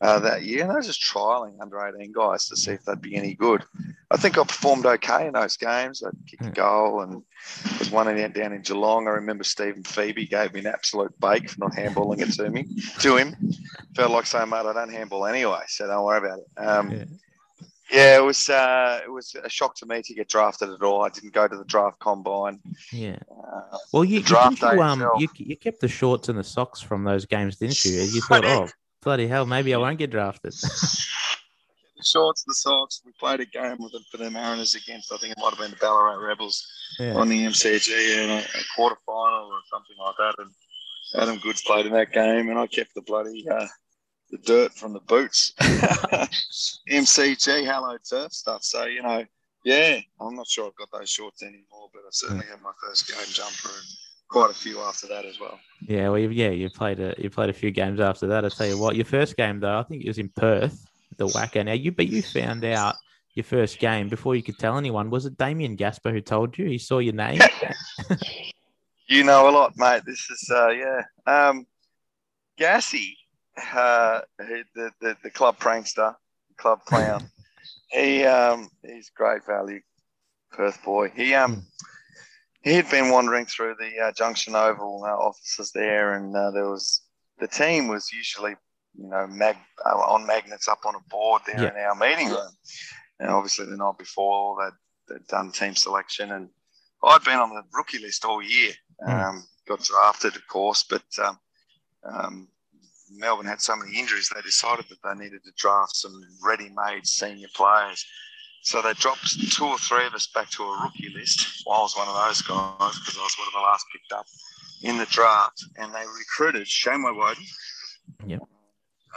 uh, 0.00 0.18
that 0.20 0.42
year, 0.42 0.62
and 0.62 0.72
I 0.72 0.76
was 0.76 0.86
just 0.86 1.02
trialing 1.02 1.60
under 1.60 1.84
18 1.84 2.12
guys 2.12 2.46
to 2.48 2.56
see 2.56 2.72
if 2.72 2.84
they'd 2.84 3.00
be 3.00 3.16
any 3.16 3.34
good. 3.34 3.64
I 4.10 4.16
think 4.16 4.38
I 4.38 4.44
performed 4.44 4.86
okay 4.86 5.26
in 5.26 5.34
those 5.34 5.56
games. 5.56 6.02
I 6.02 6.10
kicked 6.28 6.46
a 6.46 6.50
goal 6.50 7.02
and 7.02 7.22
was 7.78 7.90
one 7.90 8.08
in 8.08 8.32
down 8.32 8.52
in 8.52 8.62
Geelong. 8.62 9.06
I 9.06 9.10
remember 9.12 9.44
Steven 9.44 9.82
Febey 9.82 10.28
gave 10.28 10.54
me 10.54 10.60
an 10.60 10.66
absolute 10.66 11.18
bake 11.20 11.50
for 11.50 11.60
not 11.60 11.72
handballing 11.72 12.20
it 12.20 12.32
to 12.34 12.48
me 12.50 12.66
to 13.00 13.16
him. 13.16 13.36
Felt 13.94 14.12
like 14.12 14.26
saying, 14.26 14.48
"Mate, 14.48 14.66
I 14.66 14.72
don't 14.72 14.92
handball 14.92 15.26
anyway, 15.26 15.62
so 15.66 15.86
don't 15.86 16.04
worry 16.04 16.18
about 16.18 16.38
it." 16.38 16.46
Um, 16.56 16.90
Yeah. 17.90 18.18
it 18.18 18.24
was 18.24 18.48
uh, 18.48 19.00
it 19.04 19.10
was 19.10 19.34
a 19.42 19.48
shock 19.48 19.74
to 19.76 19.86
me 19.86 20.02
to 20.02 20.14
get 20.14 20.28
drafted 20.28 20.70
at 20.70 20.82
all. 20.82 21.04
I 21.04 21.08
didn't 21.08 21.32
go 21.32 21.48
to 21.48 21.56
the 21.56 21.64
draft 21.64 21.98
combine. 22.00 22.60
Yeah. 22.92 23.18
Uh, 23.30 23.78
Well, 23.92 24.04
you, 24.04 24.22
draft 24.22 24.62
you, 24.62 24.82
um 24.82 25.04
you, 25.18 25.28
you 25.36 25.56
kept 25.56 25.80
the 25.80 25.88
shorts 25.88 26.28
and 26.28 26.38
the 26.38 26.44
socks 26.44 26.80
from 26.80 27.04
those 27.04 27.24
games, 27.26 27.56
didn't 27.56 27.84
you? 27.84 28.00
You 28.02 28.20
thought, 28.28 28.44
oh 28.44 28.68
bloody 29.02 29.26
hell, 29.26 29.46
maybe 29.46 29.74
I 29.74 29.78
won't 29.78 29.98
get 29.98 30.10
drafted. 30.10 30.52
the 31.98 32.04
shorts, 32.04 32.44
the 32.44 32.54
socks. 32.54 33.00
We 33.04 33.12
played 33.18 33.40
a 33.40 33.46
game 33.46 33.76
with 33.78 33.92
them 33.92 34.04
for 34.10 34.18
the 34.18 34.30
Mariners 34.30 34.74
against, 34.74 35.12
I 35.12 35.16
think 35.16 35.32
it 35.32 35.38
might 35.40 35.50
have 35.50 35.58
been 35.58 35.70
the 35.70 35.76
Ballarat 35.76 36.16
Rebels 36.16 36.66
yeah. 36.98 37.14
on 37.14 37.28
the 37.28 37.44
MCG 37.46 38.24
in 38.24 38.30
a, 38.30 38.38
a 38.38 38.62
quarter 38.74 38.96
final 39.06 39.46
or 39.46 39.60
something 39.72 39.96
like 39.98 40.16
that. 40.18 40.34
And 40.38 40.50
Adam 41.22 41.38
Goodes 41.38 41.62
played 41.62 41.86
in 41.86 41.92
that 41.92 42.12
game, 42.12 42.48
and 42.48 42.58
I 42.58 42.66
kept 42.66 42.94
the 42.94 43.02
bloody 43.02 43.46
uh, 43.48 43.66
the 44.30 44.38
dirt 44.38 44.72
from 44.74 44.92
the 44.92 45.00
boots. 45.00 45.52
MCG, 45.60 47.64
hello 47.64 47.96
turf 48.08 48.32
stuff. 48.32 48.62
So 48.62 48.84
you 48.84 49.02
know, 49.02 49.24
yeah, 49.64 49.98
I'm 50.20 50.34
not 50.34 50.46
sure 50.46 50.66
I've 50.66 50.76
got 50.76 50.98
those 50.98 51.10
shorts 51.10 51.42
anymore, 51.42 51.90
but 51.92 52.00
I 52.00 52.08
certainly 52.10 52.46
had 52.46 52.62
my 52.62 52.72
first 52.82 53.08
game 53.08 53.18
jumper 53.28 53.68
and 53.68 53.86
quite 54.28 54.50
a 54.50 54.54
few 54.54 54.80
after 54.80 55.06
that 55.08 55.24
as 55.24 55.40
well. 55.40 55.58
Yeah, 55.80 56.10
well, 56.10 56.18
yeah, 56.18 56.50
you 56.50 56.70
played 56.70 57.00
a 57.00 57.14
you 57.18 57.30
played 57.30 57.50
a 57.50 57.54
few 57.54 57.70
games 57.70 58.00
after 58.00 58.26
that. 58.28 58.44
I 58.44 58.48
tell 58.48 58.66
you 58.66 58.78
what, 58.78 58.96
your 58.96 59.04
first 59.04 59.36
game 59.36 59.60
though, 59.60 59.78
I 59.78 59.82
think 59.82 60.04
it 60.04 60.08
was 60.08 60.18
in 60.18 60.28
Perth, 60.30 60.84
the 61.16 61.26
WACA. 61.26 61.64
Now 61.64 61.72
you, 61.72 61.92
but 61.92 62.08
you 62.08 62.22
found 62.22 62.64
out 62.64 62.96
your 63.34 63.44
first 63.44 63.78
game 63.78 64.08
before 64.08 64.34
you 64.34 64.42
could 64.42 64.58
tell 64.58 64.76
anyone. 64.76 65.10
Was 65.10 65.26
it 65.26 65.38
Damien 65.38 65.76
Gaspar 65.76 66.10
who 66.10 66.20
told 66.20 66.58
you? 66.58 66.66
He 66.66 66.78
saw 66.78 66.98
your 66.98 67.14
name. 67.14 67.40
You 69.10 69.24
know 69.24 69.48
a 69.48 69.50
lot, 69.50 69.72
mate. 69.76 70.02
This 70.04 70.28
is 70.28 70.50
uh, 70.54 70.68
yeah. 70.68 71.00
Um, 71.26 71.66
Gassy, 72.58 73.16
uh, 73.74 74.20
he- 74.46 74.62
the, 74.74 74.90
the 75.00 75.16
the 75.22 75.30
club 75.30 75.58
prankster, 75.58 76.14
club 76.58 76.80
clown. 76.84 77.28
he 77.90 78.24
um, 78.24 78.68
he's 78.84 79.10
great 79.10 79.44
value, 79.46 79.80
Perth 80.52 80.82
boy. 80.84 81.10
He 81.14 81.34
um, 81.34 81.64
he 82.62 82.74
had 82.74 82.90
been 82.90 83.10
wandering 83.10 83.46
through 83.46 83.76
the 83.78 84.06
uh, 84.06 84.12
Junction 84.12 84.54
Oval 84.54 85.04
uh, 85.04 85.10
offices 85.14 85.72
there, 85.72 86.14
and 86.14 86.34
uh, 86.36 86.50
there 86.50 86.68
was 86.68 87.02
the 87.38 87.48
team 87.48 87.88
was 87.88 88.12
usually 88.12 88.56
you 88.98 89.08
know 89.08 89.26
mag 89.28 89.56
uh, 89.86 89.96
on 89.96 90.26
magnets 90.26 90.68
up 90.68 90.80
on 90.84 90.94
a 90.94 91.08
board 91.08 91.42
there 91.46 91.60
Yeah. 91.62 91.70
in 91.70 91.76
our 91.76 91.94
meeting 91.94 92.28
room. 92.28 92.50
And 93.20 93.30
obviously 93.30 93.66
the 93.66 93.76
night 93.76 93.98
before 93.98 94.56
they'd, 94.60 95.14
they'd 95.14 95.26
done 95.26 95.50
team 95.50 95.74
selection, 95.74 96.30
and 96.32 96.48
I'd 97.02 97.24
been 97.24 97.38
on 97.38 97.50
the 97.50 97.62
rookie 97.74 97.98
list 97.98 98.24
all 98.24 98.42
year. 98.42 98.72
Um, 99.06 99.44
got 99.66 99.82
drafted, 99.82 100.36
of 100.36 100.46
course, 100.48 100.84
but 100.88 101.02
um, 101.24 101.38
um, 102.04 102.48
Melbourne 103.10 103.46
had 103.46 103.60
so 103.60 103.76
many 103.76 103.98
injuries, 103.98 104.30
they 104.34 104.40
decided 104.42 104.86
that 104.88 104.98
they 105.02 105.24
needed 105.24 105.42
to 105.44 105.52
draft 105.56 105.96
some 105.96 106.20
ready-made 106.42 107.06
senior 107.06 107.48
players. 107.54 108.04
So 108.62 108.82
they 108.82 108.92
dropped 108.94 109.38
two 109.52 109.64
or 109.64 109.78
three 109.78 110.06
of 110.06 110.14
us 110.14 110.28
back 110.34 110.50
to 110.50 110.64
a 110.64 110.82
rookie 110.82 111.12
list. 111.14 111.62
Well, 111.66 111.78
I 111.78 111.82
was 111.82 111.96
one 111.96 112.08
of 112.08 112.14
those 112.14 112.42
guys 112.42 112.98
because 112.98 113.16
I 113.16 113.22
was 113.22 113.36
one 113.38 113.48
of 113.48 113.54
the 113.54 113.60
last 113.60 113.86
picked 113.92 114.12
up 114.12 114.26
in 114.82 114.98
the 114.98 115.06
draft, 115.06 115.64
and 115.76 115.94
they 115.94 116.04
recruited 116.18 116.66
Shane 116.66 117.02
Woewodin. 117.02 117.44
Yep. 118.26 118.42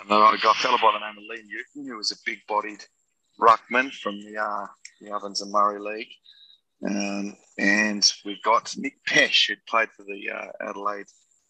And 0.01 0.09
then 0.09 0.17
I 0.17 0.37
got 0.41 0.55
a 0.55 0.59
fellow 0.59 0.77
by 0.77 0.93
the 0.93 0.99
name 0.99 1.17
of 1.17 1.23
Lee 1.29 1.43
Newton, 1.43 1.91
who 1.91 1.97
was 1.97 2.11
a 2.11 2.15
big-bodied 2.25 2.85
ruckman 3.39 3.91
from 3.91 4.21
the 4.21 4.37
uh, 4.37 4.67
the 5.01 5.11
Ovens 5.11 5.41
and 5.41 5.51
Murray 5.51 5.79
League. 5.79 6.13
Um, 6.85 7.35
and 7.57 8.11
we 8.25 8.39
got 8.43 8.73
Nick 8.77 9.03
Pesh, 9.05 9.47
who'd 9.47 9.65
played 9.67 9.89
for 9.95 10.03
the 10.03 10.29
uh, 10.29 10.69
Adelaide 10.69 11.07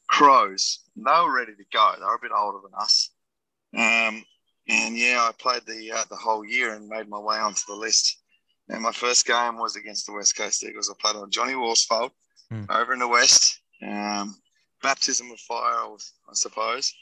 Crows. 0.10 0.81
They 0.96 1.12
were 1.24 1.36
ready 1.36 1.54
to 1.56 1.64
go. 1.72 1.94
They 1.98 2.06
were 2.06 2.16
a 2.16 2.20
bit 2.22 2.32
older 2.36 2.60
than 2.64 2.74
us. 2.80 3.10
Um, 3.78 4.24
and 4.68 4.98
yeah, 4.98 5.26
I 5.28 5.32
played 5.38 5.64
the 5.66 5.92
uh, 5.92 6.04
the 6.10 6.16
whole 6.16 6.46
year 6.46 6.74
and 6.76 6.88
made 6.88 7.08
my 7.10 7.20
way 7.20 7.38
onto 7.38 7.62
the 7.68 7.76
list. 7.76 8.18
And 8.70 8.82
my 8.84 8.92
first 8.92 9.26
game 9.26 9.58
was 9.58 9.76
against 9.76 10.06
the 10.06 10.14
West 10.14 10.38
Coast 10.38 10.64
Eagles. 10.64 10.90
I 10.90 10.94
played 11.02 11.20
on 11.22 11.32
Johnny 11.32 11.54
Worsfold 11.56 12.12
Hmm. 12.50 12.66
over 12.70 12.92
in 12.94 13.00
the 13.00 13.08
West. 13.08 13.60
Um, 13.82 14.36
baptism 14.84 15.32
of 15.32 15.40
fire, 15.40 15.74
I 15.74 15.94
I 16.30 16.34
suppose. 16.34 16.94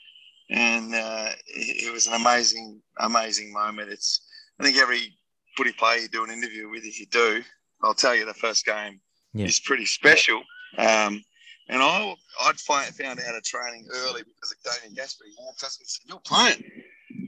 And 0.52 0.94
uh, 0.96 1.30
it, 1.48 1.88
it 1.88 1.94
was 1.94 2.08
an 2.08 2.14
amazing, 2.14 2.82
amazing 3.00 3.52
moment. 3.54 3.92
It's 3.92 4.22
I 4.60 4.64
think 4.64 4.78
every 4.78 5.16
footy 5.58 5.72
player 5.74 6.00
you 6.02 6.08
do 6.08 6.24
an 6.24 6.32
interview 6.32 6.70
with, 6.70 6.84
if 6.86 7.00
you 7.00 7.06
do, 7.08 7.44
I'll 7.84 7.94
tell 7.94 8.16
you 8.16 8.26
the 8.26 8.34
first 8.34 8.66
game 8.66 9.00
Yeah. 9.34 9.46
is 9.48 9.60
pretty 9.60 9.86
special. 9.86 10.42
Um, 10.78 11.24
and 11.70 11.84
I, 11.84 12.16
I'd 12.42 12.60
find, 12.60 12.94
found 12.96 13.20
out 13.20 13.36
at 13.36 13.44
training 13.44 13.88
early 13.94 14.24
because 14.24 14.56
Damien 14.64 14.96
Gaspar 14.96 15.26
he 15.26 15.36
walked 15.40 15.64
us 15.64 15.78
and 15.78 15.88
said, 15.88 16.02
"You're 16.08 16.20
playing." 16.20 16.64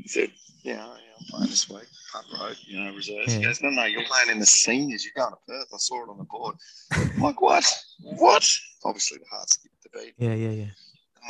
He 0.01 0.07
said, 0.07 0.31
"Yeah, 0.63 0.73
yeah 0.73 1.13
I'm 1.19 1.25
playing 1.29 1.49
this 1.51 1.69
week, 1.69 1.85
Punt 2.11 2.25
Road, 2.39 2.57
you 2.65 2.83
know, 2.83 2.93
reserves." 2.93 3.33
He 3.33 3.43
goes, 3.43 3.61
"No, 3.61 3.69
no, 3.69 3.85
you're 3.85 4.03
playing 4.05 4.29
in 4.29 4.39
the 4.39 4.45
seniors. 4.45 5.05
You're 5.05 5.13
going 5.15 5.31
to 5.31 5.39
Perth. 5.47 5.67
I 5.73 5.77
saw 5.77 6.03
it 6.03 6.09
on 6.09 6.17
the 6.17 6.23
board." 6.23 6.55
I'm 6.91 7.21
like, 7.21 7.39
"What? 7.39 7.65
What?" 8.01 8.49
Obviously, 8.83 9.19
the 9.19 9.25
heart 9.29 9.49
skipped 9.49 9.83
the 9.83 9.89
beat. 9.99 10.13
Yeah, 10.17 10.33
yeah, 10.33 10.49
yeah. 10.49 10.71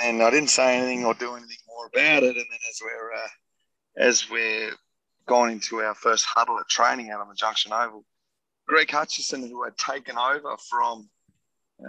And 0.02 0.22
then 0.22 0.28
I 0.28 0.32
didn't 0.32 0.50
say 0.50 0.78
anything 0.78 1.04
or 1.04 1.14
do 1.14 1.36
anything 1.36 1.58
more 1.68 1.88
about 1.88 2.24
it. 2.24 2.38
And 2.38 2.46
then 2.50 2.60
as 2.70 2.82
we're 2.82 3.14
uh, 3.14 3.28
as 3.98 4.30
we're 4.30 4.72
going 5.26 5.52
into 5.52 5.82
our 5.82 5.96
first 5.96 6.26
huddle 6.26 6.60
at 6.60 6.70
training 6.70 7.12
out 7.12 7.20
on 7.20 7.28
the 7.28 7.36
Junction 7.36 7.74
Oval, 7.74 8.06
Greg 8.68 8.90
Hutchison, 8.90 9.42
who 9.42 9.66
had 9.66 9.78
taken 9.78 10.18
over 10.18 10.56
from 10.70 11.10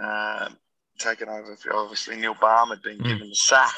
um 0.01 0.57
taken 0.99 1.29
over, 1.29 1.55
for 1.55 1.75
obviously 1.75 2.15
Neil 2.15 2.35
Balme 2.39 2.69
had 2.69 2.81
been 2.81 2.97
Mm. 2.99 3.03
given 3.07 3.29
the 3.29 3.35
sack 3.35 3.73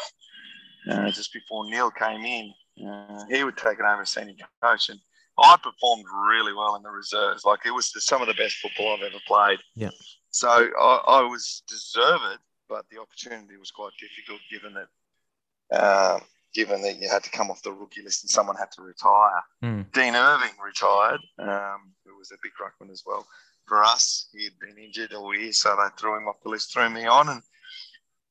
uh, 0.91 1.09
just 1.11 1.33
before 1.33 1.65
Neil 1.65 1.91
came 1.91 2.23
in. 2.25 2.53
Uh, 2.87 3.25
he 3.29 3.43
would 3.43 3.57
take 3.57 3.79
it 3.79 3.85
over 3.85 4.01
as 4.01 4.11
senior 4.11 4.33
coach, 4.61 4.89
and 4.89 4.99
I 5.37 5.55
performed 5.61 6.05
really 6.29 6.53
well 6.53 6.75
in 6.75 6.83
the 6.83 6.89
reserves. 6.89 7.45
Like 7.45 7.65
it 7.65 7.71
was 7.71 7.91
some 8.03 8.21
of 8.21 8.27
the 8.27 8.33
best 8.33 8.55
football 8.57 8.95
I've 8.95 9.03
ever 9.03 9.19
played. 9.27 9.59
Yeah. 9.75 9.89
So 10.29 10.49
I, 10.49 11.01
I 11.07 11.21
was 11.21 11.63
deserved, 11.67 12.39
but 12.67 12.85
the 12.91 12.99
opportunity 12.99 13.55
was 13.57 13.71
quite 13.71 13.93
difficult 13.99 14.41
given 14.51 14.73
that 14.73 15.75
uh, 15.75 16.19
given 16.53 16.81
that 16.81 16.99
you 17.01 17.09
had 17.09 17.23
to 17.23 17.29
come 17.31 17.49
off 17.49 17.61
the 17.63 17.71
rookie 17.71 18.01
list 18.01 18.23
and 18.23 18.29
someone 18.29 18.55
had 18.57 18.71
to 18.71 18.81
retire. 18.81 19.41
Mm. 19.63 19.91
Dean 19.93 20.15
Irving 20.15 20.51
retired, 20.63 21.21
um, 21.39 21.93
who 22.05 22.17
was 22.17 22.31
a 22.31 22.37
big 22.43 22.51
ruckman 22.61 22.91
as 22.91 23.03
well. 23.05 23.25
For 23.67 23.83
us, 23.83 24.27
he 24.31 24.43
had 24.43 24.59
been 24.59 24.77
injured 24.77 25.13
all 25.13 25.33
year, 25.35 25.51
so 25.51 25.75
they 25.75 25.89
threw 25.97 26.17
him 26.17 26.27
off 26.27 26.41
the 26.43 26.49
list, 26.49 26.71
threw 26.73 26.89
me 26.89 27.05
on, 27.05 27.29
and 27.29 27.41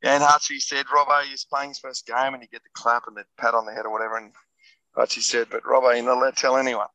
and 0.03 0.23
Hutchie 0.23 0.61
said, 0.61 0.87
"Robbo, 0.87 1.23
he's 1.23 1.44
playing 1.44 1.70
his 1.70 1.79
first 1.79 2.07
game," 2.07 2.35
and 2.35 2.42
you 2.42 2.49
get 2.49 2.62
the 2.62 2.68
clap 2.75 3.05
and 3.07 3.16
the 3.16 3.25
pat 3.38 3.55
on 3.55 3.64
the 3.66 3.73
head 3.73 3.87
or 3.87 3.90
whatever. 3.90 4.16
And 4.18 4.33
Hutchie 4.97 5.23
said, 5.23 5.49
"But 5.51 5.62
Robbo, 5.64 5.94
you're 5.94 6.05
not 6.05 6.18
allowed 6.18 6.37
to 6.37 6.40
tell 6.42 6.57
anyone. 6.57 6.87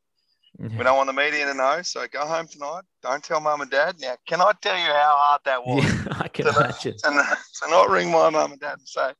We 0.58 0.84
don't 0.84 0.96
want 0.96 1.06
the 1.06 1.12
media 1.12 1.46
to 1.46 1.54
know. 1.54 1.82
So 1.82 2.06
go 2.06 2.26
home 2.26 2.46
tonight. 2.46 2.82
Don't 3.02 3.22
tell 3.24 3.40
mum 3.40 3.62
and 3.62 3.70
dad. 3.70 3.96
Now, 3.98 4.16
can 4.26 4.40
I 4.40 4.52
tell 4.60 4.76
you 4.76 4.84
how 4.84 5.14
hard 5.16 5.40
that 5.44 5.64
was?" 5.64 5.84
Yeah, 5.84 6.12
I 6.20 6.28
can 6.28 6.46
to, 6.46 6.50
imagine. 6.52 6.96
to, 6.98 7.10
not- 7.10 7.38
to 7.62 7.70
not 7.70 7.90
ring 7.90 8.10
my 8.10 8.30
mum 8.30 8.52
and 8.52 8.60
dad 8.60 8.78
and 8.78 8.88
say 8.88 9.12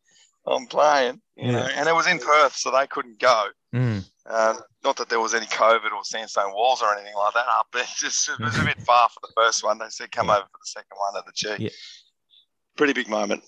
I'm 0.47 0.67
playing, 0.67 1.21
you 1.37 1.47
Yeah. 1.47 1.53
know, 1.53 1.67
and 1.75 1.89
it 1.89 1.95
was 1.95 2.07
in 2.07 2.19
Perth, 2.21 2.57
so 2.57 2.71
they 2.71 2.87
couldn't 2.87 3.19
go. 3.19 3.49
Mm. 3.75 4.05
Um, 4.27 4.59
not 4.85 4.97
that 4.97 5.09
there 5.09 5.21
was 5.21 5.35
any 5.35 5.47
COVID 5.47 5.93
or 5.93 6.03
sandstone 6.05 6.53
walls 6.53 6.83
or 6.83 6.93
anything 6.95 7.15
like 7.17 7.35
that 7.35 7.47
up, 7.49 7.67
but 7.73 7.83
it 7.83 7.89
just 7.99 8.29
it 8.29 8.41
was 8.41 8.59
a 8.59 8.65
bit 8.65 8.81
far 8.83 9.09
for 9.09 9.21
the 9.23 9.33
first 9.37 9.63
one. 9.65 9.79
They 9.79 9.87
said 9.89 10.11
come 10.11 10.27
Yeah. 10.29 10.35
over 10.37 10.43
for 10.45 10.59
the 10.61 10.67
second 10.67 10.97
one 10.97 11.17
at 11.17 11.27
the 11.27 11.33
G. 11.35 11.65
Yeah. 11.65 11.71
Pretty 12.77 12.93
big 12.93 13.09
moment. 13.09 13.45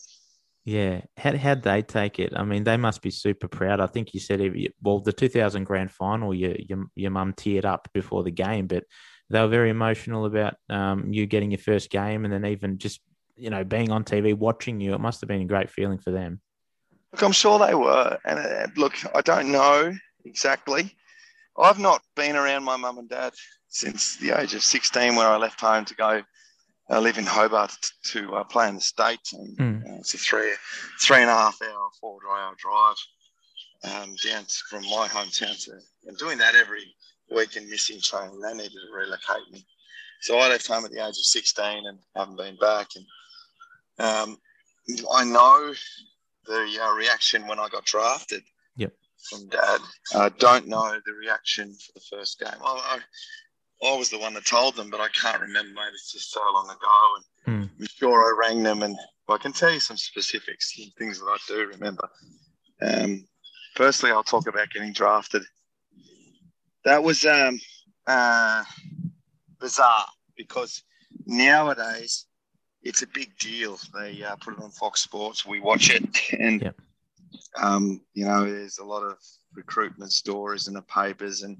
Yeah, 0.65 1.01
how 1.17 1.37
how'd 1.37 1.63
they 1.63 1.83
take 1.83 2.21
it? 2.21 2.33
I 2.37 2.45
mean, 2.45 2.63
they 2.63 2.77
must 2.77 3.03
be 3.03 3.11
super 3.11 3.49
proud. 3.49 3.81
I 3.81 3.89
think 3.89 4.15
you 4.15 4.21
said, 4.21 4.41
if 4.41 4.55
you- 4.55 4.71
well, 4.81 5.01
the 5.01 5.13
2000 5.13 5.65
grand 5.65 5.91
final, 5.91 6.33
your 6.33 6.55
your 6.57 6.85
your 6.95 7.11
mum 7.11 7.33
teared 7.33 7.65
up 7.65 7.89
before 7.93 8.23
the 8.23 8.31
game, 8.31 8.69
but 8.69 8.85
they 9.29 9.41
were 9.41 9.49
very 9.49 9.71
emotional 9.71 10.25
about 10.25 10.55
um, 10.69 11.13
you 11.13 11.27
getting 11.27 11.51
your 11.51 11.59
first 11.59 11.91
game, 11.91 12.25
and 12.25 12.33
then 12.33 12.45
even 12.45 12.79
just 12.79 13.01
you 13.35 13.51
know 13.51 13.65
being 13.65 13.91
on 13.91 14.05
TV, 14.05 14.35
watching 14.35 14.81
you. 14.81 14.95
It 14.95 15.01
must 15.01 15.21
have 15.21 15.29
been 15.29 15.43
a 15.43 15.47
great 15.47 15.69
feeling 15.71 15.99
for 15.99 16.13
them. 16.13 16.41
Look, 17.13 17.23
I'm 17.23 17.33
sure 17.33 17.59
they 17.59 17.75
were. 17.75 18.19
And 18.25 18.39
uh, 18.39 18.67
look, 18.77 18.95
I 19.17 19.21
don't 19.21 19.51
know 19.51 19.93
exactly. 20.25 20.95
I've 21.59 21.79
not 21.79 22.03
been 22.17 22.37
around 22.37 22.65
my 22.65 22.77
mum 22.77 22.99
and 22.99 23.09
dad 23.09 23.33
since 23.69 24.17
the 24.17 24.39
age 24.41 24.55
of 24.55 24.63
16 24.63 25.15
when 25.17 25.27
I 25.27 25.37
left 25.37 25.61
home 25.61 25.85
to 25.87 25.95
go 25.95 26.23
uh, 26.91 27.01
live 27.01 27.19
in 27.19 27.27
Hobart 27.27 27.73
to 28.13 28.35
uh, 28.35 28.45
play 28.45 28.69
in 28.69 28.75
the 28.77 28.81
States. 28.81 29.33
And 29.33 29.57
Mm. 29.59 29.85
uh, 29.97 29.99
it's 30.01 30.15
a 30.15 30.19
three, 30.19 30.53
three 31.01 31.19
and 31.19 31.31
a 31.31 31.35
half 31.35 31.61
hour, 31.63 31.89
four 32.01 32.19
hour 32.29 32.55
drive 32.59 32.97
um, 33.85 34.15
down 34.25 34.45
to, 34.45 34.59
from 34.69 34.83
my 34.83 35.09
hometown 35.09 35.63
to, 35.65 35.73
and 36.07 36.17
doing 36.19 36.39
that 36.39 36.55
every 36.55 36.85
week 37.31 37.57
and 37.57 37.69
missing 37.69 38.01
training. 38.01 38.41
They 38.41 38.53
needed 38.55 38.73
to 38.73 38.95
relocate 38.95 39.51
me. 39.53 39.67
So 40.21 40.39
I 40.39 40.49
left 40.49 40.67
home 40.69 40.85
at 40.85 40.91
the 40.93 40.99
age 41.01 41.19
of 41.19 41.25
16 41.25 41.87
and 41.87 41.99
haven't 42.15 42.37
been 42.37 42.57
back. 42.57 42.89
And 42.97 43.07
um, 43.99 44.39
I 45.13 45.25
know 45.25 45.75
the 46.47 46.79
uh, 46.83 46.93
reaction 46.95 47.47
when 47.47 47.59
I 47.59 47.69
got 47.69 47.85
drafted. 47.85 48.43
From 49.29 49.49
dad. 49.49 49.81
I 50.15 50.29
don't 50.31 50.69
know 50.69 50.99
the 51.07 51.13
reaction 51.13 51.73
for 51.75 51.93
the 51.95 52.17
first 52.17 52.39
game. 52.41 52.49
I, 52.65 52.99
I, 53.83 53.89
I 53.89 53.97
was 53.97 54.11
the 54.11 54.19
one 54.19 54.35
that 54.35 54.45
told 54.47 54.77
them, 54.77 54.91
but 54.91 55.01
I 55.01 55.09
can't 55.09 55.41
remember. 55.41 55.73
Maybe 55.75 55.95
it's 55.95 56.13
just 56.13 56.33
so 56.33 56.41
long 56.53 56.67
ago. 56.69 56.77
And 57.17 57.25
Mm. 57.45 57.69
I'm 57.81 57.87
sure 57.99 58.21
I 58.23 58.49
rang 58.49 58.63
them, 58.63 58.83
and 58.85 58.97
I 59.29 59.37
can 59.37 59.53
tell 59.53 59.73
you 59.73 59.81
some 59.81 59.97
specifics, 59.97 60.77
some 60.77 60.93
things 60.97 61.19
that 61.19 61.27
I 61.27 61.37
do 61.49 61.67
remember. 61.67 62.09
Um, 62.81 63.27
firstly, 63.75 64.13
I'll 64.13 64.23
talk 64.23 64.47
about 64.47 64.71
getting 64.71 64.93
drafted. 64.93 65.43
That 66.85 67.03
was 67.03 67.25
um, 67.25 67.59
uh, 68.07 68.63
bizarre 69.61 70.07
because 70.37 70.85
nowadays 71.27 72.27
it's 72.83 73.03
a 73.03 73.09
big 73.09 73.37
deal. 73.39 73.79
They 73.93 74.23
uh, 74.23 74.37
put 74.37 74.55
it 74.55 74.63
on 74.63 74.71
Fox 74.71 75.01
Sports. 75.01 75.45
We 75.45 75.59
watch 75.59 75.91
it, 75.91 76.05
and 76.39 76.63
Yep. 76.63 76.77
Um, 77.61 78.01
you 78.14 78.25
know, 78.25 78.45
there's 78.45 78.79
a 78.79 78.85
lot 78.85 79.03
of 79.03 79.18
recruitment 79.55 80.12
stories 80.12 80.68
in 80.68 80.75
the 80.75 80.83
papers, 80.83 81.42
and 81.42 81.57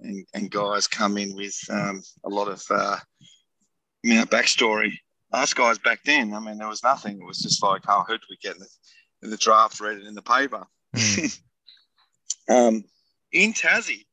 and, 0.00 0.24
and 0.34 0.50
guys 0.50 0.86
come 0.86 1.18
in 1.18 1.34
with 1.34 1.58
um, 1.70 2.02
a 2.24 2.28
lot 2.28 2.48
of 2.48 2.62
uh, 2.70 2.96
you 4.02 4.14
know 4.14 4.24
backstory. 4.24 4.92
Us 5.32 5.52
guys 5.52 5.78
back 5.78 6.00
then, 6.04 6.32
I 6.32 6.40
mean, 6.40 6.56
there 6.56 6.68
was 6.68 6.82
nothing. 6.82 7.20
It 7.20 7.26
was 7.26 7.38
just 7.38 7.62
like, 7.62 7.82
oh, 7.88 8.02
who 8.06 8.16
do 8.16 8.24
we 8.30 8.38
get 8.38 8.54
in 8.54 8.60
the, 8.60 8.68
in 9.24 9.30
the 9.30 9.36
draft? 9.36 9.78
Read 9.78 9.98
it 9.98 10.06
in 10.06 10.14
the 10.14 10.22
paper. 10.22 10.64
Mm. 10.96 11.40
Um, 12.50 12.82
in 13.32 13.52
Tassie, 13.52 14.06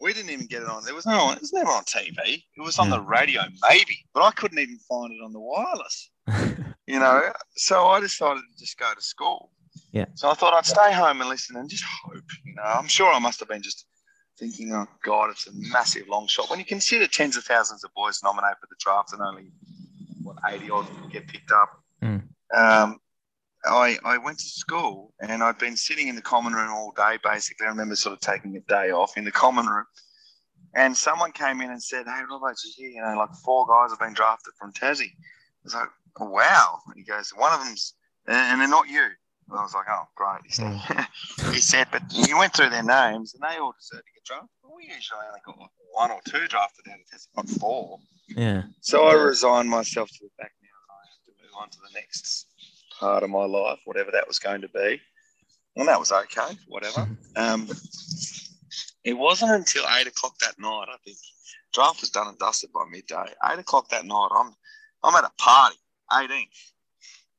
we 0.00 0.14
didn't 0.14 0.30
even 0.30 0.46
get 0.46 0.62
it 0.62 0.68
on. 0.68 0.82
There 0.82 0.94
was 0.94 1.04
no, 1.04 1.30
it 1.32 1.42
was 1.42 1.52
never 1.52 1.68
on 1.68 1.84
TV. 1.84 2.42
It 2.56 2.60
was 2.62 2.78
on 2.78 2.88
Yeah. 2.88 2.96
the 2.96 3.02
radio, 3.02 3.42
maybe, 3.68 3.98
but 4.14 4.22
I 4.22 4.30
couldn't 4.30 4.58
even 4.58 4.78
find 4.88 5.12
it 5.12 5.22
on 5.22 5.34
the 5.34 5.40
wireless. 5.40 6.10
You 6.86 6.98
know, 6.98 7.30
so 7.54 7.86
I 7.86 8.00
decided 8.00 8.40
to 8.40 8.58
just 8.58 8.76
go 8.78 8.92
to 8.92 9.00
school. 9.02 9.52
Yeah. 9.92 10.06
So 10.14 10.30
I 10.30 10.34
thought 10.34 10.54
I'd 10.54 10.66
stay 10.66 10.92
home 10.92 11.20
and 11.20 11.28
listen 11.28 11.56
and 11.56 11.68
just 11.68 11.84
hope. 11.84 12.22
You 12.44 12.54
know, 12.54 12.62
I'm 12.62 12.88
sure 12.88 13.12
I 13.12 13.18
must 13.18 13.40
have 13.40 13.48
been 13.48 13.62
just 13.62 13.86
thinking, 14.38 14.72
oh 14.72 14.86
God, 15.04 15.30
it's 15.30 15.46
a 15.46 15.52
massive 15.52 16.08
long 16.08 16.26
shot. 16.26 16.48
When 16.48 16.58
you 16.58 16.64
consider 16.64 17.06
tens 17.06 17.36
of 17.36 17.44
thousands 17.44 17.84
of 17.84 17.92
boys 17.94 18.20
nominated 18.22 18.56
for 18.60 18.66
the 18.68 18.76
draft 18.78 19.12
and 19.12 19.22
only 19.22 19.52
what 20.22 20.36
80 20.46 20.70
odd 20.70 20.86
get 21.12 21.26
picked 21.26 21.52
up. 21.52 21.70
Mm. 22.02 22.22
Um, 22.56 22.98
I, 23.64 23.98
I 24.04 24.16
went 24.18 24.38
to 24.38 24.48
school 24.48 25.12
and 25.20 25.42
I'd 25.42 25.58
been 25.58 25.76
sitting 25.76 26.08
in 26.08 26.16
the 26.16 26.22
common 26.22 26.54
room 26.54 26.72
all 26.72 26.92
day, 26.96 27.18
basically. 27.22 27.66
I 27.66 27.70
remember 27.70 27.96
sort 27.96 28.14
of 28.14 28.20
taking 28.20 28.56
a 28.56 28.60
day 28.60 28.90
off 28.90 29.16
in 29.16 29.24
the 29.24 29.32
common 29.32 29.66
room. 29.66 29.84
And 30.74 30.96
someone 30.96 31.32
came 31.32 31.60
in 31.60 31.70
and 31.70 31.82
said, 31.82 32.06
Hey, 32.06 32.22
Robbo, 32.30 32.54
you 32.78 32.88
you 32.90 33.02
know, 33.02 33.16
like 33.18 33.34
four 33.44 33.66
guys 33.66 33.90
have 33.90 33.98
been 33.98 34.14
drafted 34.14 34.54
from 34.58 34.72
Tassie. 34.72 35.10
I 35.10 35.64
was 35.64 35.74
like, 35.74 35.88
Wow. 36.18 36.78
And 36.86 36.96
he 36.96 37.02
goes, 37.02 37.30
One 37.36 37.52
of 37.52 37.64
them's, 37.64 37.94
and 38.26 38.60
they're 38.60 38.68
not 38.68 38.88
you. 38.88 39.08
I 39.58 39.62
was 39.62 39.74
like, 39.74 39.86
Oh, 39.90 40.04
great. 40.14 40.40
He 40.46 40.52
said, 40.52 40.80
he 41.52 41.60
said, 41.60 41.86
But 41.90 42.02
you 42.12 42.36
went 42.38 42.54
through 42.54 42.70
their 42.70 42.82
names 42.82 43.34
and 43.34 43.42
they 43.42 43.58
all 43.58 43.74
deserve 43.78 44.04
to 44.04 44.12
get 44.14 44.24
drafted. 44.24 44.48
We 44.76 44.84
usually 44.84 45.20
only 45.28 45.40
got 45.44 45.58
one 45.92 46.10
or 46.10 46.20
two 46.26 46.46
drafted 46.48 46.86
out 46.88 46.98
of 47.00 47.06
Tassie, 47.06 47.28
not 47.36 47.48
four. 47.60 47.98
yeah. 48.28 48.62
So 48.80 49.04
I 49.06 49.14
resigned 49.14 49.68
myself 49.68 50.08
to 50.08 50.18
the 50.22 50.30
fact 50.42 50.54
now 50.62 50.68
and 50.68 50.90
I 50.90 51.02
have 51.10 51.24
to 51.26 51.42
move 51.42 51.52
on 51.60 51.70
to 51.70 51.78
the 51.78 51.98
next 51.98 52.46
part 52.98 53.22
of 53.22 53.30
my 53.30 53.44
life, 53.44 53.80
whatever 53.84 54.10
that 54.12 54.26
was 54.28 54.38
going 54.38 54.60
to 54.62 54.68
be. 54.68 55.00
And 55.76 55.88
that 55.88 55.98
was 55.98 56.12
okay, 56.12 56.56
whatever. 56.68 57.08
Um, 57.36 57.68
it 59.04 59.14
wasn't 59.14 59.52
until 59.52 59.84
eight 59.98 60.06
o'clock 60.06 60.36
that 60.40 60.58
night, 60.58 60.86
I 60.88 60.96
think. 61.04 61.16
Draft 61.72 62.00
was 62.00 62.10
done 62.10 62.26
and 62.28 62.38
dusted 62.38 62.70
by 62.72 62.84
midday. 62.90 63.32
Eight 63.50 63.58
o'clock 63.58 63.88
that 63.90 64.04
night, 64.04 64.28
I'm 64.32 64.52
I'm 65.02 65.14
at 65.14 65.24
a 65.24 65.30
party, 65.42 65.76
18th, 66.12 66.48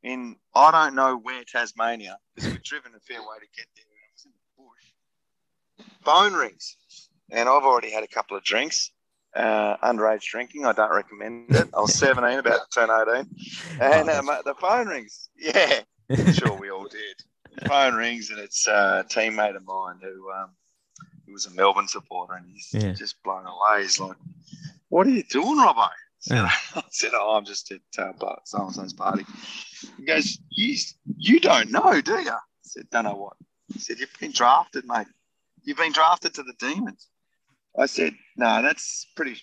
in 0.04 0.36
I 0.56 0.72
don't 0.72 0.96
know 0.96 1.18
where 1.18 1.44
Tasmania, 1.44 2.18
because 2.36 2.50
we've 2.52 2.64
driven 2.64 2.94
a 2.96 3.00
fair 3.00 3.22
way 3.22 3.38
to 3.40 3.48
get 3.56 3.68
there. 3.76 3.86
It 3.86 4.14
was 4.16 4.26
in 4.26 4.32
the 4.32 4.64
bush. 4.64 5.86
Phone 6.04 6.34
rings, 6.34 6.78
and 7.32 7.48
I've 7.48 7.64
already 7.64 7.92
had 7.92 8.04
a 8.04 8.08
couple 8.08 8.36
of 8.38 8.44
drinks 8.44 8.92
uh, 9.36 9.78
underage 9.78 10.24
drinking. 10.24 10.66
I 10.66 10.74
don't 10.74 10.92
recommend 10.94 11.56
it. 11.56 11.68
I 11.76 11.80
was 11.82 11.94
17, 11.96 12.40
about 12.40 12.70
to 12.72 12.80
turn 12.80 12.90
18. 12.90 13.30
And 13.80 14.10
Oh, 14.10 14.20
um, 14.20 14.26
the 14.46 14.56
phone 14.56 14.88
rings. 14.88 15.30
Yeah, 15.38 15.82
sure, 16.34 16.58
we 16.60 16.70
all 16.70 16.88
did. 16.88 17.16
The 17.56 17.66
phone 17.68 17.94
rings, 17.96 18.30
and 18.32 18.40
it's 18.40 18.68
uh, 18.68 19.04
a 19.06 19.08
teammate 19.08 19.56
of 19.56 19.64
mine 19.66 20.00
who, 20.02 20.30
um, 20.32 20.50
who 21.26 21.32
was 21.34 21.46
a 21.46 21.52
Melbourne 21.52 21.88
supporter, 21.88 22.34
and 22.34 22.46
he's 22.52 22.70
Yeah. 22.74 22.92
just 22.94 23.22
blown 23.24 23.46
away. 23.46 23.84
He's 23.84 24.00
like, 24.00 24.18
What 24.90 25.08
are 25.08 25.12
you 25.12 25.24
doing, 25.24 25.58
Robbo? 25.58 25.88
I 26.22 26.28
said, 26.28 26.36
Yeah. 26.36 26.52
I 26.76 26.84
said, 26.90 27.12
Oh, 27.14 27.36
I'm 27.36 27.46
just 27.46 27.72
at 27.72 27.80
uh, 27.98 28.36
so 28.46 28.64
and 28.66 28.74
so's 28.74 28.94
party. 28.94 29.26
He 29.98 30.06
goes, 30.06 30.38
you, 30.50 30.76
you 31.18 31.40
don't 31.40 31.72
know, 31.72 32.00
do 32.02 32.14
you? 32.20 32.30
I 32.32 32.38
said, 32.64 32.90
Don't 32.92 33.06
know 33.06 33.16
what. 33.16 33.34
He 33.74 33.80
said, 33.80 34.00
You've 34.00 34.14
been 34.20 34.32
drafted, 34.32 34.86
mate. 34.86 35.08
You've 35.64 35.78
been 35.78 35.92
drafted 35.92 36.34
to 36.36 36.44
the 36.44 36.54
Demons. 36.60 37.08
I 37.80 37.86
said, 37.86 38.14
no, 38.36 38.62
that's 38.62 39.08
pretty 39.16 39.40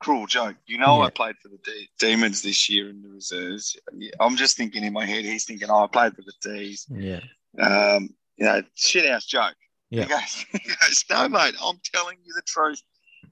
cruel 0.00 0.26
joke. 0.26 0.56
You 0.66 0.78
know, 0.78 0.98
Yeah. 1.00 1.06
I 1.06 1.10
played 1.10 1.36
for 1.42 1.48
the 1.48 1.58
D- 1.64 1.88
Demons 1.98 2.42
this 2.42 2.68
year 2.68 2.88
in 2.90 3.02
the 3.02 3.08
reserves. 3.08 3.76
I'm 4.20 4.36
just 4.36 4.56
thinking 4.56 4.84
in 4.84 4.92
my 4.92 5.04
head, 5.06 5.24
he's 5.24 5.44
thinking, 5.44 5.68
oh, 5.70 5.84
I 5.84 5.86
played 5.88 6.14
for 6.14 6.22
the 6.22 6.32
D's. 6.42 6.86
Yeah. 6.90 7.20
Um, 7.58 8.10
you 8.36 8.44
know, 8.46 8.62
shit 8.74 9.10
house 9.10 9.24
joke. 9.26 9.54
Yeah. 9.90 10.02
He 10.04 10.08
goes, 10.08 10.46
he 10.52 10.58
goes, 10.68 11.04
no, 11.10 11.28
mate, 11.28 11.54
I'm 11.64 11.80
telling 11.92 12.18
you 12.24 12.32
the 12.36 12.42
truth. 12.46 12.80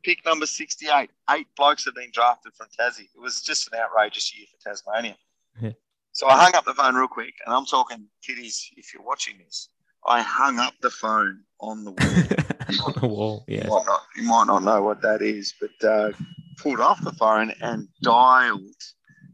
Pick 0.05 0.25
number 0.25 0.47
68. 0.47 1.11
Eight 1.31 1.47
blokes 1.57 1.85
have 1.85 1.95
been 1.95 2.11
drafted 2.13 2.53
from 2.55 2.67
Tassie. 2.79 3.09
It 3.15 3.21
was 3.21 3.41
just 3.43 3.73
an 3.73 3.79
outrageous 3.79 4.37
year 4.37 4.47
for 4.51 4.69
Tasmania. 4.71 5.17
Yeah. 5.61 5.73
So 6.13 6.29
I 6.29 6.37
hung 6.43 6.55
up 6.55 6.65
the 6.65 6.75
phone 6.75 6.95
real 6.95 7.09
quick, 7.09 7.35
and 7.47 7.55
I'm 7.55 7.65
talking, 7.67 8.07
kiddies, 8.23 8.69
if 8.77 8.93
you're 8.93 9.03
watching 9.03 9.39
this, 9.39 9.69
I 10.07 10.21
hung 10.21 10.59
up 10.59 10.75
the 10.83 10.91
phone 10.91 11.41
on 11.61 11.85
the 11.85 11.93
wall. 11.93 12.85
On 12.87 12.93
the 13.01 13.07
wall. 13.07 13.45
You 13.49 13.59
Yeah. 13.59 13.67
might 13.69 13.85
not, 13.87 14.01
you 14.17 14.23
might 14.25 14.45
not 14.47 14.63
know 14.63 14.83
what 14.83 15.03
that 15.03 15.21
is, 15.23 15.55
but 15.61 15.89
uh, 15.89 16.13
pulled 16.59 16.81
off 16.81 17.03
the 17.05 17.13
phone 17.13 17.53
and 17.61 17.89
dialed 18.03 18.61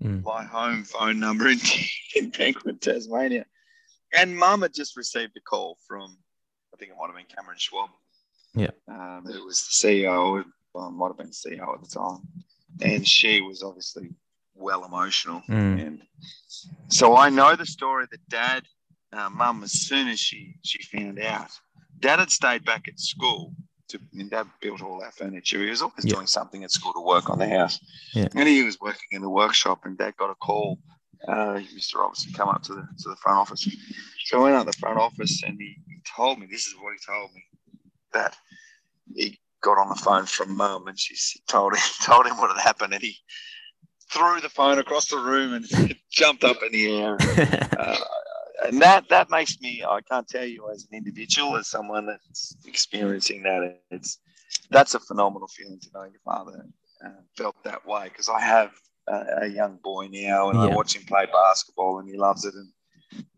Mm. 0.00 0.22
my 0.22 0.44
home 0.44 0.84
phone 0.84 1.18
number 1.18 1.48
in, 1.48 1.58
in 2.14 2.30
Penguin, 2.30 2.78
Tasmania. 2.78 3.44
And 4.16 4.36
Mum 4.38 4.62
had 4.62 4.72
just 4.72 4.96
received 4.96 5.36
a 5.36 5.40
call 5.40 5.76
from, 5.88 6.16
I 6.72 6.76
think 6.76 6.92
it 6.92 6.96
might 6.96 7.08
have 7.08 7.16
been 7.16 7.24
Cameron 7.26 7.58
Schwab. 7.58 7.90
Yeah. 8.54 8.70
Um, 8.86 9.24
it 9.28 9.44
was 9.44 9.60
the 9.66 9.88
CEO, 9.88 10.34
well, 10.34 10.44
it 10.86 10.92
might 10.92 11.08
have 11.08 11.18
been 11.18 11.30
CEO 11.30 11.74
at 11.74 11.82
the 11.82 11.88
time. 11.88 12.20
And 12.80 13.06
she 13.06 13.40
was 13.40 13.62
obviously 13.62 14.10
well 14.54 14.84
emotional. 14.84 15.42
Mm. 15.48 15.86
And 15.86 16.02
so 16.88 17.16
I 17.16 17.28
know 17.30 17.56
the 17.56 17.66
story 17.66 18.06
that 18.10 18.28
Dad, 18.28 18.64
uh, 19.12 19.30
Mum, 19.30 19.64
as 19.64 19.72
soon 19.72 20.08
as 20.08 20.20
she 20.20 20.54
she 20.62 20.82
found 20.82 21.18
out, 21.20 21.50
Dad 22.00 22.18
had 22.20 22.30
stayed 22.30 22.64
back 22.64 22.88
at 22.88 23.00
school. 23.00 23.52
To, 23.88 23.98
and 24.18 24.28
Dad 24.30 24.46
built 24.60 24.82
all 24.82 25.02
our 25.02 25.10
furniture. 25.12 25.62
He 25.64 25.70
was 25.70 25.80
always 25.80 26.04
Yeah. 26.04 26.16
doing 26.16 26.26
something 26.26 26.62
at 26.62 26.70
school 26.70 26.92
to 26.92 27.00
work 27.00 27.30
on 27.30 27.38
the 27.38 27.48
house. 27.48 27.80
Yeah. 28.12 28.28
And 28.34 28.46
he 28.46 28.62
was 28.62 28.78
working 28.78 29.08
in 29.12 29.22
the 29.22 29.30
workshop, 29.30 29.86
and 29.86 29.96
Dad 29.96 30.14
got 30.18 30.28
a 30.28 30.34
call. 30.34 30.78
Uh, 31.26 31.56
he 31.56 31.74
used 31.74 31.90
to 31.92 31.98
obviously 31.98 32.32
come 32.34 32.50
up 32.50 32.62
to 32.64 32.74
the 32.74 32.82
to 32.82 33.08
the 33.08 33.16
front 33.16 33.38
office. 33.38 33.66
So 34.26 34.40
I 34.40 34.42
went 34.42 34.56
out 34.56 34.66
the 34.66 34.72
front 34.74 34.98
office, 34.98 35.42
and 35.42 35.58
he, 35.58 35.78
he 35.86 36.02
told 36.14 36.38
me 36.38 36.46
this 36.50 36.66
is 36.66 36.74
what 36.78 36.92
he 36.92 36.98
told 37.04 37.32
me 37.34 37.42
that 38.12 38.36
he 39.16 39.38
got 39.62 39.78
on 39.78 39.88
the 39.88 39.94
phone 39.96 40.26
from 40.26 40.56
Mum, 40.56 40.86
and 40.88 40.98
she 40.98 41.14
told 41.48 41.74
him 41.74 41.82
told 42.02 42.26
him 42.26 42.36
what 42.38 42.54
had 42.56 42.62
happened, 42.62 42.94
and 42.94 43.02
he 43.02 43.16
threw 44.10 44.40
the 44.40 44.48
phone 44.48 44.78
across 44.78 45.08
the 45.08 45.18
room 45.18 45.54
and 45.54 45.66
jumped 46.10 46.44
up 46.44 46.62
in 46.64 46.72
the 46.72 46.96
air. 46.96 47.18
Uh, 47.78 47.96
and 48.66 48.82
that 48.82 49.08
that 49.08 49.30
makes 49.30 49.60
me 49.60 49.84
I 49.88 50.00
can't 50.00 50.26
tell 50.26 50.44
you 50.44 50.68
as 50.72 50.86
an 50.90 50.96
individual 50.98 51.56
as 51.56 51.68
someone 51.68 52.06
that's 52.06 52.56
experiencing 52.66 53.44
that 53.44 53.78
it's 53.92 54.18
that's 54.70 54.94
a 54.94 55.00
phenomenal 55.00 55.46
feeling 55.46 55.78
to 55.80 55.88
know 55.94 56.02
your 56.02 56.20
father 56.24 56.66
uh, 57.06 57.10
felt 57.36 57.54
that 57.62 57.86
way 57.86 58.08
because 58.08 58.28
I 58.28 58.40
have 58.40 58.72
a, 59.06 59.42
a 59.42 59.46
young 59.46 59.78
boy 59.84 60.08
now 60.10 60.50
and 60.50 60.58
Yeah. 60.58 60.64
I 60.66 60.74
watch 60.74 60.96
him 60.96 61.04
play 61.06 61.26
basketball 61.32 62.00
and 62.00 62.08
he 62.08 62.16
loves 62.16 62.44
it 62.44 62.54
and 62.54 62.72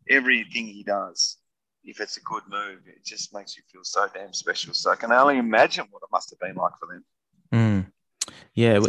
everything 0.08 0.66
he 0.66 0.84
does 0.84 1.36
if 1.90 2.00
it's 2.00 2.16
a 2.16 2.22
good 2.22 2.42
move 2.48 2.78
it 2.86 3.04
just 3.04 3.34
makes 3.34 3.56
you 3.56 3.62
feel 3.70 3.82
so 3.84 4.06
damn 4.14 4.32
special 4.32 4.72
so 4.72 4.90
I 4.90 4.96
can 4.96 5.12
only 5.12 5.38
imagine 5.38 5.86
what 5.90 6.02
it 6.02 6.08
must 6.12 6.30
have 6.30 6.40
been 6.40 6.56
like 6.56 6.72
for 6.80 6.86
them 6.86 7.04
Mm. 7.52 7.86
Yeah, 8.54 8.80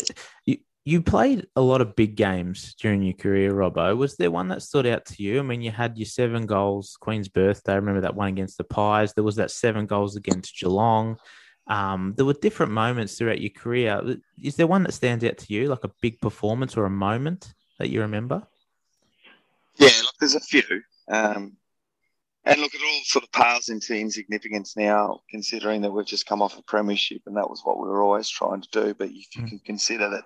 you 0.45 0.57
you 0.83 1.01
played 1.01 1.45
a 1.55 1.61
lot 1.61 1.81
of 1.81 1.95
big 1.95 2.15
games 2.15 2.73
during 2.79 3.03
your 3.03 3.13
career, 3.13 3.53
Robbo. 3.53 3.95
Was 3.95 4.17
there 4.17 4.31
one 4.31 4.47
that 4.47 4.63
stood 4.63 4.87
out 4.87 5.05
to 5.07 5.21
you? 5.21 5.39
I 5.39 5.43
mean, 5.43 5.61
you 5.61 5.69
had 5.69 5.97
your 5.97 6.07
seven 6.07 6.47
goals, 6.47 6.97
Queen's 6.99 7.27
birthday. 7.27 7.73
I 7.73 7.75
remember 7.75 8.01
that 8.01 8.15
one 8.15 8.29
against 8.29 8.57
the 8.57 8.63
Pies. 8.63 9.13
There 9.13 9.23
was 9.23 9.35
that 9.35 9.51
seven 9.51 9.85
goals 9.85 10.15
against 10.15 10.57
Geelong. 10.57 11.17
Um, 11.67 12.15
there 12.17 12.25
were 12.25 12.33
different 12.33 12.71
moments 12.71 13.15
throughout 13.15 13.41
your 13.41 13.51
career. 13.51 14.17
Is 14.43 14.55
there 14.55 14.65
one 14.65 14.81
that 14.83 14.93
stands 14.93 15.23
out 15.23 15.37
to 15.37 15.53
you, 15.53 15.67
like 15.67 15.83
a 15.83 15.91
big 16.01 16.19
performance 16.19 16.75
or 16.75 16.85
a 16.85 16.89
moment 16.89 17.53
that 17.77 17.89
you 17.89 18.01
remember? 18.01 18.41
Yeah, 19.77 19.89
look, 20.01 20.15
there's 20.19 20.35
a 20.35 20.39
few. 20.39 20.81
Um, 21.07 21.57
and 22.45 22.59
look, 22.59 22.73
it 22.73 22.81
all 22.83 23.01
sort 23.03 23.23
of 23.23 23.31
pales 23.31 23.69
into 23.69 23.95
insignificance 23.95 24.75
now, 24.75 25.21
considering 25.29 25.81
that 25.81 25.91
we've 25.91 26.05
just 26.05 26.25
come 26.25 26.41
off 26.41 26.57
a 26.57 26.63
premiership 26.63 27.21
and 27.27 27.37
that 27.37 27.49
was 27.49 27.61
what 27.63 27.77
we 27.79 27.87
were 27.87 28.01
always 28.01 28.29
trying 28.29 28.61
to 28.61 28.69
do. 28.71 28.93
But 28.93 29.09
if 29.09 29.35
you 29.35 29.43
Mm. 29.43 29.49
can 29.49 29.59
consider 29.59 30.09
that, 30.09 30.23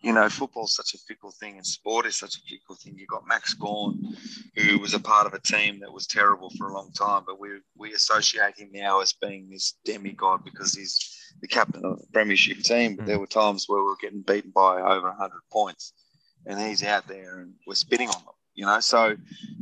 you 0.00 0.12
know, 0.12 0.28
football's 0.28 0.74
such 0.76 0.94
a 0.94 0.98
fickle 0.98 1.32
thing 1.40 1.56
and 1.56 1.66
sport 1.66 2.06
is 2.06 2.16
such 2.16 2.36
a 2.36 2.40
fickle 2.48 2.76
thing. 2.76 2.96
You've 2.96 3.08
got 3.08 3.26
Max 3.26 3.54
Gawn, 3.54 4.16
who 4.56 4.78
was 4.78 4.94
a 4.94 5.00
part 5.00 5.26
of 5.26 5.34
a 5.34 5.40
team 5.40 5.80
that 5.80 5.92
was 5.92 6.06
terrible 6.06 6.50
for 6.56 6.68
a 6.68 6.74
long 6.74 6.92
time, 6.92 7.24
but 7.26 7.40
we, 7.40 7.48
we 7.76 7.92
associate 7.92 8.56
him 8.56 8.70
now 8.72 9.00
as 9.00 9.12
being 9.12 9.50
this 9.50 9.74
demigod 9.84 10.44
because 10.44 10.74
he's 10.74 11.14
the 11.40 11.48
captain 11.48 11.84
of 11.84 11.98
the 11.98 12.06
premiership 12.12 12.58
team. 12.60 12.94
But 12.96 13.04
Mm. 13.04 13.06
there 13.08 13.18
were 13.18 13.26
times 13.26 13.64
where 13.68 13.80
we 13.80 13.86
were 13.86 13.96
getting 14.00 14.22
beaten 14.22 14.52
by 14.52 14.80
over 14.80 15.08
100 15.08 15.40
points 15.50 15.92
and 16.46 16.60
he's 16.60 16.84
out 16.84 17.08
there 17.08 17.40
and 17.40 17.54
we're 17.66 17.74
spitting 17.74 18.08
on 18.08 18.24
them, 18.24 18.34
you 18.58 18.66
know. 18.66 18.80
So 18.80 19.16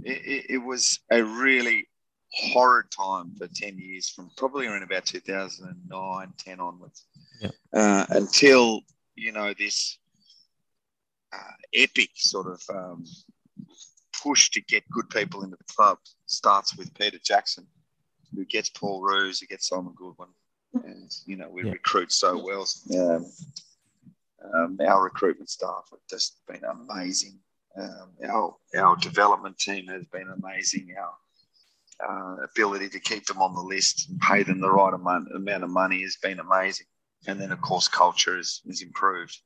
it, 0.04 0.22
it, 0.26 0.46
it 0.54 0.58
was 0.58 1.00
a 1.12 1.22
really 1.22 1.86
horrid 2.30 2.86
time 2.90 3.30
for 3.36 3.46
10 3.46 3.78
years 3.78 4.08
from 4.08 4.30
probably 4.38 4.66
around 4.66 4.82
about 4.82 5.04
2009, 5.04 6.32
10 6.38 6.60
onwards 6.60 7.04
Yeah. 7.40 7.50
uh, 7.74 8.06
until, 8.08 8.80
you 9.14 9.32
know, 9.32 9.52
this 9.52 9.98
uh, 11.30 11.56
epic 11.74 12.10
sort 12.14 12.46
of 12.46 12.62
um, 12.74 13.04
push 14.22 14.50
to 14.52 14.62
get 14.62 14.88
good 14.90 15.10
people 15.10 15.44
into 15.44 15.56
the 15.56 15.74
club 15.74 15.98
starts 16.24 16.74
with 16.78 16.92
Peter 16.94 17.18
Jackson, 17.22 17.66
who 18.34 18.46
gets 18.46 18.70
Paul 18.70 19.02
Roos, 19.02 19.40
who 19.40 19.46
gets 19.46 19.68
Simon 19.68 19.92
Goodwin. 19.94 20.30
And, 20.84 21.10
you 21.26 21.36
know, 21.36 21.50
we 21.50 21.64
Yeah. 21.64 21.72
recruit 21.72 22.12
so 22.12 22.42
well. 22.42 22.66
Um, 22.98 23.26
um, 24.54 24.78
our 24.86 25.04
recruitment 25.04 25.50
staff 25.50 25.84
have 25.90 26.00
just 26.08 26.40
been 26.46 26.64
amazing. 26.64 27.38
Um, 27.78 28.10
our 28.28 28.56
our 28.78 28.96
development 28.96 29.58
team 29.58 29.86
has 29.88 30.04
been 30.06 30.28
amazing. 30.28 30.94
Our 30.98 31.12
uh, 31.98 32.44
ability 32.44 32.88
to 32.90 33.00
keep 33.00 33.26
them 33.26 33.40
on 33.40 33.54
the 33.54 33.60
list 33.60 34.08
and 34.10 34.20
pay 34.20 34.42
them 34.42 34.60
the 34.60 34.70
right 34.70 34.92
amount, 34.92 35.28
amount 35.34 35.64
of 35.64 35.70
money 35.70 36.02
has 36.02 36.16
been 36.22 36.38
amazing. 36.40 36.86
And 37.26 37.40
then, 37.40 37.52
of 37.52 37.60
course, 37.60 37.88
culture 37.88 38.38
is, 38.38 38.60
is 38.66 38.82
improved. 38.82 39.36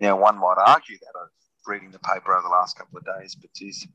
Now, 0.00 0.18
one 0.20 0.38
might 0.38 0.56
argue 0.58 0.98
that 0.98 1.20
of 1.20 1.28
reading 1.66 1.90
the 1.92 2.00
paper 2.00 2.32
over 2.34 2.42
the 2.42 2.48
last 2.48 2.76
couple 2.76 2.98
of 2.98 3.04
days, 3.04 3.34
but 3.36 3.52
geez, 3.54 3.86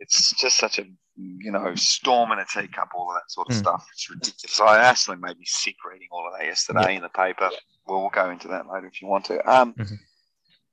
it's 0.00 0.32
just 0.32 0.56
such 0.56 0.78
a 0.78 0.84
you 1.16 1.52
know 1.52 1.74
storm 1.74 2.32
in 2.32 2.38
a 2.38 2.46
teacup, 2.46 2.88
all 2.94 3.10
of 3.10 3.16
that 3.16 3.30
sort 3.30 3.48
of 3.48 3.54
Mm. 3.54 3.58
stuff. 3.58 3.86
It's 3.92 4.08
ridiculous. 4.10 4.60
I 4.60 4.78
actually 4.82 5.18
made 5.18 5.38
me 5.38 5.44
sick 5.44 5.76
reading 5.90 6.08
all 6.10 6.26
of 6.26 6.32
that 6.38 6.46
yesterday 6.46 6.96
in 6.96 7.02
the 7.02 7.08
paper. 7.10 7.50
Well, 7.86 8.00
we'll 8.00 8.10
go 8.10 8.30
into 8.30 8.48
that 8.48 8.66
later 8.66 8.86
if 8.86 9.02
you 9.02 9.08
want 9.08 9.26
to. 9.26 9.38
Um, 9.50 9.74
Mhm. 9.74 9.98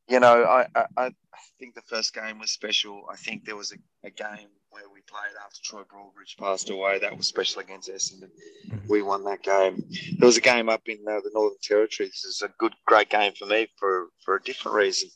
You 0.10 0.20
know, 0.22 0.43
I, 0.43 0.67
I, 0.74 0.86
I 0.98 1.12
think 1.60 1.76
the 1.76 1.82
first 1.82 2.13
game 2.13 2.39
was 2.39 2.52
special. 2.52 3.06
I 3.12 3.17
think 3.17 3.43
there 3.43 3.58
was 3.58 3.74
a, 3.74 4.08
a 4.08 4.10
game 4.10 4.48
where 4.70 4.84
we 4.93 5.02
played 5.02 5.36
after 5.43 5.60
Troy 5.63 5.82
Broadbridge 5.82 6.38
passed 6.39 6.70
away. 6.70 7.00
That 7.00 7.17
was 7.17 7.28
special 7.28 7.62
against 7.62 7.89
Essendon. 7.89 8.30
Mhm. 8.70 8.88
We 8.88 9.02
won 9.02 9.24
that 9.26 9.43
game. 9.43 9.84
There 10.17 10.26
was 10.28 10.38
a 10.38 10.41
game 10.41 10.70
up 10.70 10.82
in 10.86 11.00
uh, 11.08 11.20
the 11.20 11.32
Northern 11.34 11.58
Territory. 11.62 12.08
This 12.08 12.24
is 12.24 12.41
a 12.41 12.50
good, 12.58 12.74
great 12.86 13.10
game 13.10 13.34
for 13.38 13.46
me 13.48 13.67
for, 13.78 14.08
for 14.24 14.36
a 14.36 14.41
different 14.43 14.76
reason. 14.78 15.10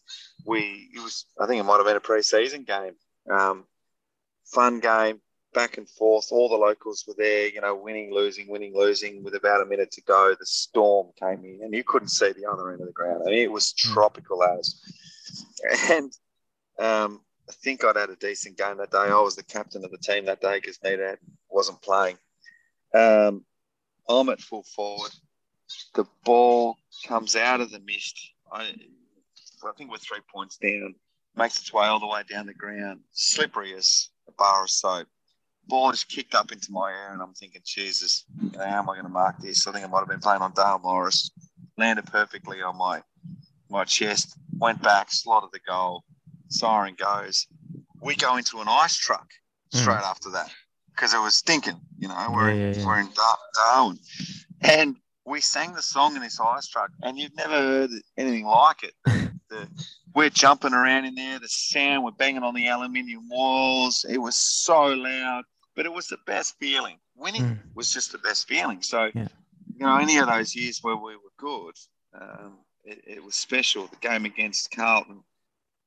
We 0.45 0.89
it 0.93 0.99
was 0.99 1.25
I 1.39 1.47
think 1.47 1.59
it 1.59 1.63
might 1.63 1.77
have 1.77 1.85
been 1.85 1.95
a 1.95 2.01
pre-season 2.01 2.63
game. 2.63 2.95
Um, 3.29 3.65
fun 4.45 4.79
game, 4.79 5.21
back 5.53 5.77
and 5.77 5.87
forth. 5.89 6.27
All 6.31 6.49
the 6.49 6.55
locals 6.55 7.03
were 7.07 7.15
there. 7.17 7.47
You 7.47 7.61
know, 7.61 7.75
winning, 7.75 8.13
losing, 8.13 8.47
winning, 8.49 8.73
losing. 8.75 9.23
With 9.23 9.35
about 9.35 9.61
a 9.61 9.65
minute 9.65 9.91
to 9.91 10.01
go, 10.03 10.35
the 10.39 10.45
storm 10.45 11.11
came 11.19 11.43
in, 11.45 11.59
and 11.63 11.73
you 11.73 11.83
couldn't 11.83 12.09
see 12.09 12.31
the 12.31 12.49
other 12.49 12.71
end 12.71 12.81
of 12.81 12.87
the 12.87 12.93
ground. 12.93 13.23
I 13.25 13.31
mean, 13.31 13.39
it 13.43 13.51
was 13.51 13.73
Mm. 13.73 13.93
tropical 13.93 14.43
as. 14.43 14.75
And 15.89 16.11
um, 16.79 17.21
I 17.49 17.53
think 17.63 17.83
I'd 17.83 17.95
had 17.95 18.09
a 18.09 18.15
decent 18.15 18.57
game 18.57 18.77
that 18.77 18.91
day. 18.91 18.97
I 18.97 19.19
was 19.21 19.35
the 19.35 19.43
captain 19.43 19.83
of 19.85 19.91
the 19.91 19.97
team 19.97 20.25
that 20.25 20.41
day 20.41 20.59
because 20.59 20.79
Nita 20.83 21.17
wasn't 21.49 21.81
playing. 21.81 22.17
Um, 22.93 23.45
I'm 24.09 24.29
at 24.29 24.41
full 24.41 24.63
forward. 24.63 25.11
The 25.95 26.05
ball 26.25 26.75
comes 27.07 27.35
out 27.35 27.61
of 27.61 27.71
the 27.71 27.79
mist. 27.79 28.19
I, 28.51 28.73
I 29.63 29.71
think 29.77 29.91
we're 29.91 29.97
three 29.97 30.19
points 30.33 30.57
down. 30.57 30.95
Makes 31.35 31.59
its 31.59 31.71
way 31.71 31.85
all 31.85 31.99
the 31.99 32.07
way 32.07 32.23
down 32.29 32.47
the 32.47 32.53
ground. 32.53 33.01
Slippery 33.11 33.73
as 33.75 34.09
a 34.27 34.31
bar 34.33 34.63
of 34.63 34.69
soap. 34.69 35.07
Ball 35.71 35.91
is 35.91 36.03
kicked 36.03 36.35
up 36.35 36.51
into 36.51 36.69
my 36.69 36.91
air, 36.91 37.13
and 37.13 37.21
I'm 37.21 37.33
thinking, 37.33 37.61
Jesus, 37.65 38.25
you 38.43 38.51
know, 38.51 38.67
how 38.67 38.79
am 38.79 38.89
I 38.89 38.95
going 38.95 39.05
to 39.05 39.09
mark 39.09 39.39
this? 39.39 39.65
I 39.65 39.71
think 39.71 39.85
I 39.85 39.87
might 39.87 39.99
have 39.99 40.09
been 40.09 40.19
playing 40.19 40.41
on 40.41 40.51
Dale 40.51 40.81
Morris. 40.83 41.31
Landed 41.77 42.05
perfectly 42.07 42.61
on 42.61 42.77
my 42.77 43.01
my 43.69 43.85
chest. 43.85 44.37
Went 44.57 44.81
back, 44.81 45.13
slotted 45.13 45.51
the 45.53 45.61
goal. 45.65 46.03
Siren 46.49 46.95
goes. 46.95 47.47
We 48.01 48.15
go 48.17 48.35
into 48.35 48.59
an 48.59 48.67
ice 48.67 48.97
truck 48.97 49.29
hmm. 49.71 49.77
straight 49.77 50.03
after 50.03 50.29
that 50.31 50.51
because 50.93 51.13
it 51.13 51.19
was 51.19 51.35
stinking. 51.35 51.79
You 51.97 52.09
know, 52.09 52.27
we're 52.33 52.49
Yeah, 52.49 52.53
in, 52.53 52.73
yeah, 52.73 52.79
yeah. 52.79 52.85
we're 52.85 52.99
in 52.99 53.09
Darwin, 53.55 53.99
and 54.59 54.97
we 55.25 55.39
sang 55.39 55.73
the 55.73 55.81
song 55.81 56.17
in 56.17 56.21
this 56.21 56.37
ice 56.41 56.67
truck, 56.67 56.91
and 57.01 57.17
you've 57.17 57.35
never 57.37 57.55
heard 57.55 57.91
anything 58.17 58.45
like 58.45 58.83
it. 58.83 58.93
The, 59.49 59.67
we're 60.15 60.29
jumping 60.29 60.73
around 60.73 61.03
in 61.03 61.15
there. 61.15 61.37
The 61.37 61.49
sound, 61.49 62.05
we're 62.05 62.11
banging 62.11 62.43
on 62.43 62.55
the 62.55 62.67
aluminium 62.67 63.27
walls. 63.27 64.05
It 64.09 64.17
was 64.17 64.37
so 64.37 64.85
loud, 64.85 65.43
but 65.75 65.85
it 65.85 65.93
was 65.93 66.07
the 66.07 66.17
best 66.25 66.57
feeling. 66.59 66.99
Winning 67.15 67.43
Mm. 67.43 67.75
was 67.75 67.91
just 67.91 68.11
the 68.11 68.17
best 68.17 68.47
feeling. 68.47 68.81
So, 68.81 69.11
Yeah. 69.13 69.27
you 69.73 69.85
know, 69.85 69.97
any 69.97 70.17
of 70.17 70.27
those 70.27 70.55
years 70.55 70.81
where 70.81 70.95
we 70.95 71.15
were 71.15 71.33
good. 71.37 71.75
Um, 72.13 72.59
it, 72.83 73.01
it, 73.05 73.23
was 73.23 73.35
special. 73.35 73.87
The 73.87 73.95
game 73.97 74.25
against 74.25 74.71
Carlton 74.71 75.23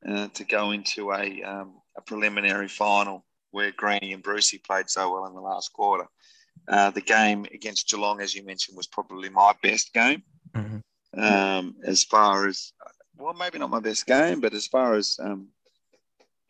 uh, 0.08 0.28
to 0.28 0.44
go 0.44 0.70
into 0.70 1.12
a, 1.12 1.42
um, 1.42 1.80
a 1.96 2.00
preliminary 2.00 2.68
final 2.68 3.26
where 3.50 3.72
Greeny 3.72 4.12
and 4.12 4.22
Brucey 4.22 4.58
played 4.58 4.88
so 4.88 5.12
well 5.12 5.26
in 5.26 5.34
the 5.34 5.40
last 5.40 5.72
quarter. 5.72 6.08
Uh, 6.66 6.90
the 6.90 7.00
game 7.00 7.46
against 7.52 7.88
Geelong, 7.88 8.20
as 8.20 8.34
you 8.34 8.44
mentioned, 8.44 8.76
was 8.76 8.86
probably 8.86 9.28
my 9.28 9.52
best 9.62 9.92
game. 9.92 10.22
Mm-hmm. 10.54 11.20
Um, 11.20 11.76
as 11.84 12.04
far 12.04 12.46
as, 12.48 12.72
well, 13.16 13.34
maybe 13.34 13.58
not 13.58 13.70
my 13.70 13.80
best 13.80 14.06
game, 14.06 14.40
but 14.40 14.54
as 14.54 14.66
far 14.66 14.94
as, 14.94 15.18
um, 15.22 15.48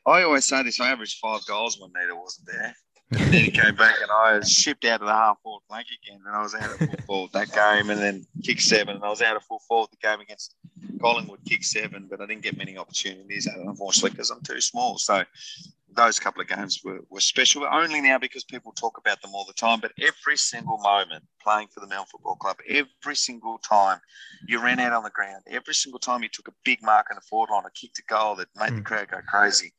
I 0.07 0.23
always 0.23 0.45
say 0.45 0.63
this, 0.63 0.81
I 0.81 0.91
averaged 0.91 1.19
five 1.19 1.45
goals 1.47 1.79
when 1.81 1.91
Nita 1.95 2.15
wasn't 2.15 2.47
there. 2.47 2.77
And 3.11 3.33
then 3.33 3.45
he 3.45 3.51
came 3.51 3.75
back 3.77 3.95
and 4.01 4.11
I 4.11 4.39
was 4.39 4.51
shipped 4.51 4.85
out 4.85 5.01
of 5.01 5.07
the 5.07 5.13
half 5.13 5.41
forward 5.43 5.63
flank 5.69 5.87
again. 6.03 6.21
And 6.27 6.35
I 6.35 6.43
was 6.43 6.55
out 6.55 6.71
of 6.71 6.79
full 6.79 6.97
forward 7.07 7.33
that 7.33 7.53
game 7.53 7.91
and 7.91 8.01
then 8.01 8.27
kick 8.43 8.61
seven. 8.61 8.97
And 8.97 9.05
I 9.05 9.09
was 9.09 9.23
out 9.23 9.37
of 9.37 9.43
full 9.45 9.61
forward 9.69 9.91
the 9.91 10.07
game 10.07 10.21
against 10.21 10.55
Collingwood, 11.01 11.41
kick 11.47 11.65
seven, 11.65 12.07
but 12.11 12.21
I 12.21 12.27
didn't 12.27 12.43
get 12.43 12.57
many 12.57 12.77
opportunities, 12.77 13.47
unfortunately, 13.47 14.11
because 14.11 14.31
I'm 14.31 14.43
too 14.43 14.61
small. 14.61 14.99
So 14.99 15.23
those 15.95 16.19
couple 16.19 16.43
of 16.43 16.49
games 16.49 16.81
were, 16.85 17.01
were 17.11 17.21
special, 17.21 17.67
only 17.71 18.01
now 18.01 18.19
because 18.19 18.45
people 18.45 18.73
talk 18.73 18.99
about 18.99 19.21
them 19.23 19.33
all 19.35 19.45
the 19.45 19.53
time. 19.53 19.81
But 19.81 19.93
every 20.01 20.37
single 20.37 20.79
moment 20.79 21.25
playing 21.43 21.69
for 21.69 21.81
the 21.81 21.87
Melbourne 21.87 22.07
Football 22.11 22.37
Club, 22.37 22.57
every 22.69 23.17
single 23.17 23.59
time 23.59 24.01
you 24.47 24.63
ran 24.63 24.81
out 24.81 24.93
on 24.93 25.05
the 25.05 25.11
ground, 25.11 25.43
every 25.49 25.75
single 25.75 26.01
time 26.01 26.23
you 26.23 26.29
took 26.29 26.49
a 26.49 26.55
big 26.65 26.83
mark 26.83 27.07
in 27.11 27.17
the 27.17 27.21
forward 27.23 27.51
line, 27.51 27.65
a 27.67 27.71
kick 27.71 27.95
to 27.95 28.03
goal 28.09 28.35
that 28.37 28.49
made 28.57 28.71
mm. 28.71 28.77
the 28.77 28.83
crowd 28.83 29.09
go 29.11 29.19
crazy. 29.29 29.73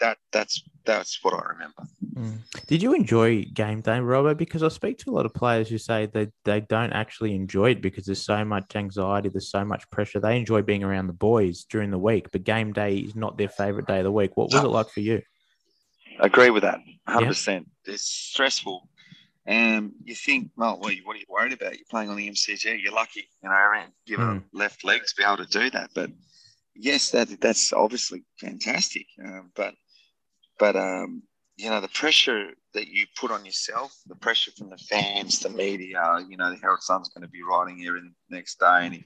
That 0.00 0.18
that's 0.32 0.62
that's 0.84 1.18
what 1.22 1.34
I 1.34 1.52
remember. 1.52 1.84
Mm. 2.14 2.38
Did 2.66 2.82
you 2.82 2.94
enjoy 2.94 3.44
game 3.44 3.80
day, 3.80 3.98
Robert? 4.00 4.36
Because 4.36 4.62
I 4.62 4.68
speak 4.68 4.98
to 4.98 5.10
a 5.10 5.12
lot 5.12 5.24
of 5.24 5.32
players 5.32 5.68
who 5.68 5.78
say 5.78 6.06
they, 6.06 6.28
they 6.44 6.60
don't 6.60 6.92
actually 6.92 7.34
enjoy 7.34 7.70
it 7.70 7.80
because 7.80 8.04
there's 8.04 8.24
so 8.24 8.44
much 8.44 8.76
anxiety, 8.76 9.28
there's 9.28 9.50
so 9.50 9.64
much 9.64 9.88
pressure. 9.90 10.20
They 10.20 10.36
enjoy 10.36 10.62
being 10.62 10.84
around 10.84 11.06
the 11.06 11.14
boys 11.14 11.64
during 11.64 11.90
the 11.90 11.98
week, 11.98 12.30
but 12.30 12.44
game 12.44 12.72
day 12.72 12.96
is 12.96 13.14
not 13.14 13.38
their 13.38 13.48
favorite 13.48 13.86
day 13.86 13.98
of 13.98 14.04
the 14.04 14.12
week. 14.12 14.36
What 14.36 14.52
was 14.52 14.62
it 14.62 14.68
like 14.68 14.90
for 14.90 15.00
you? 15.00 15.22
I 16.20 16.26
agree 16.26 16.50
with 16.50 16.62
that, 16.64 16.80
100%. 17.08 17.46
Yeah. 17.46 17.60
It's 17.94 18.04
stressful. 18.04 18.88
And 19.46 19.92
you 20.04 20.14
think, 20.14 20.50
well, 20.56 20.78
what 20.78 20.90
are 20.90 20.94
you, 20.94 21.02
what 21.04 21.16
are 21.16 21.18
you 21.18 21.26
worried 21.28 21.52
about? 21.52 21.76
You're 21.76 21.86
playing 21.90 22.10
on 22.10 22.16
the 22.16 22.30
MCG. 22.30 22.80
You're 22.80 22.92
lucky, 22.92 23.28
you 23.42 23.48
know, 23.48 23.54
around 23.54 23.92
given 24.06 24.26
mm. 24.26 24.38
a 24.38 24.56
left 24.56 24.84
leg 24.84 25.00
to 25.04 25.14
be 25.16 25.24
able 25.24 25.38
to 25.38 25.46
do 25.46 25.70
that. 25.70 25.90
But 25.94 26.10
yes, 26.76 27.10
that 27.10 27.40
that's 27.40 27.72
obviously 27.72 28.22
fantastic. 28.38 29.06
Uh, 29.24 29.40
but 29.56 29.74
but 30.60 30.76
um, 30.76 31.24
you 31.62 31.70
know, 31.70 31.80
the 31.80 31.88
pressure 31.88 32.48
that 32.74 32.88
you 32.88 33.06
put 33.14 33.30
on 33.30 33.44
yourself, 33.44 33.96
the 34.08 34.16
pressure 34.16 34.50
from 34.50 34.68
the 34.68 34.78
fans, 34.78 35.38
the 35.38 35.48
media, 35.48 36.18
you 36.28 36.36
know, 36.36 36.50
the 36.50 36.56
Herald 36.56 36.82
Sun's 36.82 37.08
going 37.10 37.22
to 37.22 37.28
be 37.28 37.44
writing 37.48 37.76
here 37.76 37.96
in 37.96 38.12
the 38.28 38.36
next 38.36 38.58
day. 38.58 38.80
And 38.86 38.94
if 38.96 39.04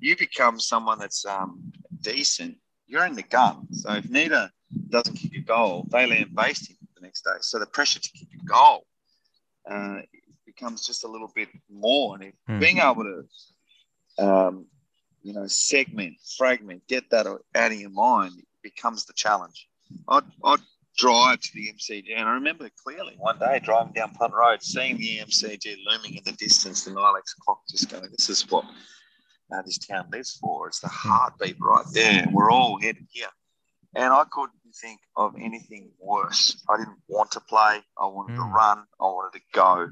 you 0.00 0.14
become 0.14 0.60
someone 0.60 0.98
that's 0.98 1.24
um, 1.24 1.72
decent, 2.02 2.58
you're 2.86 3.06
in 3.06 3.14
the 3.14 3.22
gun. 3.22 3.66
So 3.72 3.92
if 3.94 4.10
Neitz 4.10 4.50
doesn't 4.90 5.16
kick 5.16 5.36
a 5.36 5.40
goal, 5.40 5.86
they 5.90 6.06
land 6.06 6.34
based 6.34 6.68
him 6.68 6.76
the 6.96 7.00
next 7.00 7.22
day. 7.22 7.38
So 7.40 7.58
the 7.58 7.66
pressure 7.66 7.98
to 7.98 8.10
kick 8.10 8.28
a 8.42 8.44
goal 8.44 8.84
uh, 9.70 10.00
becomes 10.44 10.86
just 10.86 11.04
a 11.04 11.08
little 11.08 11.32
bit 11.34 11.48
more. 11.70 12.16
And 12.16 12.24
if, 12.24 12.34
mm. 12.46 12.60
being 12.60 12.76
able 12.76 13.04
to, 13.04 14.22
um, 14.22 14.66
you 15.22 15.32
know, 15.32 15.46
segment, 15.46 16.16
fragment, 16.36 16.86
get 16.88 17.08
that 17.08 17.26
out 17.26 17.72
of 17.72 17.80
your 17.80 17.88
mind 17.88 18.34
becomes 18.62 19.06
the 19.06 19.14
challenge. 19.14 19.66
I'd, 20.08 20.24
I'd 20.44 20.60
drive 20.96 21.40
to 21.40 21.50
the 21.54 21.72
MCG. 21.72 22.04
And 22.16 22.28
I 22.28 22.32
remember 22.34 22.68
clearly 22.82 23.14
one 23.18 23.38
day 23.38 23.60
driving 23.62 23.92
down 23.92 24.12
Punt 24.12 24.32
Road, 24.34 24.62
seeing 24.62 24.96
the 24.96 25.18
MCG 25.18 25.76
looming 25.88 26.16
in 26.16 26.22
the 26.24 26.32
distance, 26.32 26.84
the 26.84 26.92
Nilex 26.92 27.34
clock 27.34 27.60
just 27.70 27.90
going, 27.90 28.08
this 28.10 28.28
is 28.30 28.48
what 28.50 28.64
uh, 29.52 29.62
this 29.62 29.78
town 29.78 30.06
lives 30.12 30.38
for. 30.40 30.68
It's 30.68 30.80
the 30.80 30.88
heartbeat 30.88 31.56
right 31.60 31.84
there. 31.92 32.26
We're 32.32 32.50
all 32.50 32.80
headed 32.80 33.06
here. 33.10 33.28
And 33.94 34.12
I 34.12 34.24
couldn't 34.30 34.52
think 34.82 35.00
of 35.16 35.34
anything 35.40 35.90
worse. 35.98 36.62
I 36.68 36.76
didn't 36.76 36.98
want 37.08 37.30
to 37.32 37.40
play. 37.40 37.80
I 37.98 38.06
wanted 38.06 38.34
mm. 38.34 38.36
to 38.36 38.54
run. 38.54 38.84
I 39.00 39.04
wanted 39.04 39.38
to 39.38 39.44
go. 39.52 39.88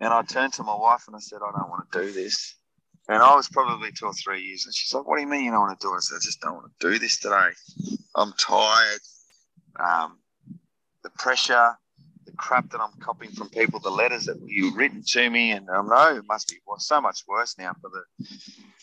And 0.00 0.12
I 0.12 0.22
turned 0.22 0.52
to 0.54 0.62
my 0.62 0.76
wife 0.76 1.04
and 1.06 1.16
I 1.16 1.20
said, 1.20 1.38
I 1.42 1.50
don't 1.58 1.70
want 1.70 1.90
to 1.90 2.02
do 2.02 2.12
this. 2.12 2.56
And 3.08 3.22
I 3.22 3.34
was 3.34 3.48
probably 3.48 3.90
two 3.92 4.06
or 4.06 4.12
three 4.12 4.42
years. 4.42 4.64
And 4.66 4.74
she's 4.74 4.94
like, 4.94 5.06
What 5.06 5.16
do 5.16 5.22
you 5.22 5.28
mean 5.28 5.44
you 5.44 5.50
don't 5.50 5.60
want 5.60 5.78
to 5.78 5.86
do 5.86 5.92
it? 5.92 5.96
I 5.96 6.00
said, 6.00 6.16
I 6.16 6.22
just 6.22 6.40
don't 6.40 6.54
want 6.54 6.72
to 6.80 6.90
do 6.90 6.98
this 6.98 7.18
today. 7.18 7.50
I'm 8.14 8.32
tired. 8.38 9.00
Um, 9.78 10.18
the 11.04 11.10
pressure, 11.10 11.76
the 12.24 12.32
crap 12.32 12.70
that 12.70 12.80
I'm 12.80 12.98
copying 12.98 13.32
from 13.32 13.50
people, 13.50 13.78
the 13.78 13.90
letters 13.90 14.24
that 14.24 14.40
you've 14.44 14.76
written 14.76 15.02
to 15.08 15.30
me, 15.30 15.52
and 15.52 15.68
I 15.70 15.82
know 15.82 16.16
it 16.16 16.24
must 16.26 16.48
be 16.48 16.56
well, 16.66 16.78
so 16.78 17.00
much 17.00 17.22
worse 17.28 17.56
now 17.58 17.72
for 17.80 17.90
the 17.90 18.26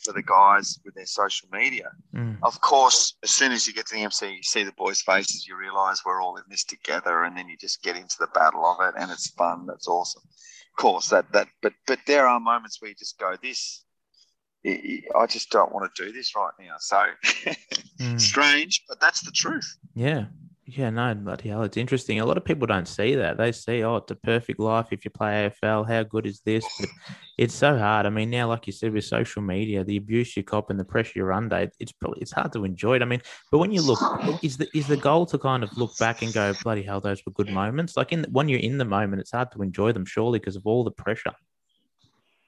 for 0.04 0.14
the 0.14 0.24
guys 0.24 0.80
with 0.86 0.96
their 0.96 1.06
social 1.06 1.50
media. 1.52 1.90
Mm. 2.16 2.38
Of 2.44 2.62
course, 2.62 3.16
as 3.24 3.32
soon 3.32 3.52
as 3.52 3.68
you 3.68 3.74
get 3.74 3.88
to 3.88 3.96
the 3.96 4.04
MC, 4.04 4.34
you 4.34 4.44
see 4.44 4.64
the 4.64 4.72
boys' 4.74 5.02
faces, 5.02 5.48
you 5.48 5.58
realise 5.58 6.02
we're 6.06 6.22
all 6.22 6.38
in 6.38 6.44
this 6.50 6.64
together, 6.64 7.24
and 7.24 7.36
then 7.36 7.50
you 7.50 7.58
just 7.58 7.84
get 7.84 7.98
into 7.98 8.16
the 8.20 8.28
battle 8.28 8.66
of 8.66 8.78
it, 8.88 8.96
and 8.98 9.12
it's 9.12 9.32
fun. 9.32 9.66
That's 9.68 9.88
awesome. 9.88 10.24
Of 10.26 10.82
course, 10.82 11.10
that 11.10 11.32
that, 11.34 11.48
but 11.62 11.74
but 11.88 12.00
there 12.08 12.28
are 12.28 12.40
moments 12.40 12.82
where 12.82 12.90
you 12.90 12.96
just 12.96 13.20
go, 13.20 13.36
this. 13.42 13.84
I 14.64 15.26
just 15.26 15.50
don't 15.50 15.74
want 15.74 15.90
to 15.92 16.06
do 16.06 16.12
this 16.12 16.36
right 16.36 16.52
now. 16.60 16.76
So 16.78 17.04
mm. 18.00 18.22
strange, 18.22 18.84
but 18.88 19.00
that's 19.00 19.22
the 19.22 19.32
truth. 19.32 19.76
Yeah, 19.96 20.26
yeah, 20.74 20.90
no, 20.90 21.14
bloody 21.16 21.50
hell, 21.50 21.64
it's 21.64 21.76
interesting. 21.76 22.20
A 22.20 22.26
lot 22.26 22.38
of 22.38 22.46
people 22.46 22.66
don't 22.66 22.88
see 22.88 23.16
that. 23.16 23.38
They 23.38 23.52
see, 23.52 23.84
oh, 23.84 23.98
it's 23.98 24.12
a 24.12 24.16
perfect 24.16 24.60
life 24.60 24.88
if 24.92 25.04
you 25.04 25.12
play 25.12 25.52
AFL. 25.62 25.88
How 25.88 26.04
good 26.04 26.26
is 26.26 26.40
this? 26.46 26.66
But 26.80 26.90
it's 27.38 27.54
so 27.54 27.78
hard. 27.78 28.06
I 28.06 28.10
mean, 28.10 28.30
now, 28.30 28.48
like 28.48 28.68
you 28.68 28.74
said, 28.74 28.94
with 28.94 29.04
social 29.04 29.42
media, 29.42 29.84
the 29.84 29.98
abuse 29.98 30.36
you 30.38 30.44
cop 30.44 30.70
and 30.70 30.80
the 30.80 30.86
pressure 30.86 31.14
you're 31.16 31.34
under, 31.34 31.70
it's 31.80 31.92
probably 31.92 32.22
it's 32.22 32.32
hard 32.32 32.54
to 32.54 32.64
enjoy 32.64 32.96
it. 32.96 33.02
I 33.02 33.06
mean, 33.06 33.22
but 33.52 33.58
when 33.58 33.72
you 33.72 33.82
look, 33.82 34.00
is 34.44 34.58
the 34.58 34.70
is 34.74 34.88
the 34.88 34.98
goal 34.98 35.26
to 35.28 35.38
kind 35.38 35.64
of 35.64 35.78
look 35.78 35.98
back 35.98 36.22
and 36.22 36.34
go, 36.34 36.54
bloody 36.64 36.84
hell, 36.84 37.02
those 37.02 37.22
were 37.26 37.34
good 37.34 37.50
moments. 37.50 37.98
Like 37.98 38.14
in 38.14 38.26
when 38.32 38.48
you're 38.48 38.60
in 38.60 38.78
the 38.78 38.86
moment, 38.86 39.20
it's 39.20 39.32
hard 39.32 39.52
to 39.52 39.62
enjoy 39.62 39.92
them, 39.92 40.06
surely, 40.06 40.40
because 40.40 40.56
of 40.56 40.66
all 40.66 40.84
the 40.84 40.92
pressure. 40.92 41.34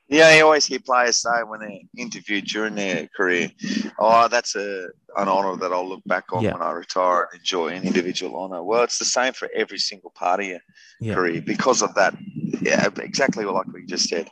Yeah, 0.10 0.36
you 0.36 0.44
always 0.44 0.66
hear 0.66 0.80
players 0.80 1.22
say 1.22 1.44
when 1.48 1.62
they're 1.62 1.80
interviewed 1.98 2.46
during 2.46 2.76
their 2.76 3.08
career, 3.16 3.50
"Oh, 3.98 4.28
that's 4.28 4.56
a 4.56 4.90
an 5.16 5.28
honour 5.30 5.56
that 5.58 5.72
I'll 5.72 5.88
look 5.88 6.04
back 6.06 6.26
on 6.34 6.44
yeah. 6.44 6.54
when 6.54 6.62
I 6.62 6.72
retire 6.72 7.30
and 7.32 7.40
enjoy 7.40 7.70
an 7.70 7.84
individual 7.84 8.36
honour." 8.36 8.64
Well, 8.64 8.84
it's 8.84 9.00
the 9.00 9.06
same 9.06 9.34
for 9.34 9.50
every 9.56 9.80
single 9.80 10.12
part 10.12 10.42
of 10.42 10.46
your 10.48 10.60
yeah. 11.00 11.14
career 11.16 11.42
because 11.42 11.82
of 11.82 11.96
that. 11.96 12.16
Yeah, 12.62 12.90
exactly 12.98 13.46
like 13.46 13.68
we 13.68 13.86
just 13.86 14.10
said. 14.10 14.30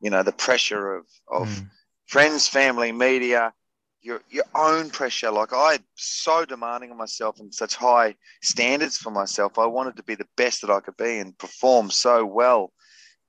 You 0.00 0.10
know, 0.10 0.22
the 0.22 0.32
pressure 0.32 0.96
of 0.96 1.06
of 1.30 1.48
mm. 1.48 1.70
friends, 2.06 2.48
family, 2.48 2.90
media, 2.90 3.54
your 4.02 4.22
your 4.28 4.44
own 4.54 4.90
pressure. 4.90 5.30
Like 5.30 5.52
I 5.52 5.78
so 5.94 6.44
demanding 6.44 6.90
of 6.90 6.96
myself 6.96 7.38
and 7.38 7.54
such 7.54 7.76
high 7.76 8.16
standards 8.42 8.98
for 8.98 9.10
myself. 9.10 9.58
I 9.58 9.66
wanted 9.66 9.96
to 9.96 10.02
be 10.02 10.16
the 10.16 10.28
best 10.36 10.60
that 10.62 10.70
I 10.70 10.80
could 10.80 10.96
be 10.96 11.18
and 11.18 11.38
perform 11.38 11.90
so 11.90 12.26
well. 12.26 12.72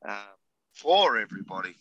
Um, 0.08 0.18
for 0.74 1.18
everybody. 1.18 1.76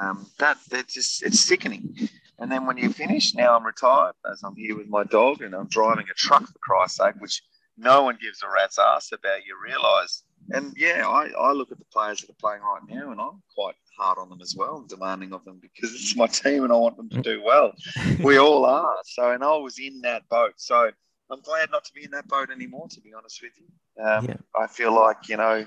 Um, 0.00 0.26
that 0.38 0.58
that 0.70 0.88
just 0.88 1.22
it's 1.22 1.40
sickening. 1.40 2.08
And 2.38 2.50
then 2.50 2.66
when 2.66 2.76
you 2.76 2.92
finish, 2.92 3.34
now 3.34 3.56
I'm 3.56 3.64
retired, 3.64 4.14
as 4.30 4.42
I'm 4.42 4.56
here 4.56 4.76
with 4.76 4.88
my 4.88 5.04
dog, 5.04 5.40
and 5.42 5.54
I'm 5.54 5.68
driving 5.68 6.06
a 6.10 6.14
truck 6.14 6.46
for 6.46 6.58
Christ's 6.58 6.98
sake, 6.98 7.14
which 7.18 7.42
no 7.76 8.02
one 8.02 8.18
gives 8.20 8.42
a 8.42 8.48
rat's 8.48 8.78
ass 8.78 9.12
about. 9.12 9.46
You 9.46 9.56
realise, 9.62 10.24
and 10.50 10.74
yeah, 10.76 11.06
I, 11.06 11.28
I 11.38 11.52
look 11.52 11.70
at 11.70 11.78
the 11.78 11.84
players 11.92 12.20
that 12.20 12.30
are 12.30 12.40
playing 12.40 12.62
right 12.62 12.80
now, 12.88 13.12
and 13.12 13.20
I'm 13.20 13.42
quite 13.54 13.76
hard 13.98 14.18
on 14.18 14.28
them 14.28 14.40
as 14.42 14.54
well, 14.56 14.78
and 14.78 14.88
demanding 14.88 15.32
of 15.32 15.44
them 15.44 15.60
because 15.60 15.94
it's 15.94 16.16
my 16.16 16.26
team 16.26 16.64
and 16.64 16.72
I 16.72 16.76
want 16.76 16.96
them 16.96 17.08
to 17.10 17.22
do 17.22 17.42
well. 17.42 17.72
we 18.20 18.38
all 18.38 18.64
are. 18.64 18.96
So, 19.04 19.30
and 19.30 19.44
I 19.44 19.56
was 19.56 19.78
in 19.78 20.00
that 20.02 20.28
boat. 20.28 20.54
So 20.56 20.90
I'm 21.30 21.40
glad 21.40 21.70
not 21.70 21.84
to 21.84 21.92
be 21.92 22.04
in 22.04 22.10
that 22.10 22.28
boat 22.28 22.50
anymore, 22.50 22.88
to 22.90 23.00
be 23.00 23.14
honest 23.14 23.42
with 23.42 23.52
you. 23.56 24.04
Um, 24.04 24.26
yeah. 24.26 24.36
I 24.56 24.66
feel 24.66 24.92
like 24.92 25.28
you 25.28 25.36
know 25.36 25.66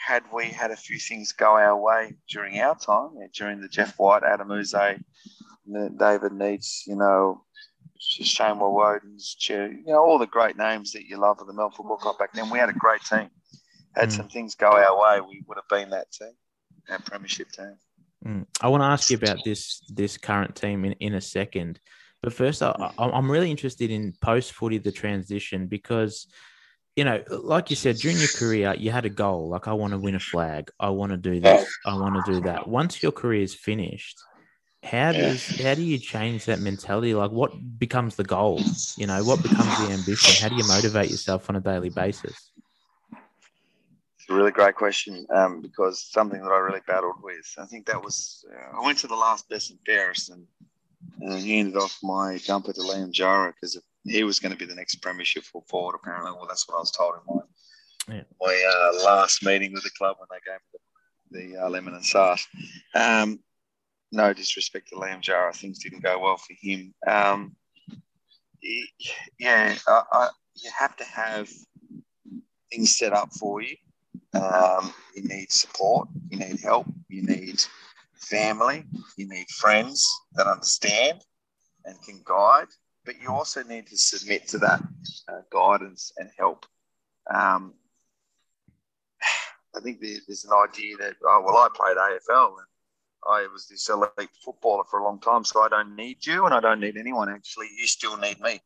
had 0.00 0.22
we 0.32 0.46
had 0.46 0.70
a 0.70 0.76
few 0.76 0.98
things 0.98 1.32
go 1.32 1.56
our 1.56 1.76
way 1.76 2.14
during 2.28 2.58
our 2.60 2.74
time, 2.74 3.10
during 3.34 3.60
the 3.60 3.68
Jeff 3.68 3.98
White, 3.98 4.22
Adam 4.22 4.50
Yze, 4.50 4.72
David 4.74 6.32
Neitz, 6.32 6.86
you 6.86 6.96
know, 6.96 7.44
Shane 7.98 8.56
Woewodin's, 8.56 9.36
you 9.48 9.82
know, 9.86 10.02
all 10.02 10.18
the 10.18 10.26
great 10.26 10.56
names 10.56 10.92
that 10.92 11.04
you 11.04 11.18
love 11.18 11.40
of 11.40 11.46
the 11.46 11.52
Melbourne 11.52 11.76
Football 11.76 11.98
Club 11.98 12.18
back 12.18 12.32
then. 12.32 12.48
We 12.48 12.58
had 12.58 12.70
a 12.70 12.74
great 12.74 13.02
team. 13.02 13.28
Had 13.94 14.08
mm. 14.08 14.12
some 14.12 14.28
things 14.28 14.54
go 14.54 14.70
our 14.70 14.98
way, 14.98 15.20
we 15.20 15.42
would 15.46 15.58
have 15.58 15.68
been 15.68 15.90
that 15.90 16.10
team, 16.12 16.32
that 16.88 17.04
premiership 17.04 17.50
team. 17.50 17.76
Mm. 18.24 18.46
I 18.60 18.68
want 18.68 18.82
to 18.82 18.86
ask 18.86 19.10
you 19.10 19.16
about 19.16 19.44
this 19.44 19.82
this 19.88 20.16
current 20.16 20.54
team 20.56 20.84
in, 20.84 20.92
in 20.92 21.14
a 21.14 21.20
second. 21.20 21.78
But 22.22 22.32
first, 22.32 22.62
I, 22.62 22.92
I'm 22.98 23.30
really 23.30 23.50
interested 23.50 23.90
in 23.90 24.14
post 24.20 24.52
footy, 24.52 24.78
the 24.78 24.92
transition, 24.92 25.66
because 25.66 26.26
you 27.00 27.04
know, 27.04 27.24
like 27.30 27.70
you 27.70 27.76
said, 27.76 27.96
during 27.96 28.18
your 28.18 28.28
career, 28.28 28.74
you 28.76 28.90
had 28.90 29.06
a 29.06 29.08
goal. 29.08 29.48
Like, 29.48 29.66
I 29.66 29.72
want 29.72 29.92
to 29.94 29.98
win 29.98 30.14
a 30.14 30.20
flag. 30.20 30.70
I 30.78 30.90
want 30.90 31.12
to 31.12 31.16
do 31.16 31.40
this. 31.40 31.66
I 31.86 31.94
want 31.94 32.14
to 32.22 32.32
do 32.34 32.42
that. 32.42 32.68
Once 32.68 33.02
your 33.02 33.10
career 33.10 33.40
is 33.40 33.54
finished, 33.54 34.18
how 34.82 35.12
does 35.12 35.58
how 35.62 35.74
do 35.74 35.82
you 35.82 35.96
change 35.96 36.44
that 36.44 36.60
mentality? 36.60 37.14
Like, 37.14 37.30
what 37.30 37.52
becomes 37.78 38.16
the 38.16 38.24
goal? 38.24 38.60
You 38.98 39.06
know, 39.06 39.24
what 39.24 39.42
becomes 39.42 39.78
the 39.78 39.94
ambition? 39.94 40.42
How 40.42 40.50
do 40.50 40.56
you 40.56 40.68
motivate 40.68 41.10
yourself 41.10 41.48
on 41.48 41.56
a 41.56 41.60
daily 41.60 41.88
basis? 41.88 42.52
It's 43.10 44.28
a 44.28 44.34
really 44.34 44.50
great 44.50 44.74
question 44.74 45.26
um, 45.34 45.62
because 45.62 46.02
something 46.02 46.42
that 46.42 46.52
I 46.52 46.58
really 46.58 46.82
battled 46.86 47.22
with. 47.22 47.50
I 47.56 47.64
think 47.64 47.86
that 47.86 48.04
was 48.04 48.44
uh, 48.52 48.78
I 48.78 48.84
went 48.84 48.98
to 48.98 49.06
the 49.06 49.16
last 49.16 49.48
best 49.48 49.70
and 49.70 49.78
fairest, 49.86 50.28
and 50.28 50.46
he 51.40 51.60
ended 51.60 51.78
off 51.78 51.98
my 52.02 52.36
jumper 52.36 52.74
to 52.74 52.80
Liam 52.80 53.10
Jurrah 53.10 53.54
because 53.54 53.80
he 54.04 54.24
was 54.24 54.38
going 54.38 54.52
to 54.52 54.58
be 54.58 54.64
the 54.64 54.74
next 54.74 54.96
premiership 54.96 55.44
forward. 55.68 55.94
Apparently, 55.94 56.32
well, 56.32 56.46
that's 56.48 56.68
what 56.68 56.76
I 56.76 56.80
was 56.80 56.90
told 56.90 57.14
in 57.14 57.34
my 57.34 57.42
yeah. 58.16 58.22
my 58.40 58.72
uh, 58.74 59.04
last 59.04 59.44
meeting 59.44 59.72
with 59.72 59.82
the 59.82 59.90
club 59.90 60.16
when 60.18 60.28
they 60.30 60.50
gave 60.50 60.60
me 60.72 61.50
the, 61.52 61.54
the 61.54 61.64
uh, 61.64 61.68
lemon 61.68 61.94
and 61.94 62.04
sauce. 62.04 62.46
Um, 62.94 63.40
no 64.12 64.32
disrespect 64.32 64.88
to 64.88 64.96
Liam 64.96 65.22
Jurrah, 65.22 65.54
things 65.54 65.78
didn't 65.78 66.02
go 66.02 66.18
well 66.18 66.36
for 66.36 66.54
him. 66.60 66.94
Um, 67.06 67.54
he, 68.58 68.86
yeah, 69.38 69.76
I, 69.86 70.02
I, 70.12 70.28
you 70.56 70.70
have 70.76 70.96
to 70.96 71.04
have 71.04 71.48
things 72.70 72.96
set 72.98 73.12
up 73.12 73.32
for 73.32 73.62
you. 73.62 73.76
Um, 74.34 74.92
you 75.14 75.22
need 75.24 75.50
support, 75.50 76.08
you 76.30 76.38
need 76.38 76.60
help, 76.60 76.86
you 77.08 77.22
need 77.22 77.62
family, 78.14 78.84
you 79.16 79.28
need 79.28 79.48
friends 79.48 80.08
that 80.34 80.46
understand 80.46 81.20
and 81.84 82.00
can 82.02 82.22
guide, 82.24 82.68
but 83.04 83.20
you 83.20 83.28
also 83.28 83.62
need 83.62 83.86
to 83.88 83.96
submit 83.96 84.48
to 84.48 84.58
that 84.58 84.80
uh, 85.28 85.40
guidance 85.50 86.12
and 86.18 86.30
help. 86.38 86.66
Um, 87.32 87.74
I 89.76 89.80
think 89.80 90.00
there's 90.00 90.44
an 90.44 90.52
idea 90.68 90.96
that, 90.98 91.16
oh, 91.24 91.42
well, 91.44 91.56
I 91.56 91.68
played 91.74 91.96
AFL 91.96 92.48
and 92.48 92.66
I 93.28 93.46
was 93.52 93.66
this 93.68 93.88
elite 93.88 94.30
footballer 94.44 94.84
for 94.84 95.00
a 95.00 95.04
long 95.04 95.20
time, 95.20 95.44
so 95.44 95.62
I 95.62 95.68
don't 95.68 95.94
need 95.94 96.26
you 96.26 96.46
and 96.46 96.54
I 96.54 96.60
don't 96.60 96.80
need 96.80 96.96
anyone. 96.96 97.28
Actually, 97.28 97.68
you 97.78 97.86
still 97.86 98.16
need 98.16 98.40
me. 98.40 98.60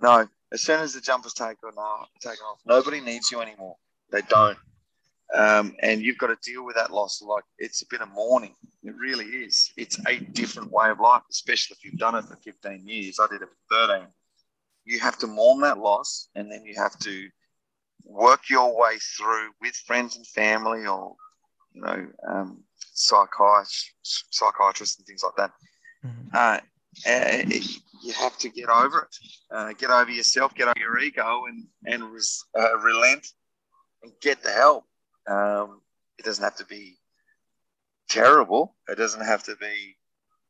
No, 0.00 0.26
as 0.52 0.62
soon 0.62 0.80
as 0.80 0.94
the 0.94 1.00
jumper's 1.00 1.34
taken 1.34 1.70
off, 1.78 2.08
taken 2.20 2.44
off, 2.50 2.58
nobody 2.66 3.00
needs 3.00 3.30
you 3.30 3.40
anymore. 3.40 3.76
They 4.10 4.22
don't. 4.28 4.58
Um, 5.34 5.74
and 5.80 6.02
you've 6.02 6.18
got 6.18 6.26
to 6.26 6.50
deal 6.50 6.64
with 6.64 6.76
that 6.76 6.92
loss 6.92 7.22
like 7.22 7.44
it's 7.58 7.82
been 7.84 8.02
a 8.02 8.06
mourning. 8.06 8.54
It 8.82 8.94
really 8.96 9.24
is. 9.24 9.72
It's 9.76 9.98
a 10.06 10.18
different 10.18 10.70
way 10.70 10.90
of 10.90 11.00
life, 11.00 11.22
especially 11.30 11.76
if 11.78 11.84
you've 11.84 11.98
done 11.98 12.14
it 12.16 12.24
for 12.24 12.36
15 12.36 12.86
years. 12.86 13.18
I 13.18 13.26
did 13.28 13.42
it 13.42 13.48
for 13.48 13.88
13. 13.88 14.08
You 14.84 15.00
have 15.00 15.16
to 15.18 15.26
mourn 15.26 15.60
that 15.62 15.78
loss 15.78 16.28
and 16.34 16.50
then 16.50 16.64
you 16.66 16.74
have 16.76 16.98
to 17.00 17.28
work 18.04 18.50
your 18.50 18.78
way 18.78 18.98
through 19.16 19.50
with 19.60 19.74
friends 19.86 20.16
and 20.16 20.26
family 20.26 20.86
or, 20.86 21.14
you 21.72 21.80
know, 21.80 22.06
um, 22.28 22.62
psychiatrists, 22.92 24.24
psychiatrists 24.30 24.98
and 24.98 25.06
things 25.06 25.22
like 25.22 25.36
that. 25.36 25.52
Mm-hmm. 26.04 26.28
Uh, 26.34 26.58
you 28.02 28.12
have 28.12 28.36
to 28.38 28.48
get 28.48 28.68
over 28.68 29.08
it, 29.08 29.16
uh, 29.50 29.72
get 29.72 29.90
over 29.90 30.10
yourself, 30.10 30.54
get 30.54 30.68
over 30.68 30.78
your 30.78 30.98
ego, 30.98 31.44
and 31.48 31.66
and 31.86 32.12
res, 32.12 32.44
uh, 32.58 32.76
relent 32.78 33.26
and 34.02 34.12
get 34.20 34.42
the 34.42 34.50
help. 34.50 34.84
Um, 35.26 35.80
it 36.18 36.24
doesn't 36.24 36.44
have 36.44 36.56
to 36.56 36.66
be 36.66 36.98
terrible. 38.08 38.74
It 38.88 38.96
doesn't 38.96 39.24
have 39.24 39.42
to 39.44 39.56
be, 39.56 39.96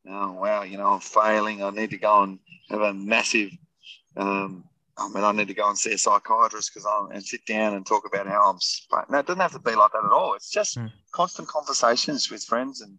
oh 0.08 0.32
wow, 0.32 0.62
you 0.62 0.78
know, 0.78 0.88
I'm 0.88 1.00
failing. 1.00 1.62
I 1.62 1.70
need 1.70 1.90
to 1.90 1.98
go 1.98 2.22
and 2.22 2.38
have 2.70 2.80
a 2.80 2.94
massive. 2.94 3.50
Um, 4.16 4.64
I 4.98 5.08
mean, 5.08 5.24
I 5.24 5.32
need 5.32 5.48
to 5.48 5.54
go 5.54 5.68
and 5.68 5.78
see 5.78 5.92
a 5.92 5.98
psychiatrist 5.98 6.70
because 6.72 6.86
I'm 6.86 7.10
and 7.12 7.24
sit 7.24 7.46
down 7.46 7.74
and 7.74 7.86
talk 7.86 8.06
about 8.06 8.26
how 8.26 8.50
I'm. 8.50 9.04
No, 9.10 9.18
it 9.18 9.26
doesn't 9.26 9.40
have 9.40 9.52
to 9.52 9.58
be 9.58 9.74
like 9.74 9.92
that 9.92 10.04
at 10.04 10.12
all. 10.12 10.34
It's 10.34 10.50
just 10.50 10.76
mm. 10.76 10.90
constant 11.12 11.48
conversations 11.48 12.30
with 12.30 12.44
friends 12.44 12.82
and 12.82 12.98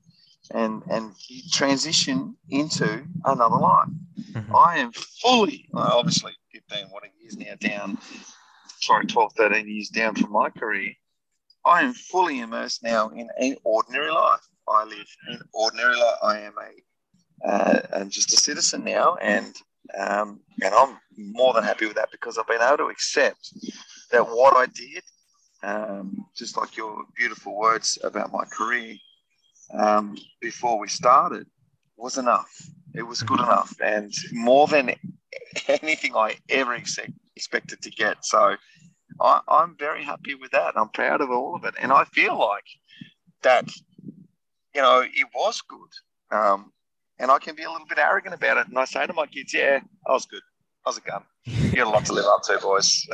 and 0.51 0.83
and 0.89 1.13
transition 1.51 2.35
into 2.49 3.03
another 3.25 3.57
life. 3.57 3.89
Mm-hmm. 4.31 4.55
I 4.55 4.77
am 4.77 4.91
fully, 4.91 5.69
obviously, 5.73 6.33
15, 6.51 6.87
what 6.89 7.03
years 7.21 7.37
now 7.37 7.55
down, 7.59 7.97
sorry, 8.79 9.05
12, 9.05 9.33
13 9.37 9.67
years 9.67 9.89
down 9.89 10.15
from 10.15 10.31
my 10.31 10.49
career. 10.49 10.93
I 11.65 11.81
am 11.81 11.93
fully 11.93 12.39
immersed 12.39 12.83
now 12.83 13.09
in 13.09 13.29
an 13.39 13.55
ordinary 13.63 14.11
life. 14.11 14.41
I 14.67 14.83
live 14.83 15.07
in 15.29 15.39
ordinary 15.53 15.95
life. 15.95 16.17
I 16.21 16.39
am 16.39 16.53
a, 16.57 17.47
uh, 17.47 17.81
I'm 17.93 18.09
just 18.09 18.33
a 18.33 18.37
citizen 18.37 18.83
now, 18.83 19.15
and 19.15 19.55
um, 19.97 20.39
and 20.61 20.73
I'm 20.73 20.97
more 21.17 21.53
than 21.53 21.63
happy 21.63 21.85
with 21.85 21.95
that 21.95 22.11
because 22.11 22.37
I've 22.37 22.47
been 22.47 22.61
able 22.61 22.77
to 22.77 22.85
accept 22.85 23.53
that 24.11 24.23
what 24.23 24.55
I 24.55 24.65
did, 24.67 25.03
um, 25.61 26.25
just 26.35 26.57
like 26.57 26.77
your 26.77 27.03
beautiful 27.15 27.57
words 27.57 27.97
about 28.03 28.31
my 28.31 28.45
career, 28.45 28.95
um, 29.73 30.17
before 30.41 30.79
we 30.79 30.87
started 30.87 31.47
was 31.97 32.17
enough. 32.17 32.49
It 32.93 33.03
was 33.03 33.23
good 33.23 33.39
enough 33.39 33.73
and 33.83 34.13
more 34.31 34.67
than 34.67 34.95
anything 35.67 36.15
I 36.15 36.37
ever 36.49 36.75
expect, 36.75 37.11
expected 37.35 37.81
to 37.81 37.89
get. 37.89 38.23
So 38.23 38.55
I, 39.19 39.41
am 39.49 39.75
very 39.77 40.03
happy 40.03 40.35
with 40.35 40.51
that. 40.51 40.77
I'm 40.77 40.89
proud 40.89 41.21
of 41.21 41.29
all 41.29 41.55
of 41.55 41.63
it. 41.65 41.75
And 41.79 41.91
I 41.91 42.03
feel 42.05 42.37
like 42.37 42.65
that, 43.41 43.69
you 44.75 44.81
know, 44.81 45.01
it 45.01 45.27
was 45.33 45.61
good. 45.61 46.35
Um, 46.35 46.71
and 47.19 47.31
I 47.31 47.39
can 47.39 47.55
be 47.55 47.63
a 47.63 47.71
little 47.71 47.87
bit 47.87 47.99
arrogant 47.99 48.35
about 48.35 48.57
it. 48.57 48.67
And 48.67 48.77
I 48.77 48.85
say 48.85 49.05
to 49.05 49.13
my 49.13 49.27
kids, 49.27 49.53
yeah, 49.53 49.79
I 50.07 50.11
was 50.11 50.25
good. 50.25 50.41
I 50.85 50.89
was 50.89 50.97
a 50.97 51.01
gun. 51.01 51.23
You 51.45 51.71
got 51.71 51.87
a 51.87 51.89
lot 51.89 52.05
to 52.05 52.13
live 52.13 52.25
up 52.25 52.43
to, 52.43 52.59
boys. 52.59 53.07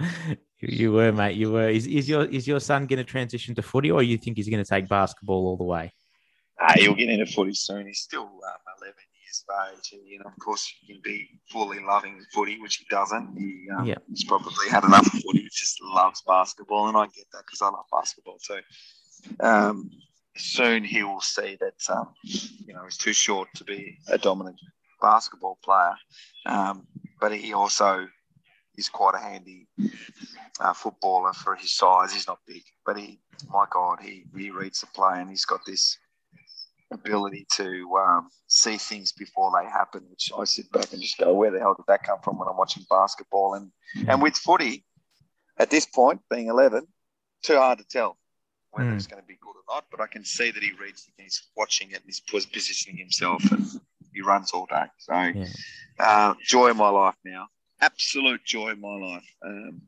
You 0.60 0.92
were, 0.92 1.10
mate. 1.10 1.36
You 1.36 1.52
were. 1.52 1.68
Is, 1.70 1.86
is 1.86 2.08
your 2.08 2.24
is 2.26 2.46
your 2.46 2.60
son 2.60 2.86
going 2.86 2.98
to 2.98 3.04
transition 3.04 3.54
to 3.54 3.62
footy, 3.62 3.90
or 3.90 4.02
you 4.02 4.18
think 4.18 4.36
he's 4.36 4.48
going 4.48 4.62
to 4.62 4.68
take 4.68 4.88
basketball 4.88 5.46
all 5.46 5.56
the 5.56 5.64
way? 5.64 5.92
Uh, 6.60 6.74
he'll 6.76 6.94
get 6.94 7.08
into 7.08 7.24
footy 7.24 7.54
soon. 7.54 7.86
He's 7.86 8.00
still 8.00 8.24
um, 8.24 8.60
11 8.82 8.94
years 9.30 9.44
of 9.48 9.78
age, 9.78 9.90
and 9.92 10.06
you 10.06 10.18
know, 10.18 10.26
of 10.26 10.38
course, 10.38 10.72
he 10.80 10.92
can 10.92 11.02
be 11.02 11.28
fully 11.50 11.78
loving 11.80 12.20
footy, 12.32 12.60
which 12.60 12.76
he 12.76 12.86
doesn't. 12.90 13.36
He, 13.36 13.66
um, 13.76 13.86
yeah. 13.86 13.96
He's 14.08 14.24
probably 14.24 14.68
had 14.68 14.84
enough 14.84 15.06
of 15.06 15.20
footy. 15.20 15.42
He 15.42 15.48
just 15.52 15.78
loves 15.82 16.22
basketball, 16.26 16.88
and 16.88 16.96
I 16.96 17.06
get 17.06 17.26
that 17.32 17.44
because 17.46 17.62
I 17.62 17.66
love 17.66 17.86
basketball 17.92 18.38
too. 18.38 18.60
Um, 19.40 19.90
soon 20.36 20.84
he 20.84 21.02
will 21.02 21.20
see 21.20 21.56
that 21.60 21.94
um, 21.94 22.14
you 22.22 22.74
know 22.74 22.84
he's 22.84 22.96
too 22.96 23.12
short 23.12 23.48
to 23.56 23.64
be 23.64 23.98
a 24.08 24.18
dominant 24.18 24.56
basketball 25.00 25.58
player, 25.62 25.94
um, 26.46 26.86
but 27.20 27.32
he 27.32 27.52
also 27.52 28.06
is 28.76 28.88
quite 28.88 29.14
a 29.14 29.18
handy 29.18 29.66
uh, 30.60 30.72
footballer 30.72 31.32
for 31.32 31.54
his 31.54 31.72
size. 31.72 32.12
He's 32.12 32.26
not 32.26 32.38
big, 32.46 32.62
but 32.86 32.96
he, 32.96 33.20
my 33.48 33.66
God, 33.70 33.98
he, 34.00 34.24
he 34.36 34.50
reads 34.50 34.80
the 34.80 34.86
play 34.88 35.20
and 35.20 35.28
he's 35.28 35.44
got 35.44 35.60
this 35.66 35.98
ability 36.92 37.46
to 37.56 37.98
um, 37.98 38.30
see 38.62 38.76
things 38.76 39.12
before 39.12 39.52
they 39.58 39.68
happen, 39.68 40.04
which 40.10 40.30
I 40.36 40.44
sit 40.44 40.70
back 40.72 40.92
and 40.92 41.02
just 41.02 41.18
go, 41.18 41.32
where 41.34 41.50
the 41.50 41.58
hell 41.58 41.74
did 41.74 41.86
that 41.88 42.02
come 42.02 42.18
from 42.22 42.38
when 42.38 42.48
I'm 42.48 42.56
watching 42.56 42.84
basketball? 42.88 43.54
And, 43.54 43.70
and 44.08 44.22
with 44.22 44.36
footy, 44.36 44.84
at 45.58 45.70
this 45.70 45.86
point, 45.86 46.20
being 46.30 46.48
11, 46.48 46.86
too 47.42 47.56
hard 47.56 47.78
to 47.78 47.84
tell 47.84 48.16
whether 48.70 48.90
mm. 48.90 48.96
it's 48.96 49.06
going 49.06 49.22
to 49.22 49.26
be 49.26 49.38
good 49.40 49.50
or 49.50 49.74
not, 49.74 49.84
but 49.90 50.00
I 50.00 50.06
can 50.06 50.24
see 50.24 50.50
that 50.50 50.62
he 50.62 50.72
reads 50.72 51.04
the 51.04 51.22
he's 51.22 51.42
watching 51.56 51.90
it 51.90 51.96
and 51.96 52.04
he's 52.06 52.20
positioning 52.20 52.96
himself 52.96 53.42
and 53.50 53.66
he 54.14 54.22
runs 54.22 54.52
all 54.52 54.66
day. 54.66 54.84
So, 54.98 55.14
yeah. 55.14 55.46
uh, 55.98 56.34
joy 56.44 56.70
of 56.70 56.76
my 56.76 56.88
life 56.88 57.16
now 57.24 57.48
absolute 57.80 58.44
joy 58.44 58.70
of 58.70 58.78
my 58.78 58.96
life 58.96 59.34
um, 59.44 59.82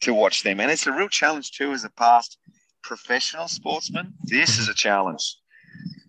to 0.00 0.14
watch 0.14 0.42
them. 0.42 0.60
And 0.60 0.70
it's 0.70 0.86
a 0.86 0.92
real 0.92 1.08
challenge 1.08 1.52
too 1.52 1.72
as 1.72 1.84
a 1.84 1.90
past 1.90 2.38
professional 2.82 3.48
sportsman. 3.48 4.14
This 4.22 4.58
is 4.58 4.68
a 4.68 4.74
challenge. 4.74 5.36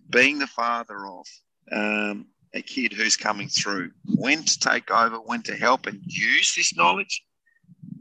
Being 0.08 0.38
the 0.38 0.46
father 0.46 1.06
of 1.06 1.26
um, 1.72 2.26
a 2.54 2.62
kid 2.62 2.92
who's 2.92 3.16
coming 3.16 3.48
through, 3.48 3.90
when 4.16 4.42
to 4.44 4.58
take 4.58 4.90
over, 4.90 5.16
when 5.16 5.42
to 5.42 5.56
help, 5.56 5.86
and 5.86 6.00
use 6.04 6.54
this 6.54 6.76
knowledge 6.76 7.24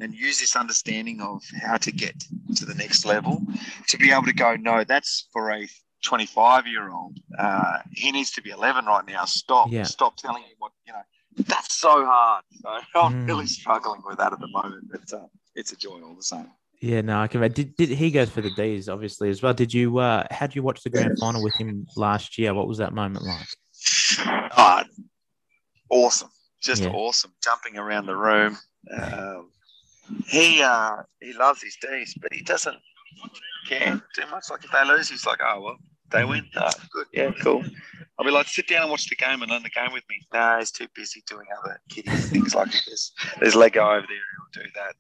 and 0.01 0.13
use 0.13 0.39
this 0.39 0.55
understanding 0.55 1.21
of 1.21 1.43
how 1.61 1.77
to 1.77 1.91
get 1.91 2.15
to 2.55 2.65
the 2.65 2.75
next 2.75 3.05
level 3.05 3.41
to 3.87 3.97
be 3.97 4.11
able 4.11 4.23
to 4.23 4.33
go, 4.33 4.55
no, 4.55 4.83
that's 4.83 5.27
for 5.31 5.51
a 5.51 5.67
25 6.03 6.67
year 6.67 6.89
old. 6.89 7.17
Uh, 7.37 7.79
he 7.91 8.11
needs 8.11 8.31
to 8.31 8.41
be 8.41 8.49
11 8.51 8.85
right 8.85 9.05
now. 9.05 9.25
Stop. 9.25 9.71
Yeah. 9.71 9.83
Stop 9.83 10.15
telling 10.15 10.43
him 10.43 10.55
what, 10.57 10.71
you 10.87 10.93
know 10.93 11.01
that's 11.47 11.79
so 11.79 12.05
hard. 12.05 12.43
So 12.61 12.69
I'm 12.95 13.25
mm. 13.25 13.27
really 13.27 13.47
struggling 13.47 14.01
with 14.05 14.17
that 14.17 14.33
at 14.33 14.39
the 14.39 14.47
moment, 14.47 14.91
but 14.91 15.13
uh, 15.13 15.27
it's 15.55 15.71
a 15.71 15.75
joy 15.75 16.01
all 16.01 16.15
the 16.15 16.23
same. 16.23 16.51
Yeah, 16.81 17.01
no, 17.01 17.19
I 17.19 17.27
can. 17.27 17.41
Did, 17.51 17.75
did 17.75 17.89
he 17.89 18.09
goes 18.09 18.29
for 18.29 18.41
the 18.41 18.51
D's 18.51 18.87
obviously 18.87 19.29
as 19.29 19.41
well? 19.41 19.53
Did 19.53 19.73
you? 19.73 19.97
Uh, 19.97 20.25
how 20.31 20.47
did 20.47 20.55
you 20.55 20.63
watch 20.63 20.81
the 20.81 20.89
grand 20.89 21.19
final 21.19 21.43
with 21.43 21.55
him 21.55 21.85
last 21.97 22.37
year? 22.37 22.53
What 22.53 22.69
was 22.69 22.77
that 22.77 22.93
moment 22.93 23.25
like? 23.25 23.47
Oh, 24.57 24.83
awesome, 25.89 26.29
just 26.61 26.83
yeah. 26.83 26.91
awesome, 26.91 27.33
jumping 27.43 27.77
around 27.77 28.05
the 28.05 28.15
room. 28.15 28.57
Um, 28.97 29.51
he 30.25 30.61
uh, 30.61 31.03
he 31.19 31.33
loves 31.33 31.61
his 31.61 31.77
D's, 31.81 32.15
but 32.21 32.33
he 32.33 32.43
doesn't 32.43 32.77
care 33.67 34.01
too 34.15 34.27
much. 34.31 34.45
Like 34.49 34.63
if 34.63 34.71
they 34.71 34.85
lose, 34.85 35.09
he's 35.09 35.25
like, 35.25 35.39
oh 35.43 35.59
well, 35.61 35.77
they 36.11 36.23
win. 36.23 36.47
Oh, 36.55 36.69
good, 36.93 37.07
yeah, 37.11 37.31
cool. 37.41 37.63
I'll 38.17 38.25
be 38.25 38.31
like, 38.31 38.47
sit 38.47 38.67
down 38.67 38.83
and 38.83 38.91
watch 38.91 39.09
the 39.09 39.15
game 39.15 39.41
and 39.41 39.51
learn 39.51 39.63
the 39.63 39.69
game 39.69 39.91
with 39.91 40.03
me. 40.09 40.25
No, 40.33 40.57
he's 40.59 40.71
too 40.71 40.87
busy 40.95 41.23
doing 41.27 41.45
other 41.61 41.79
kiddie 41.89 42.09
things 42.09 42.55
like 42.55 42.71
this. 42.71 43.11
There's 43.39 43.55
Lego 43.55 43.81
over 43.81 44.07
there, 44.07 44.07
he'll 44.07 44.63
do 44.63 44.69
that. 44.75 44.95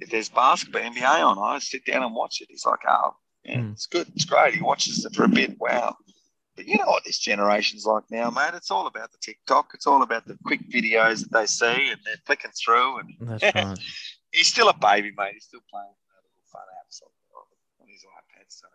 If 0.00 0.10
there's 0.10 0.28
basketball, 0.28 0.82
NBA 0.82 1.24
on, 1.24 1.38
I 1.38 1.58
sit 1.58 1.84
down 1.84 2.02
and 2.02 2.14
watch 2.14 2.40
it. 2.40 2.48
He's 2.50 2.66
like, 2.66 2.80
oh, 2.88 3.16
yeah, 3.44 3.58
mm. 3.58 3.72
it's 3.72 3.86
good, 3.86 4.08
it's 4.14 4.24
great. 4.24 4.54
He 4.54 4.62
watches 4.62 5.04
it 5.04 5.14
for 5.14 5.24
a 5.24 5.28
bit. 5.28 5.56
Wow. 5.58 5.96
But 6.56 6.66
you 6.66 6.78
know 6.78 6.86
what 6.86 7.04
this 7.04 7.18
generation's 7.18 7.84
like 7.84 8.04
now, 8.10 8.30
mate. 8.30 8.54
It's 8.54 8.70
all 8.70 8.86
about 8.86 9.10
the 9.10 9.18
TikTok. 9.20 9.70
It's 9.74 9.86
all 9.86 10.02
about 10.02 10.26
the 10.26 10.38
quick 10.44 10.60
videos 10.70 11.20
that 11.20 11.32
they 11.32 11.46
see 11.46 11.90
and 11.90 12.00
they're 12.04 12.22
flicking 12.26 12.52
through. 12.52 12.98
And 12.98 13.14
That's 13.20 13.54
right. 13.54 13.78
he's 14.32 14.46
still 14.46 14.68
a 14.68 14.76
baby, 14.76 15.12
mate. 15.16 15.34
He's 15.34 15.44
still 15.44 15.64
playing 15.68 15.86
little 15.86 16.46
fun 16.52 16.62
apps 16.80 17.02
on 17.80 17.88
his 17.88 18.04
iPad. 18.04 18.44
So 18.48 18.66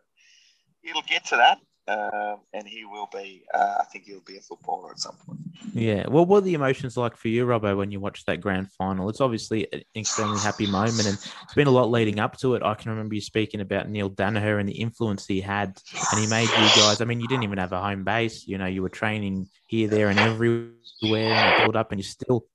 it'll 0.84 1.04
get 1.04 1.26
to 1.28 1.38
that 1.38 1.60
um, 1.90 2.40
and 2.54 2.68
he 2.68 2.86
will 2.86 3.10
be. 3.12 3.44
Uh, 3.54 3.76
I 3.80 3.84
think 3.86 4.06
he'll 4.06 4.22
be 4.22 4.38
a 4.38 4.42
footballer 4.42 4.92
at 4.92 5.00
some 5.00 5.16
point. 5.26 5.40
Yeah. 5.74 6.06
Well, 6.08 6.26
what 6.26 6.28
were 6.28 6.42
the 6.42 6.54
emotions 6.54 6.96
like 6.96 7.18
for 7.18 7.30
you, 7.30 7.46
Robbo, 7.46 7.76
when 7.76 7.92
you 7.92 8.00
watched 8.00 8.28
that 8.28 8.42
grand 8.42 8.72
final? 8.72 9.10
It's 9.10 9.22
obviously 9.22 9.68
an 9.74 9.82
extremely 9.96 10.40
happy 10.40 10.68
moment, 10.68 11.08
and 11.08 11.18
it's 11.44 11.54
been 11.56 11.68
a 11.68 11.72
lot 11.72 11.90
leading 11.90 12.20
up 12.20 12.38
to 12.38 12.54
it. 12.54 12.64
I 12.64 12.76
can 12.76 12.92
remember 12.92 13.16
you 13.16 13.22
speaking 13.22 13.62
about 13.62 13.90
Neil 13.90 14.10
Daniher 14.10 14.60
and 14.60 14.70
the 14.70 14.80
influence 14.80 15.26
he 15.26 15.42
had, 15.42 15.80
and 16.12 16.22
he 16.22 16.28
made 16.28 16.50
you 16.50 16.70
guys. 16.82 17.02
I 17.02 17.06
mean, 17.06 17.20
you 17.20 17.28
didn't 17.28 17.44
even 17.44 17.58
have 17.58 17.72
a 17.72 17.82
home 17.82 18.04
base. 18.04 18.48
You 18.48 18.60
know, 18.60 18.68
you 18.68 18.84
were 18.84 18.90
training 18.90 19.50
here, 19.66 19.88
there, 19.88 20.10
and 20.10 20.20
everywhere, 20.20 20.74
and 21.02 21.64
build 21.64 21.76
up, 21.76 21.92
and 21.92 22.00
you 22.00 22.04
still 22.04 22.46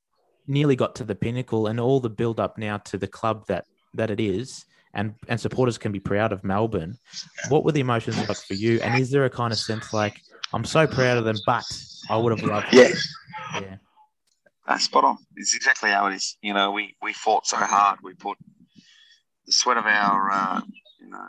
nearly 0.46 0.76
got 0.76 0.94
to 0.96 1.04
the 1.04 1.14
pinnacle, 1.14 1.66
and 1.66 1.80
all 1.80 1.98
the 1.98 2.10
build 2.10 2.38
up 2.38 2.56
now 2.56 2.78
to 2.78 2.98
the 2.98 3.08
club 3.08 3.46
that 3.48 3.64
that 3.94 4.10
it 4.10 4.20
is 4.20 4.64
and 4.94 5.14
and 5.28 5.40
supporters 5.40 5.78
can 5.78 5.92
be 5.92 6.00
proud 6.00 6.32
of 6.32 6.44
Melbourne. 6.44 6.96
What 7.48 7.64
were 7.64 7.72
the 7.72 7.80
emotions 7.80 8.16
like 8.16 8.36
for 8.36 8.54
you? 8.54 8.80
And 8.80 9.00
is 9.00 9.10
there 9.10 9.24
a 9.24 9.30
kind 9.30 9.52
of 9.52 9.58
sense 9.58 9.92
like 9.92 10.20
I'm 10.52 10.64
so 10.64 10.86
proud 10.86 11.18
of 11.18 11.24
them, 11.24 11.36
but 11.46 11.64
I 12.08 12.16
would 12.16 12.38
have 12.38 12.48
loved. 12.48 12.72
Yeah, 12.72 12.88
yeah. 13.54 13.76
Uh, 14.66 14.78
spot 14.78 15.04
on. 15.04 15.18
It's 15.36 15.54
exactly 15.54 15.90
how 15.90 16.06
it 16.06 16.14
is. 16.14 16.36
You 16.42 16.54
know, 16.54 16.70
we 16.72 16.96
we 17.02 17.12
fought 17.12 17.46
so 17.46 17.56
hard. 17.56 17.98
We 18.02 18.14
put 18.14 18.38
the 19.46 19.52
sweat 19.52 19.76
of 19.76 19.84
our, 19.84 20.30
uh, 20.30 20.60
you 21.00 21.08
know, 21.08 21.26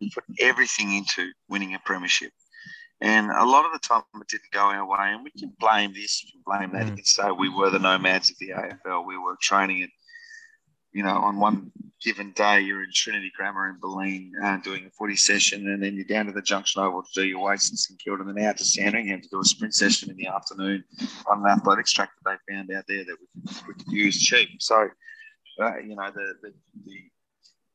we 0.00 0.10
put 0.10 0.24
everything 0.40 0.92
into 0.92 1.30
winning 1.48 1.74
a 1.74 1.78
premiership. 1.84 2.32
And 3.00 3.30
a 3.30 3.44
lot 3.44 3.64
of 3.64 3.72
the 3.72 3.78
time 3.78 4.02
it 4.20 4.28
didn't 4.28 4.50
go 4.52 4.60
our 4.60 4.86
way. 4.86 5.12
And 5.12 5.22
we 5.22 5.30
can 5.38 5.52
blame 5.60 5.92
this, 5.92 6.24
you 6.24 6.30
can 6.32 6.42
blame 6.44 6.72
that. 6.72 6.86
Mm. 6.86 6.90
You 6.90 6.96
can 6.96 7.04
say 7.04 7.30
we 7.30 7.48
were 7.48 7.70
the 7.70 7.78
nomads 7.78 8.30
of 8.30 8.38
the 8.38 8.50
AFL. 8.50 9.06
We 9.06 9.18
were 9.18 9.36
training 9.40 9.82
at 9.82 9.90
you 10.98 11.04
know, 11.04 11.16
on 11.16 11.38
one 11.38 11.70
given 12.02 12.32
day, 12.32 12.60
you're 12.60 12.82
in 12.82 12.90
Trinity 12.92 13.30
Grammar 13.36 13.68
in 13.68 13.78
Bulleen 13.78 14.32
uh, 14.42 14.56
doing 14.64 14.84
a 14.84 14.90
footy 14.90 15.14
session, 15.14 15.68
and 15.68 15.80
then 15.80 15.94
you're 15.94 16.04
down 16.04 16.26
to 16.26 16.32
the 16.32 16.42
Junction 16.42 16.82
Oval 16.82 17.04
to 17.04 17.20
do 17.20 17.24
your 17.24 17.40
weights 17.40 17.70
in 17.70 17.76
St 17.76 18.00
Kilda, 18.02 18.24
and 18.24 18.36
then 18.36 18.44
out 18.44 18.56
to 18.56 18.64
Sandringham 18.64 19.20
to 19.20 19.28
do 19.28 19.40
a 19.40 19.44
sprint 19.44 19.74
session 19.74 20.10
in 20.10 20.16
the 20.16 20.26
afternoon 20.26 20.82
on 21.30 21.38
an 21.38 21.46
athletics 21.46 21.92
track 21.92 22.10
that 22.24 22.36
they 22.48 22.52
found 22.52 22.72
out 22.72 22.82
there 22.88 23.04
that 23.04 23.16
we 23.20 23.26
could, 23.46 23.68
we 23.68 23.74
could 23.74 23.92
use 23.92 24.20
cheap. 24.20 24.48
So, 24.58 24.88
uh, 25.60 25.78
you 25.78 25.94
know, 25.94 26.10
the, 26.12 26.34
the, 26.42 26.52
the 26.84 26.98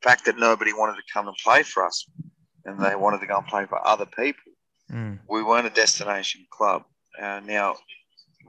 fact 0.01 0.26
that 0.26 0.38
nobody 0.38 0.74
wanted 0.74 0.97
to 0.97 1.13
come 1.13 1.30
and 1.30 1.38
play 1.41 1.63
for 1.63 1.86
us 1.86 2.05
and 2.65 2.78
they 2.78 2.97
wanted 2.97 3.21
to 3.21 3.28
go 3.28 3.38
and 3.38 3.47
play 3.47 3.65
for 3.67 3.88
other 3.88 4.05
people, 4.05 4.51
mm. 4.91 5.17
we 5.30 5.43
weren't 5.43 5.65
a 5.65 5.69
destination 5.69 6.45
club. 6.49 6.84
Uh, 7.21 7.39
now, 7.45 7.78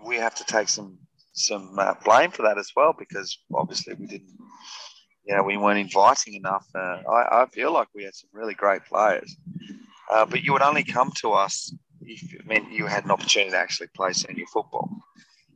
we 0.05 0.17
have 0.17 0.35
to 0.35 0.45
take 0.45 0.69
some 0.69 0.99
some 1.35 1.77
uh, 1.79 1.95
blame 2.05 2.31
for 2.31 2.43
that 2.43 2.59
as 2.59 2.71
well 2.75 2.95
because 2.97 3.39
obviously 3.53 3.95
we 3.95 4.07
didn't, 4.07 4.33
you 5.25 5.37
know, 5.37 5.43
we 5.43 5.57
weren't 5.57 5.79
inviting 5.79 6.35
enough. 6.35 6.67
Uh, 6.75 7.03
I, 7.09 7.43
I, 7.43 7.47
feel 7.53 7.73
like 7.73 7.89
we 7.95 8.05
had 8.05 8.15
some 8.15 8.31
really 8.33 8.55
great 8.55 8.85
players, 8.85 9.37
uh, 10.13 10.25
but 10.25 10.43
you 10.43 10.53
would 10.53 10.63
only 10.63 10.85
come 10.85 11.11
to 11.21 11.33
us 11.33 11.75
if 12.03 12.33
it 12.33 12.47
meant 12.47 12.71
you 12.71 12.87
had 12.87 13.05
an 13.05 13.11
opportunity 13.11 13.51
to 13.51 13.59
actually 13.59 13.89
play 13.97 14.13
senior 14.13 14.47
football, 14.53 14.89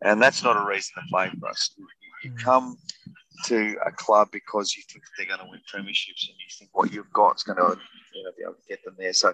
and 0.03 0.21
that's 0.21 0.43
not 0.43 0.57
a 0.57 0.67
reason 0.67 0.95
to 0.97 1.03
play 1.11 1.31
for 1.39 1.49
us. 1.49 1.71
You 2.25 2.31
mm. 2.31 2.39
come 2.39 2.77
to 3.45 3.77
a 3.87 3.93
club 3.93 4.29
because 4.33 4.75
you 4.77 4.83
think 4.91 5.05
they're 5.17 5.27
going 5.27 5.39
to 5.39 5.47
win 5.49 5.61
premierships 5.73 6.27
and 6.29 6.37
you 6.39 6.49
think 6.59 6.71
what 6.73 6.93
you've 6.93 7.13
got 7.13 7.37
is 7.37 7.43
going 7.45 7.59
to 7.59 7.79
you 8.15 8.25
know, 8.25 8.31
be 8.37 8.43
able 8.43 8.55
to 8.55 8.69
get 8.69 8.85
them 8.85 8.97
there. 8.99 9.13
So 9.13 9.33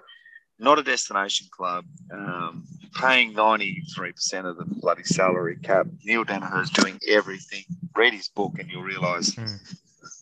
not 0.58 0.78
a 0.78 0.82
destination 0.82 1.48
club, 1.50 1.84
um, 2.12 2.64
paying 2.94 3.34
93% 3.34 4.44
of 4.44 4.56
the 4.56 4.64
bloody 4.66 5.04
salary 5.04 5.56
cap. 5.62 5.86
Neil 6.04 6.24
Daniher 6.24 6.62
is 6.62 6.70
doing 6.70 6.98
everything. 7.08 7.64
Read 7.96 8.14
his 8.14 8.28
book 8.28 8.52
and 8.58 8.70
you'll 8.70 8.82
realise 8.82 9.34
mm. 9.34 9.76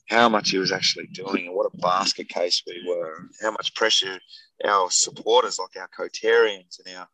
how 0.08 0.28
much 0.28 0.50
he 0.50 0.58
was 0.58 0.72
actually 0.72 1.06
doing 1.08 1.46
and 1.46 1.54
what 1.54 1.70
a 1.72 1.76
basket 1.78 2.28
case 2.28 2.62
we 2.66 2.82
were, 2.88 3.28
how 3.42 3.50
much 3.50 3.74
pressure 3.74 4.18
our 4.64 4.90
supporters, 4.90 5.58
like 5.58 5.76
our 5.76 5.88
Coterians 5.88 6.80
and 6.84 6.96
our, 6.96 7.08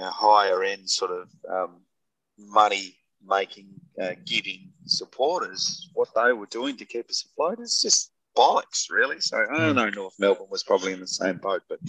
our 0.00 0.10
higher 0.12 0.62
end 0.62 0.88
sort 0.88 1.10
of 1.10 1.28
um, 1.50 1.80
money 2.38 2.96
making, 3.26 3.68
uh, 4.02 4.12
giving 4.24 4.72
supporters, 4.86 5.90
what 5.94 6.08
they 6.14 6.32
were 6.32 6.46
doing 6.46 6.76
to 6.76 6.84
keep 6.84 7.08
us 7.08 7.24
afloat 7.24 7.60
is 7.60 7.80
just 7.80 8.12
bollocks, 8.36 8.90
really. 8.90 9.20
So 9.20 9.36
I 9.36 9.58
don't 9.58 9.70
hmm. 9.70 9.76
know. 9.76 9.90
North 9.90 10.14
Melbourne 10.18 10.46
was 10.50 10.62
probably 10.62 10.92
in 10.92 11.00
the 11.00 11.06
same 11.06 11.38
boat, 11.38 11.62
but 11.68 11.80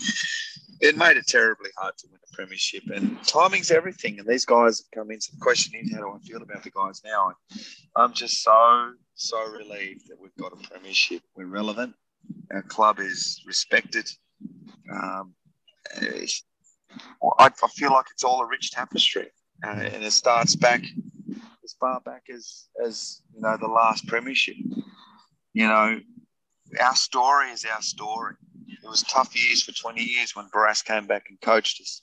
it 0.81 0.97
made 0.97 1.17
it 1.17 1.27
terribly 1.27 1.69
hard 1.77 1.97
to 1.97 2.07
win 2.11 2.19
a 2.23 2.35
premiership. 2.35 2.83
And 2.93 3.21
timing's 3.25 3.71
everything. 3.71 4.19
And 4.19 4.27
these 4.27 4.45
guys 4.45 4.79
have 4.79 4.91
come 4.91 5.11
in. 5.11 5.19
So 5.19 5.31
the 5.33 5.41
question 5.41 5.79
is, 5.79 5.93
how 5.93 5.99
do 5.99 6.11
I 6.11 6.19
feel 6.19 6.41
about 6.41 6.63
the 6.63 6.71
guys 6.71 7.01
now? 7.03 7.27
And 7.27 7.61
I'm 7.95 8.13
just 8.13 8.43
so 8.43 8.93
so 9.15 9.45
relieved 9.51 10.07
that 10.07 10.19
we've 10.19 10.35
got 10.39 10.53
a 10.53 10.69
premiership. 10.69 11.21
We're 11.35 11.47
relevant. 11.47 11.93
Our 12.51 12.61
club 12.63 12.99
is 12.99 13.41
respected. 13.45 14.09
Um, 14.91 15.33
I, 15.99 16.27
I, 17.39 17.67
feel 17.75 17.91
like 17.91 18.05
it's 18.11 18.23
all 18.23 18.41
a 18.41 18.47
rich 18.47 18.71
tapestry, 18.71 19.27
uh, 19.65 19.69
and 19.69 20.03
it 20.03 20.11
starts 20.11 20.55
back 20.55 20.81
as 21.63 21.75
far 21.79 21.99
back 22.01 22.23
as 22.33 22.67
as 22.83 23.21
you 23.35 23.41
know 23.41 23.57
the 23.57 23.67
last 23.67 24.07
premiership. 24.07 24.55
You 25.53 25.67
know, 25.67 25.99
our 26.79 26.95
story 26.95 27.49
is 27.51 27.65
our 27.65 27.81
story. 27.81 28.35
It 28.83 28.89
was 28.89 29.03
tough 29.03 29.35
years 29.35 29.63
for 29.63 29.71
20 29.71 30.01
years 30.01 30.35
when 30.35 30.47
Barassi 30.49 30.85
came 30.85 31.05
back 31.05 31.25
and 31.29 31.39
coached 31.41 31.81
us, 31.81 32.01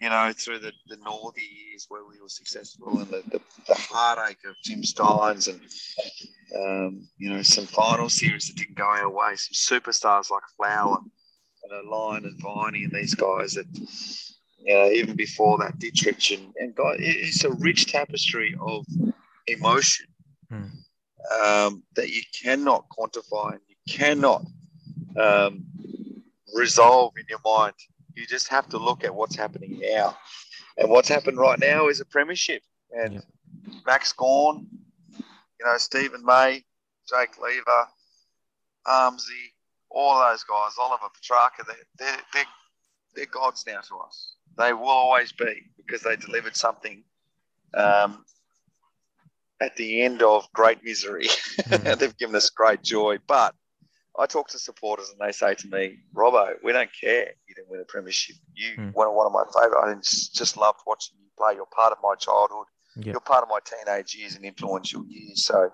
you 0.00 0.08
know, 0.08 0.32
through 0.36 0.58
the, 0.58 0.72
the 0.88 0.96
Northey 0.96 1.42
years 1.66 1.86
where 1.88 2.02
we 2.04 2.20
were 2.20 2.28
successful 2.28 2.98
and 2.98 3.08
the, 3.08 3.22
the, 3.30 3.40
the 3.66 3.74
heartache 3.74 4.44
of 4.46 4.54
Jim 4.62 4.82
Stynes 4.82 5.48
and, 5.48 5.60
um, 6.56 7.08
you 7.18 7.30
know, 7.30 7.42
some 7.42 7.66
final 7.66 8.08
series 8.08 8.46
that 8.46 8.56
didn't 8.56 8.76
go 8.76 8.84
our 8.84 9.10
way, 9.10 9.34
some 9.36 9.80
superstars 9.80 10.30
like 10.30 10.42
Flower 10.56 10.98
and 11.64 11.72
a 11.72 11.90
Lyon 11.90 12.24
and 12.24 12.40
Viney 12.40 12.84
and 12.84 12.92
these 12.92 13.14
guys 13.14 13.54
that, 13.54 13.66
you 14.58 14.74
know, 14.74 14.90
even 14.90 15.16
before 15.16 15.58
that, 15.58 15.78
Dittrich 15.78 16.36
and, 16.36 16.52
and 16.56 16.74
God, 16.74 16.96
it's 16.98 17.44
a 17.44 17.50
rich 17.50 17.86
tapestry 17.86 18.54
of 18.60 18.84
emotion. 19.46 20.06
Hmm. 20.50 20.64
Um, 21.44 21.82
that 21.96 22.08
you 22.08 22.22
cannot 22.42 22.86
quantify 22.88 23.52
and 23.52 23.60
you 23.68 23.76
cannot 23.86 24.42
um, 25.16 25.64
resolve 26.54 27.12
in 27.16 27.24
your 27.28 27.40
mind. 27.44 27.74
You 28.14 28.26
just 28.26 28.48
have 28.48 28.68
to 28.70 28.78
look 28.78 29.04
at 29.04 29.14
what's 29.14 29.36
happening 29.36 29.80
now. 29.80 30.16
And 30.76 30.90
what's 30.90 31.08
happened 31.08 31.38
right 31.38 31.58
now 31.58 31.88
is 31.88 32.00
a 32.00 32.04
premiership. 32.04 32.62
And. 32.92 33.22
Max 33.86 34.12
Gawn, 34.12 34.66
you 35.18 35.66
know, 35.66 35.76
Steven 35.76 36.24
May, 36.24 36.64
Jake 37.08 37.38
Lever, 37.40 37.86
Armsy, 38.86 39.52
all 39.90 40.20
those 40.20 40.44
guys, 40.44 40.72
Oliver 40.78 41.06
Petracca, 41.06 41.66
they're, 41.66 41.76
they're, 41.98 42.20
they're, 42.32 42.44
they're 43.14 43.26
gods 43.26 43.64
now 43.66 43.80
to 43.80 43.96
us. 43.98 44.34
They 44.56 44.72
will 44.72 44.88
always 44.88 45.32
be 45.32 45.70
because 45.76 46.02
they 46.02 46.16
delivered 46.16 46.56
something 46.56 47.02
um, 47.74 48.24
at 49.60 49.76
the 49.76 50.02
end 50.02 50.22
of 50.22 50.50
great 50.52 50.82
misery. 50.84 51.28
Mm. 51.70 51.98
They've 51.98 52.16
given 52.16 52.34
us 52.34 52.50
great 52.50 52.82
joy. 52.82 53.18
But 53.28 53.54
I 54.18 54.26
talk 54.26 54.48
to 54.48 54.58
supporters 54.58 55.10
and 55.10 55.18
they 55.20 55.32
say 55.32 55.54
to 55.54 55.68
me, 55.68 55.98
Robbo, 56.14 56.54
we 56.64 56.72
don't 56.72 56.90
care 56.98 57.30
you 57.48 57.54
didn't 57.54 57.70
win 57.70 57.80
a 57.80 57.84
premiership. 57.84 58.36
You 58.54 58.76
mm. 58.76 58.94
one 58.94 59.06
of 59.06 59.14
one 59.14 59.26
of 59.26 59.32
my 59.32 59.44
favourite. 59.54 59.90
I 59.90 59.94
just 60.00 60.56
loved 60.56 60.80
watching 60.86 61.16
you 61.20 61.28
play. 61.38 61.54
You're 61.54 61.66
part 61.66 61.92
of 61.92 61.98
my 62.02 62.14
childhood. 62.16 62.66
Yep. 62.96 63.06
You're 63.06 63.20
part 63.20 63.44
of 63.44 63.48
my 63.48 63.60
teenage 63.64 64.14
years 64.14 64.34
and 64.34 64.44
influential 64.44 65.04
years. 65.06 65.44
So 65.44 65.70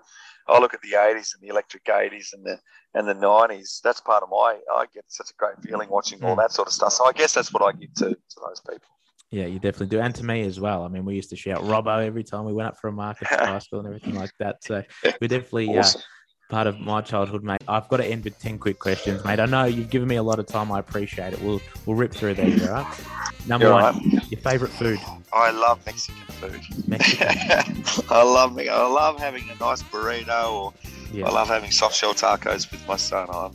I 0.47 0.59
look 0.59 0.73
at 0.73 0.81
the 0.81 0.91
80s 0.91 1.33
and 1.33 1.41
the 1.41 1.47
electric 1.47 1.85
80s 1.85 2.33
and 2.33 2.45
the 2.45 2.59
and 2.93 3.07
the 3.07 3.15
90s. 3.15 3.81
That's 3.83 4.01
part 4.01 4.23
of 4.23 4.29
my. 4.29 4.59
I 4.71 4.85
get 4.93 5.05
such 5.07 5.31
a 5.31 5.33
great 5.37 5.55
feeling 5.63 5.89
watching 5.89 6.23
all 6.23 6.35
hmm. 6.35 6.39
that 6.39 6.51
sort 6.51 6.67
of 6.67 6.73
stuff. 6.73 6.93
So 6.93 7.05
I 7.05 7.11
guess 7.11 7.33
that's 7.33 7.51
what 7.51 7.63
I 7.63 7.77
give 7.77 7.93
to, 7.95 8.09
to 8.09 8.39
those 8.47 8.61
people. 8.61 8.87
Yeah, 9.29 9.45
you 9.45 9.59
definitely 9.59 9.87
do, 9.87 9.99
and 9.99 10.15
to 10.15 10.23
me 10.23 10.43
as 10.43 10.57
well. 10.57 10.83
I 10.83 10.87
mean, 10.87 11.03
we 11.03 11.15
used 11.15 11.29
to 11.31 11.35
shout 11.35 11.61
Robbo 11.63 12.05
every 12.05 12.23
time 12.23 12.45
we 12.45 12.53
went 12.53 12.69
up 12.69 12.77
for 12.77 12.87
a 12.87 12.93
market 12.93 13.27
high 13.27 13.59
school 13.59 13.79
and 13.79 13.87
everything 13.87 14.15
like 14.15 14.31
that. 14.39 14.63
So 14.63 14.83
we 15.19 15.27
definitely 15.27 15.75
uh, 15.75 15.79
awesome. 15.79 15.99
uh, 15.99 16.03
part 16.49 16.67
of 16.67 16.79
my 16.79 17.01
childhood, 17.01 17.43
mate. 17.43 17.61
I've 17.67 17.87
got 17.89 17.97
to 17.97 18.05
end 18.05 18.23
with 18.23 18.39
ten 18.39 18.57
quick 18.57 18.79
questions, 18.79 19.23
mate. 19.25 19.39
I 19.39 19.45
know 19.45 19.65
you've 19.65 19.89
given 19.89 20.07
me 20.07 20.15
a 20.15 20.23
lot 20.23 20.39
of 20.39 20.47
time. 20.47 20.71
I 20.71 20.79
appreciate 20.79 21.33
it. 21.33 21.41
We'll 21.41 21.61
we'll 21.85 21.95
rip 21.95 22.13
through 22.13 22.35
these, 22.35 22.67
all 22.67 22.75
right? 22.75 22.99
Number 23.47 23.67
You're 23.67 23.73
one, 23.73 23.95
right. 23.95 24.31
your 24.31 24.41
favorite 24.41 24.71
food. 24.71 24.99
I 25.33 25.51
love 25.51 25.85
Mexican 25.85 26.23
food. 26.35 26.87
Mexican. 26.87 27.27
I 28.09 28.23
love 28.23 28.57
I 28.57 28.87
love 28.87 29.19
having 29.19 29.49
a 29.49 29.55
nice 29.55 29.83
burrito, 29.83 30.51
or 30.51 30.73
yeah. 31.11 31.25
I 31.25 31.31
love 31.31 31.47
having 31.47 31.71
soft 31.71 31.95
shell 31.95 32.13
tacos 32.13 32.69
with 32.71 32.85
my 32.87 32.97
son. 32.97 33.27
I'm 33.31 33.53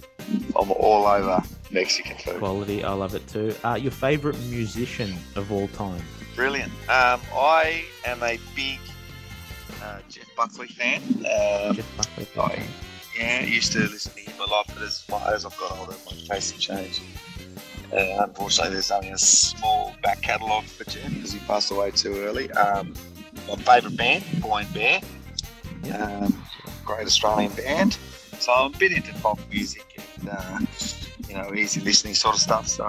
I'm 0.57 0.70
all 0.72 1.07
over 1.07 1.43
Mexican 1.70 2.16
food. 2.18 2.38
Quality, 2.38 2.84
I 2.84 2.93
love 2.93 3.14
it 3.14 3.26
too. 3.28 3.55
Uh, 3.64 3.78
your 3.80 3.93
favorite 3.93 4.38
musician 4.49 5.14
of 5.36 5.51
all 5.53 5.68
time. 5.68 6.03
Brilliant. 6.34 6.72
Um, 6.88 7.20
I 7.34 7.84
am 8.07 8.22
a 8.22 8.38
big 8.55 8.78
uh, 9.83 9.99
Jeff 10.09 10.28
Buckley 10.37 10.68
fan. 10.68 11.03
Um, 11.03 11.74
Jeff 11.74 11.97
Buckley 11.97 12.24
fan. 12.24 12.45
I, 12.51 12.66
yeah, 13.18 13.43
used 13.43 13.72
to 13.72 13.80
listen 13.80 14.12
to 14.12 14.20
him 14.20 14.41
a 14.41 14.51
lot, 14.51 14.66
but 14.68 14.83
as, 14.83 15.03
far 15.03 15.35
as 15.35 15.45
I've 15.45 15.57
got 15.59 15.78
older, 15.78 15.95
my 16.07 16.12
taste 16.12 16.55
has 16.55 16.62
changed. 16.62 17.03
Uh, 17.93 18.24
unfortunately, 18.24 18.72
there's 18.72 18.91
only 18.91 19.11
a 19.11 19.18
small 19.18 19.95
back 20.03 20.22
catalogue 20.22 20.64
for 20.64 20.85
Jeff 20.85 21.12
because 21.12 21.33
he 21.33 21.39
passed 21.41 21.70
away 21.70 21.91
too 21.91 22.14
early. 22.18 22.51
Um, 22.53 22.95
my 23.49 23.57
favourite 23.57 23.97
band, 23.97 24.24
Boy 24.41 24.61
and 24.61 24.74
Bear. 24.74 25.01
Um, 25.95 26.43
great 26.85 27.07
Australian 27.07 27.53
band. 27.53 27.99
so 28.39 28.53
I'm 28.53 28.74
a 28.74 28.78
bit 28.78 28.93
into 28.93 29.12
pop 29.14 29.39
music 29.51 30.01
and 30.20 30.28
uh, 30.30 30.59
you 31.33 31.39
know 31.39 31.55
easy 31.55 31.80
listening 31.80 32.14
sort 32.14 32.35
of 32.35 32.41
stuff. 32.41 32.68
So, 32.68 32.85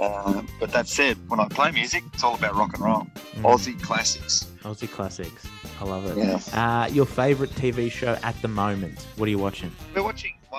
uh, 0.00 0.42
but 0.60 0.70
that 0.72 0.88
said, 0.88 1.16
when 1.28 1.40
I 1.40 1.48
play 1.48 1.70
music, 1.70 2.02
it's 2.12 2.22
all 2.22 2.34
about 2.34 2.54
rock 2.54 2.74
and 2.74 2.82
roll, 2.84 3.06
Mm. 3.36 3.42
Aussie 3.42 3.80
classics. 3.82 4.46
Aussie 4.62 4.90
classics. 4.90 5.46
I 5.80 5.84
love 5.84 6.04
it. 6.06 6.16
Yeah. 6.18 6.40
Uh, 6.82 6.86
your 6.88 7.06
favorite 7.06 7.50
TV 7.50 7.90
show 7.90 8.18
at 8.22 8.40
the 8.42 8.48
moment? 8.48 9.06
What 9.16 9.26
are 9.26 9.30
you 9.30 9.38
watching? 9.38 9.70
We're 9.94 10.02
watching 10.02 10.34
my 10.52 10.58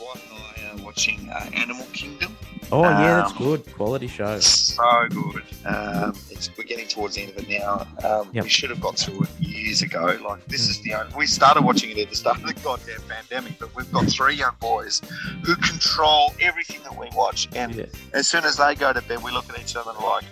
wife 0.00 0.30
and 0.30 0.42
I 0.42 0.57
watching 0.84 1.28
uh, 1.30 1.48
Animal 1.54 1.86
Kingdom. 1.92 2.36
Oh 2.70 2.82
yeah, 2.82 3.16
that's 3.22 3.32
Um, 3.32 3.38
good. 3.38 3.74
Quality 3.74 4.08
show. 4.08 4.38
So 4.40 5.06
good. 5.08 5.42
Um, 5.64 6.12
it's, 6.30 6.50
we're 6.58 6.64
getting 6.64 6.86
towards 6.86 7.14
the 7.14 7.22
end 7.22 7.30
of 7.32 7.38
it 7.38 7.48
now. 7.48 7.86
Um, 8.04 8.28
Yep. 8.32 8.44
We 8.44 8.50
should 8.50 8.68
have 8.70 8.80
got 8.80 8.96
to 8.98 9.22
it 9.22 9.28
years 9.40 9.80
ago. 9.82 10.18
Like 10.22 10.44
this 10.48 10.68
is 10.68 10.80
the 10.82 10.92
only, 10.94 11.14
we 11.16 11.26
started 11.26 11.62
watching 11.64 11.90
it 11.90 11.98
at 11.98 12.10
the 12.10 12.16
start 12.16 12.36
of 12.38 12.46
the 12.46 12.52
goddamn 12.62 13.00
pandemic, 13.08 13.58
but 13.58 13.74
we've 13.74 13.90
got 13.90 14.06
three 14.06 14.34
young 14.34 14.54
boys 14.60 15.00
who 15.44 15.56
control 15.56 16.34
everything 16.40 16.82
that 16.82 16.94
we 16.98 17.08
watch. 17.16 17.48
And 17.54 17.74
Yeah. 17.74 17.86
as 18.12 18.28
soon 18.28 18.44
as 18.44 18.56
they 18.58 18.74
go 18.74 18.92
to 18.92 19.00
bed, 19.02 19.22
we 19.22 19.30
look 19.30 19.48
at 19.48 19.58
each 19.58 19.74
other 19.74 19.90
and 19.90 20.00
like, 20.04 20.24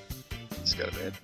let's 0.59 0.75
go 0.75 0.85
to 0.87 0.95
bed. 0.95 1.15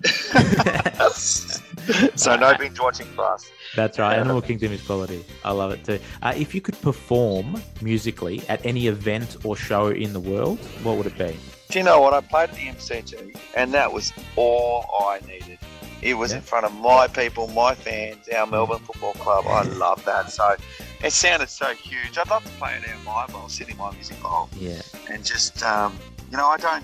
so 2.15 2.35
no 2.35 2.55
binge 2.57 2.79
watching 2.79 3.05
for 3.07 3.25
us. 3.25 3.49
That's 3.75 3.99
right. 3.99 4.17
Animal 4.17 4.41
Kingdom 4.41 4.71
is 4.71 4.81
quality. 4.81 5.25
I 5.43 5.51
love 5.51 5.71
it 5.71 5.83
too. 5.83 5.99
Uh, 6.21 6.33
if 6.35 6.53
you 6.55 6.61
could 6.61 6.79
perform 6.81 7.61
musically 7.81 8.47
at 8.49 8.65
any 8.65 8.87
event 8.87 9.37
or 9.43 9.55
show 9.55 9.87
in 9.89 10.13
the 10.13 10.19
world, 10.19 10.59
what 10.83 10.97
would 10.97 11.07
it 11.07 11.17
be? 11.17 11.35
Do 11.69 11.79
you 11.79 11.85
know 11.85 11.99
what? 12.01 12.13
I 12.13 12.21
played 12.21 12.49
at 12.49 12.55
the 12.55 12.61
MCG, 12.67 13.35
and 13.55 13.73
that 13.73 13.91
was 13.91 14.13
all 14.35 14.85
I 14.99 15.19
needed. 15.27 15.57
It 16.01 16.15
was 16.15 16.31
Yeah. 16.31 16.37
in 16.37 16.43
front 16.43 16.65
of 16.65 16.73
my 16.75 17.07
people, 17.07 17.47
my 17.47 17.73
fans, 17.73 18.27
our 18.29 18.45
Melbourne 18.45 18.79
Football 18.79 19.13
Club. 19.13 19.45
I 19.47 19.61
love 19.77 20.03
that. 20.05 20.29
So 20.31 20.55
it 21.03 21.11
sounded 21.13 21.49
so 21.49 21.73
huge. 21.73 22.17
I'd 22.17 22.29
love 22.29 22.43
to 22.43 22.49
play 22.59 22.75
it 22.75 22.87
out 22.89 23.03
Myer 23.05 23.27
Bowl, 23.27 23.49
sit 23.49 23.69
in 23.69 23.77
my 23.77 23.91
music 23.91 24.21
bowl, 24.21 24.49
Yeah. 24.57 24.81
and 25.09 25.25
just, 25.25 25.63
um, 25.63 25.97
you 26.29 26.37
know, 26.37 26.47
I 26.47 26.57
don't, 26.57 26.83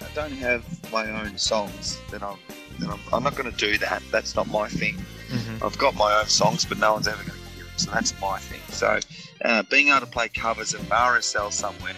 I 0.00 0.06
don't 0.14 0.32
have 0.32 0.64
my 0.92 1.10
own 1.22 1.36
songs 1.36 1.98
that 2.10 2.22
I'm, 2.22 2.36
that 2.78 2.88
I'm, 2.90 3.00
I'm 3.12 3.22
not 3.22 3.34
going 3.36 3.50
to 3.50 3.56
do 3.56 3.78
that. 3.78 4.02
That's 4.10 4.34
not 4.36 4.48
my 4.48 4.68
thing. 4.68 4.96
Mm-hmm. 5.28 5.64
I've 5.64 5.78
got 5.78 5.94
my 5.94 6.12
own 6.20 6.26
songs, 6.26 6.64
but 6.64 6.78
no 6.78 6.92
one's 6.92 7.08
ever 7.08 7.22
going 7.24 7.38
to 7.38 7.48
hear 7.54 7.64
them. 7.64 7.72
So 7.76 7.90
that's 7.90 8.18
my 8.20 8.38
thing. 8.38 8.60
So 8.68 8.98
uh, 9.44 9.62
being 9.70 9.88
able 9.88 10.00
to 10.00 10.06
play 10.06 10.28
covers 10.28 10.74
of 10.74 10.80
RSL 10.82 11.52
somewhere, 11.52 11.94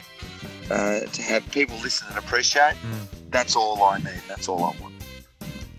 uh, 0.70 1.00
to 1.00 1.22
have 1.22 1.48
people 1.50 1.76
listen 1.82 2.06
and 2.10 2.18
appreciate, 2.18 2.74
Mm. 2.76 3.06
that's 3.30 3.56
all 3.56 3.82
I 3.82 3.98
need. 3.98 4.22
That's 4.28 4.48
all 4.48 4.58
I 4.64 4.74
want. 4.80 4.94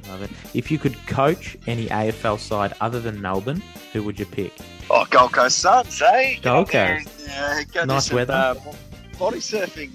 Love 0.08 0.22
it. 0.22 0.30
If 0.54 0.70
you 0.70 0.78
could 0.78 0.96
coach 1.08 1.58
any 1.66 1.88
AFL 1.88 2.38
side 2.40 2.74
other 2.82 3.00
than 3.00 3.20
Melbourne, 3.22 3.64
who 3.94 4.04
would 4.04 4.20
you 4.20 4.26
pick? 4.28 4.54
Oh, 4.90 5.06
Gold 5.10 5.32
Coast 5.34 5.58
Suns, 5.60 6.00
eh? 6.02 6.36
Gold 6.44 6.70
Coast. 6.70 7.10
and, 7.28 7.72
go 7.74 7.86
Nice 7.86 8.08
some, 8.08 8.18
weather. 8.18 8.34
Uh, 8.34 8.54
body 9.18 9.40
surfing. 9.40 9.90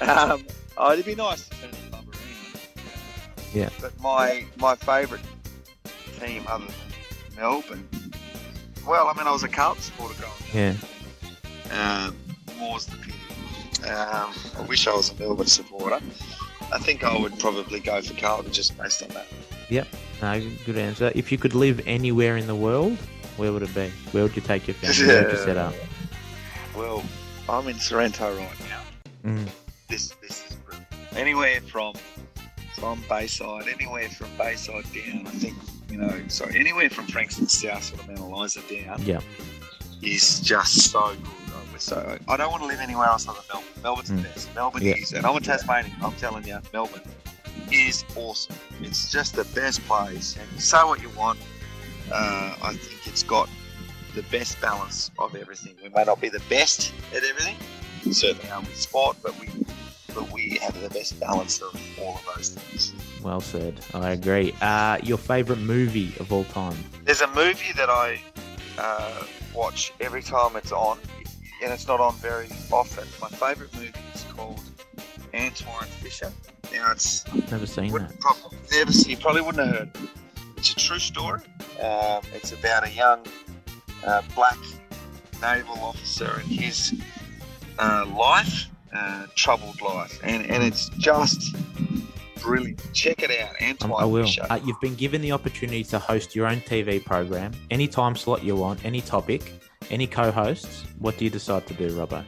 um, 0.10 0.46
oh, 0.78 0.92
it'd 0.92 1.04
be 1.04 1.14
nice 1.14 1.50
Yeah. 3.54 3.70
But 3.80 3.98
my 4.00 4.44
my 4.56 4.74
favourite 4.74 5.24
team 6.20 6.44
other 6.48 6.66
than 6.66 7.36
Melbourne, 7.36 7.88
well, 8.86 9.08
I 9.08 9.14
mean, 9.14 9.26
I 9.26 9.32
was 9.32 9.42
a 9.42 9.48
Carlton 9.48 9.82
supporter 9.82 10.14
growing 10.18 10.32
up. 10.32 10.54
Yeah. 11.70 12.10
More's 12.58 12.86
the 12.86 12.96
pity. 12.96 13.12
Um, 13.88 14.32
I 14.58 14.62
wish 14.68 14.86
I 14.86 14.94
was 14.94 15.10
a 15.10 15.14
Melbourne 15.14 15.46
supporter. 15.46 16.00
I 16.72 16.78
think 16.78 17.04
I 17.04 17.16
would 17.16 17.38
probably 17.38 17.80
go 17.80 18.02
for 18.02 18.14
Carlton 18.14 18.52
just 18.52 18.76
based 18.76 19.02
on 19.02 19.08
that. 19.10 19.26
Yep. 19.70 19.86
No, 20.20 20.50
good 20.66 20.76
answer. 20.76 21.12
If 21.14 21.30
you 21.30 21.38
could 21.38 21.54
live 21.54 21.80
anywhere 21.86 22.36
in 22.36 22.46
the 22.46 22.54
world, 22.54 22.98
where 23.36 23.52
would 23.52 23.62
it 23.62 23.74
be? 23.74 23.90
Where 24.12 24.24
would 24.24 24.34
you 24.34 24.42
take 24.42 24.66
your 24.66 24.74
family? 24.74 25.06
Where 25.06 25.22
would 25.24 25.32
you 25.32 25.38
set 25.38 25.56
up? 25.56 25.74
Well, 26.76 27.02
I'm 27.48 27.66
in 27.66 27.76
Sorrento 27.80 28.36
right 28.36 28.60
now. 28.68 28.82
Mm. 29.28 29.48
This 29.88 30.12
this 30.22 30.48
is 30.48 30.54
brilliant. 30.56 30.86
Anywhere 31.16 31.60
from 31.62 31.94
from 32.78 33.02
Bayside, 33.08 33.68
anywhere 33.68 34.08
from 34.10 34.28
Bayside 34.36 34.84
down. 34.94 35.26
I 35.26 35.30
think 35.30 35.54
you 35.90 35.98
know. 35.98 36.22
Sorry, 36.28 36.58
anywhere 36.58 36.90
from 36.90 37.06
Frankston 37.06 37.48
South, 37.48 37.82
sort 37.84 38.00
of 38.02 38.08
Mount 38.08 38.20
Eliza 38.20 38.60
down, 38.70 39.02
Yeah. 39.04 39.20
is 40.02 40.40
just 40.40 40.90
so 40.90 41.14
good. 41.14 41.80
So 41.80 42.18
I 42.28 42.36
don't 42.36 42.50
want 42.50 42.62
to 42.64 42.66
live 42.66 42.80
anywhere 42.80 43.06
else 43.06 43.28
other 43.28 43.38
than 43.52 43.62
Melbourne. 43.62 43.82
Melbourne's 43.84 44.10
Mm. 44.10 44.16
the 44.16 44.28
best. 44.28 44.54
Melbourne 44.54 44.82
Yeah. 44.84 44.94
is, 44.96 45.12
and 45.12 45.24
I'm 45.24 45.36
a 45.36 45.40
Tasmanian. 45.40 45.94
I'm 46.02 46.12
telling 46.14 46.44
you, 46.46 46.58
Melbourne 46.72 47.02
is 47.70 48.04
awesome. 48.16 48.56
It's 48.82 49.10
just 49.12 49.34
the 49.36 49.44
best 49.44 49.86
place. 49.86 50.36
And 50.36 50.60
say 50.60 50.78
what 50.82 51.00
you 51.00 51.08
want. 51.10 51.38
Uh, 52.12 52.54
I 52.62 52.74
think 52.74 53.06
it's 53.06 53.22
got 53.22 53.48
the 54.16 54.22
best 54.24 54.60
balance 54.60 55.10
of 55.20 55.36
everything. 55.36 55.76
We 55.82 55.88
may 55.90 56.02
not 56.04 56.20
be 56.20 56.28
the 56.30 56.40
best 56.48 56.92
at 57.14 57.22
everything, 57.22 57.56
certainly 58.12 58.50
are 58.50 58.60
with 58.60 58.76
sport, 58.80 59.16
but 59.22 59.38
we 59.38 59.46
but 60.18 60.32
we 60.32 60.58
have 60.62 60.80
the 60.82 60.88
best 60.90 61.18
balance 61.20 61.60
of 61.60 61.80
all 62.02 62.16
of 62.16 62.24
those 62.36 62.48
things. 62.50 62.92
Well 63.22 63.40
said. 63.40 63.80
I 63.94 64.10
agree. 64.10 64.52
Uh, 64.60 64.98
your 65.02 65.18
favorite 65.18 65.60
movie 65.60 66.12
of 66.18 66.32
all 66.32 66.44
time? 66.44 66.76
There's 67.04 67.20
a 67.20 67.28
movie 67.28 67.72
that 67.76 67.88
I 67.88 68.20
uh, 68.78 69.24
watch 69.54 69.92
every 70.00 70.22
time 70.22 70.56
it's 70.56 70.72
on, 70.72 70.98
and 71.62 71.72
it's 71.72 71.86
not 71.86 72.00
on 72.00 72.14
very 72.16 72.48
often. 72.72 73.06
My 73.20 73.28
favourite 73.28 73.72
movie 73.74 73.92
is 74.14 74.24
called 74.34 74.60
Antwone 75.34 75.84
Fisher. 76.02 76.32
Now 76.72 76.90
it's 76.92 77.24
Never 77.50 77.66
seen 77.66 77.86
that. 77.86 77.92
wouldn't 77.92 78.14
never 78.72 78.92
see, 78.92 79.12
you 79.12 79.16
probably 79.16 79.42
wouldn't 79.42 79.66
have 79.66 79.76
heard. 79.78 79.90
It's 80.56 80.72
a 80.72 80.76
true 80.76 80.98
story. 80.98 81.40
Um, 81.80 82.22
it's 82.34 82.52
about 82.52 82.86
a 82.86 82.90
young 82.90 83.24
uh, 84.04 84.22
black 84.34 84.58
naval 85.40 85.78
officer 85.78 86.40
and 86.42 86.48
his 86.50 87.00
uh, 87.78 88.04
life, 88.16 88.66
uh, 88.94 89.26
troubled 89.34 89.80
life, 89.82 90.18
and 90.22 90.46
and 90.46 90.62
it's 90.62 90.88
just 90.90 91.54
brilliant. 92.40 92.80
Check 92.94 93.22
it 93.22 93.30
out, 93.30 93.50
Um, 93.60 93.76
Antwone 93.76 94.02
I 94.02 94.04
will. 94.04 94.24
Fisher. 94.24 94.46
Uh, 94.48 94.58
you've 94.64 94.80
been 94.80 94.94
given 94.94 95.20
the 95.22 95.32
opportunity 95.32 95.84
to 95.84 95.98
host 95.98 96.34
your 96.36 96.46
own 96.46 96.60
TV 96.60 97.04
program, 97.04 97.52
any 97.70 97.86
time 97.88 98.16
slot 98.16 98.42
you 98.44 98.56
want, 98.56 98.84
any 98.84 99.00
topic, 99.00 99.52
any 99.90 100.06
co-hosts. 100.06 100.84
What 100.98 101.16
do 101.18 101.24
you 101.24 101.30
decide 101.30 101.66
to 101.66 101.74
do, 101.74 101.90
Robbo? 101.90 102.24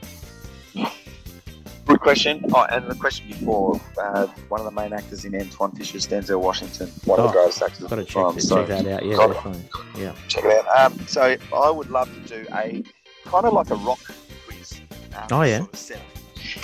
Good 1.87 2.01
question. 2.01 2.45
Oh, 2.55 2.63
and 2.71 2.87
the 2.89 2.95
question 2.95 3.27
before, 3.29 3.81
uh, 4.01 4.27
one 4.49 4.61
of 4.61 4.65
the 4.65 4.71
main 4.71 4.93
actors 4.93 5.25
in 5.25 5.33
Antwone 5.35 5.73
Fisher 5.77 5.97
is 5.97 6.07
Denzel 6.07 6.41
Washington, 6.41 6.89
one 7.05 7.19
of 7.19 7.25
Oh, 7.25 7.29
the 7.29 7.33
greatest 7.33 7.63
actors 7.63 7.81
Got 7.81 7.97
to 7.97 8.03
of 8.03 8.07
check, 8.09 8.17
all 8.17 8.31
time. 8.31 8.39
it, 8.39 8.43
So 8.43 8.57
check 8.67 8.69
that 8.85 8.87
out. 8.87 9.05
Yeah, 9.07 9.17
got 9.17 9.33
definitely. 9.33 9.63
Yeah. 10.01 10.13
check 10.29 10.45
it 10.45 10.67
out. 10.69 10.93
Um, 10.93 11.07
so 11.09 11.37
I 11.53 11.71
would 11.71 11.91
love 11.91 12.09
to 12.15 12.21
do 12.29 12.47
a 12.55 12.85
kind 13.25 13.45
of 13.45 13.53
like 13.55 13.71
a 13.71 13.75
rock 13.77 13.99
quiz. 14.47 14.81
Um, 15.17 15.27
Oh, 15.33 15.43
yeah. 15.43 15.59
Sort 15.59 15.73
of 15.73 15.79
setup. 15.81 16.03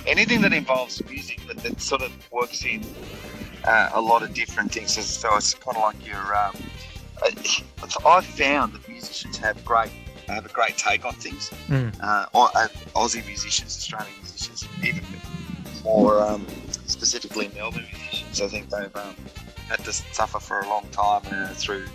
Anything 0.06 0.40
that 0.42 0.52
involves 0.52 1.02
music, 1.08 1.40
but 1.46 1.56
that 1.58 1.80
sort 1.80 2.02
of 2.02 2.12
works 2.32 2.64
in 2.64 2.84
uh, 3.64 3.90
a 3.94 4.00
lot 4.00 4.22
of 4.22 4.32
different 4.34 4.72
things. 4.72 4.94
So- 4.94 5.02
So 5.02 5.36
it's 5.36 5.54
kind 5.54 5.76
of 5.76 5.82
like 5.82 6.06
your. 6.06 6.36
Um, 6.36 6.54
uh, 7.22 7.30
I've 8.06 8.26
found 8.26 8.72
that 8.74 8.86
musicians 8.88 9.36
have 9.38 9.64
great 9.64 9.90
have 10.28 10.44
a 10.44 10.48
great 10.50 10.76
take 10.76 11.04
on 11.04 11.14
things. 11.14 11.50
Mm. 11.68 11.94
Uh, 12.02 12.26
Aussie 12.94 13.24
musicians, 13.26 13.76
Australian 13.76 14.12
musicians, 14.20 14.66
even 14.84 15.04
more 15.84 16.20
um, 16.20 16.44
specifically 16.86 17.48
Melbourne 17.54 17.86
musicians. 17.92 18.40
I 18.40 18.48
think 18.48 18.68
they've 18.68 18.94
um, 18.96 19.14
had 19.68 19.78
to 19.84 19.92
suffer 19.92 20.40
for 20.40 20.60
a 20.60 20.68
long 20.68 20.86
time 20.90 21.22
uh, 21.32 21.54
through 21.54 21.86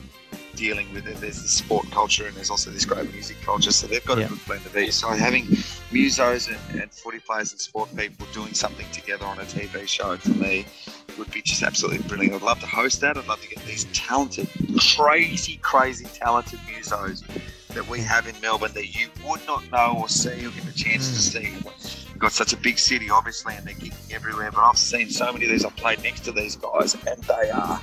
dealing 0.55 0.93
with 0.93 1.07
it. 1.07 1.17
There's 1.17 1.41
the 1.41 1.47
sport 1.47 1.89
culture 1.91 2.27
and 2.27 2.35
there's 2.35 2.49
also 2.49 2.71
this 2.71 2.85
great 2.85 3.11
music 3.11 3.37
culture. 3.43 3.71
So 3.71 3.87
they've 3.87 4.05
got 4.05 4.17
Yeah. 4.17 4.25
a 4.25 4.29
good 4.29 4.45
blend 4.45 4.65
of 4.65 4.73
these. 4.73 4.95
So 4.95 5.09
having 5.09 5.45
musos 5.91 6.47
and, 6.47 6.81
and 6.81 6.91
footy 6.91 7.19
players 7.19 7.51
and 7.51 7.61
sport 7.61 7.95
people 7.95 8.27
doing 8.33 8.53
something 8.53 8.89
together 8.91 9.25
on 9.25 9.39
a 9.39 9.43
TV 9.43 9.87
show 9.87 10.17
for 10.17 10.29
me 10.29 10.65
would 11.17 11.31
be 11.31 11.41
just 11.41 11.63
absolutely 11.63 12.07
brilliant. 12.07 12.35
I'd 12.35 12.41
love 12.41 12.59
to 12.61 12.67
host 12.67 13.01
that. 13.01 13.17
I'd 13.17 13.27
love 13.27 13.41
to 13.41 13.49
get 13.49 13.63
these 13.65 13.85
talented, 13.93 14.47
crazy, 14.95 15.57
crazy 15.61 16.05
talented 16.05 16.59
musos 16.59 17.23
that 17.69 17.87
we 17.87 17.99
have 18.01 18.27
in 18.27 18.39
Melbourne 18.41 18.73
that 18.73 18.95
you 18.99 19.07
would 19.25 19.45
not 19.47 19.69
know 19.71 19.95
or 19.99 20.09
see 20.09 20.45
or 20.45 20.49
get 20.51 20.67
a 20.67 20.73
chance 20.73 21.31
to 21.31 21.39
hmm. 21.39 21.45
see. 21.45 22.07
We've 22.09 22.19
got 22.19 22.31
such 22.31 22.53
a 22.53 22.57
big 22.57 22.77
city, 22.77 23.09
obviously, 23.09 23.55
and 23.55 23.65
they're 23.65 23.73
gigging 23.75 24.13
everywhere. 24.13 24.51
But 24.51 24.61
I've 24.61 24.77
seen 24.77 25.09
so 25.09 25.31
many 25.31 25.45
of 25.45 25.51
these. 25.51 25.65
I've 25.65 25.75
played 25.75 26.03
next 26.03 26.21
to 26.25 26.31
these 26.31 26.55
guys, 26.55 26.95
and 27.07 27.21
they 27.23 27.49
are 27.49 27.81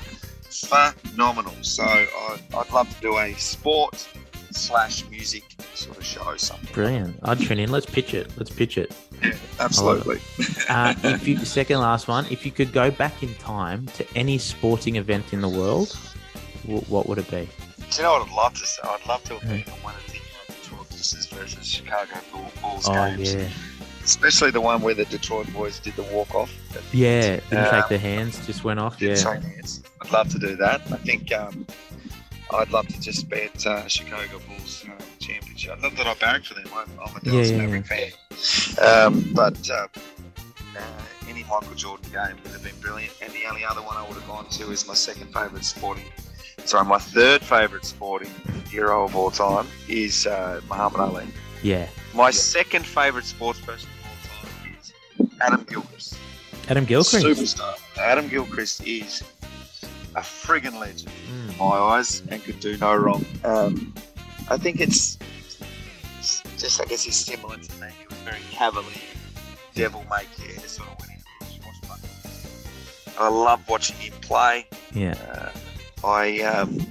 phenomenal. 0.65 1.55
So 1.63 1.85
I'd, 1.85 2.41
I'd 2.57 2.71
love 2.71 2.93
to 2.95 3.01
do 3.01 3.19
a 3.19 3.33
sport 3.35 4.07
slash 4.51 5.09
music 5.11 5.45
sort 5.75 5.97
of 5.99 6.05
show. 6.05 6.37
Something. 6.37 6.73
Brilliant. 6.75 7.19
I'd 7.23 7.39
tune 7.41 7.59
in. 7.59 7.71
Let's 7.71 7.87
pitch 7.87 8.15
it. 8.15 8.31
Let's 8.37 8.51
pitch 8.51 8.79
it. 8.79 8.93
Absolutely. 9.61 10.21
Uh, 10.69 10.95
if 11.05 11.27
you 11.27 11.39
second 11.39 11.81
last 11.81 12.09
one, 12.09 12.27
if 12.31 12.45
you 12.47 12.53
could 12.53 12.73
go 12.73 12.91
back 12.91 13.23
in 13.23 13.35
time 13.37 13.87
to 13.95 14.07
any 14.17 14.39
sporting 14.39 14.97
event 14.97 15.33
in 15.33 15.41
the 15.41 15.49
world, 15.49 15.93
wh- 16.65 16.89
what 16.91 17.07
would 17.09 17.19
it 17.19 17.31
be? 17.31 17.49
Do 17.91 17.97
you 17.97 18.03
know 18.03 18.13
what 18.19 18.29
I'd 18.29 18.35
love 18.35 18.55
to 18.55 18.67
say? 18.67 18.83
I'd 18.85 19.07
love 19.07 19.25
to 19.25 19.35
have 19.39 19.43
been 19.49 19.73
on 19.73 19.79
one 19.83 19.95
of 19.95 20.07
the 20.07 20.19
Detroit 20.53 20.87
versus 20.89 21.67
Chicago 21.67 22.21
Bull- 22.33 22.51
Bulls 22.61 22.89
Oh 22.89 22.93
games, 22.93 23.35
yeah, 23.35 23.49
especially 24.09 24.51
the 24.51 24.61
one 24.61 24.81
where 24.81 24.95
the 24.95 25.05
Detroit 25.05 25.53
boys 25.53 25.79
did 25.79 25.95
the 25.97 26.03
walk 26.05 26.35
off. 26.35 26.51
yeah. 26.93 27.37
Didn't 27.51 27.59
Um, 27.59 27.71
shake 27.71 27.89
their 27.89 27.99
hands, 27.99 28.45
just 28.47 28.65
went 28.65 28.81
off. 28.81 29.01
Yeah, 29.01 29.17
hands. 29.17 29.83
I'd 30.03 30.11
love 30.11 30.29
to 30.31 30.39
do 30.39 30.57
that. 30.57 30.81
I 30.91 30.97
think 30.97 31.31
um, 31.33 31.67
I'd 32.55 32.71
love 32.71 32.89
to 32.89 32.99
just 33.01 33.29
bet 33.29 33.67
uh, 33.67 33.87
Chicago 33.87 34.41
Bulls 34.49 34.85
uh, 34.89 35.03
championship 35.21 35.81
Not 35.83 35.95
that 35.97 36.07
I 36.07 36.15
barrack 36.15 36.45
for 36.45 36.55
them. 36.55 36.65
I'm, 36.75 36.89
I'm 37.05 37.17
a 37.17 37.21
Dallas 37.21 37.51
Yeah, 37.51 37.57
yeah, 37.57 37.63
Maverick 37.67 37.87
fan. 37.87 38.11
Um, 38.83 39.31
but 39.35 39.71
uh, 39.71 39.87
any 41.29 41.43
Michael 41.45 41.75
Jordan 41.75 42.11
game 42.11 42.37
would 42.43 42.53
have 42.53 42.63
been 42.65 42.79
brilliant. 42.81 43.13
And 43.21 43.31
the 43.33 43.45
only 43.51 43.65
other 43.65 43.83
one 43.83 43.97
I 43.97 44.03
would 44.07 44.15
have 44.15 44.27
gone 44.27 44.49
to 44.49 44.71
is 44.71 44.87
my 44.89 44.95
second 44.95 45.27
favourite 45.35 45.65
sporting. 45.65 46.05
Sorry, 46.65 46.87
my 46.87 46.99
third 46.99 47.43
favourite 47.43 47.85
sporting 47.85 48.31
hero 48.71 49.05
of 49.05 49.15
all 49.17 49.31
time 49.31 49.67
is 49.89 50.27
uh, 50.27 50.61
Muhammad 50.69 51.01
Ali. 51.01 51.27
Yeah. 51.63 51.89
My 52.15 52.31
second 52.31 52.87
favourite 52.87 53.27
sports 53.27 53.61
person 53.61 53.89
Adam 55.41 55.65
Gilchrist. 55.65 56.19
Adam 56.69 56.85
Gilchrist. 56.85 57.25
Superstar. 57.27 57.75
Adam 57.99 58.29
Gilchrist 58.29 58.87
is 58.87 59.23
a 60.17 60.21
friggin' 60.21 60.79
legend 60.81 61.11
Mm. 61.31 61.53
in 61.53 61.59
my 61.59 61.65
eyes 61.97 62.23
and 62.29 62.43
could 62.43 62.61
do 62.61 62.77
no 62.79 62.95
wrong. 62.95 63.25
Um, 63.45 63.95
I 64.49 64.57
think 64.57 64.81
it's 64.81 65.19
it's 66.19 66.43
just, 66.59 66.81
I 66.81 66.85
guess, 66.87 67.03
he's 67.05 67.17
similar 67.17 67.57
to 67.57 67.73
me. 67.81 67.89
He 67.99 68.07
was 68.09 68.19
very 68.25 68.41
cavalier, 68.51 68.91
devil 69.75 70.05
may 70.11 70.25
care 70.37 70.59
sort 70.67 70.89
of 70.89 70.99
went 71.01 71.13
into 71.13 71.25
the. 71.61 73.21
I 73.21 73.29
love 73.29 73.61
watching 73.69 73.97
him 73.97 74.13
play. 74.21 74.67
Yeah. 74.93 75.15
Uh, 76.03 76.07
I 76.07 76.41
um, 76.43 76.88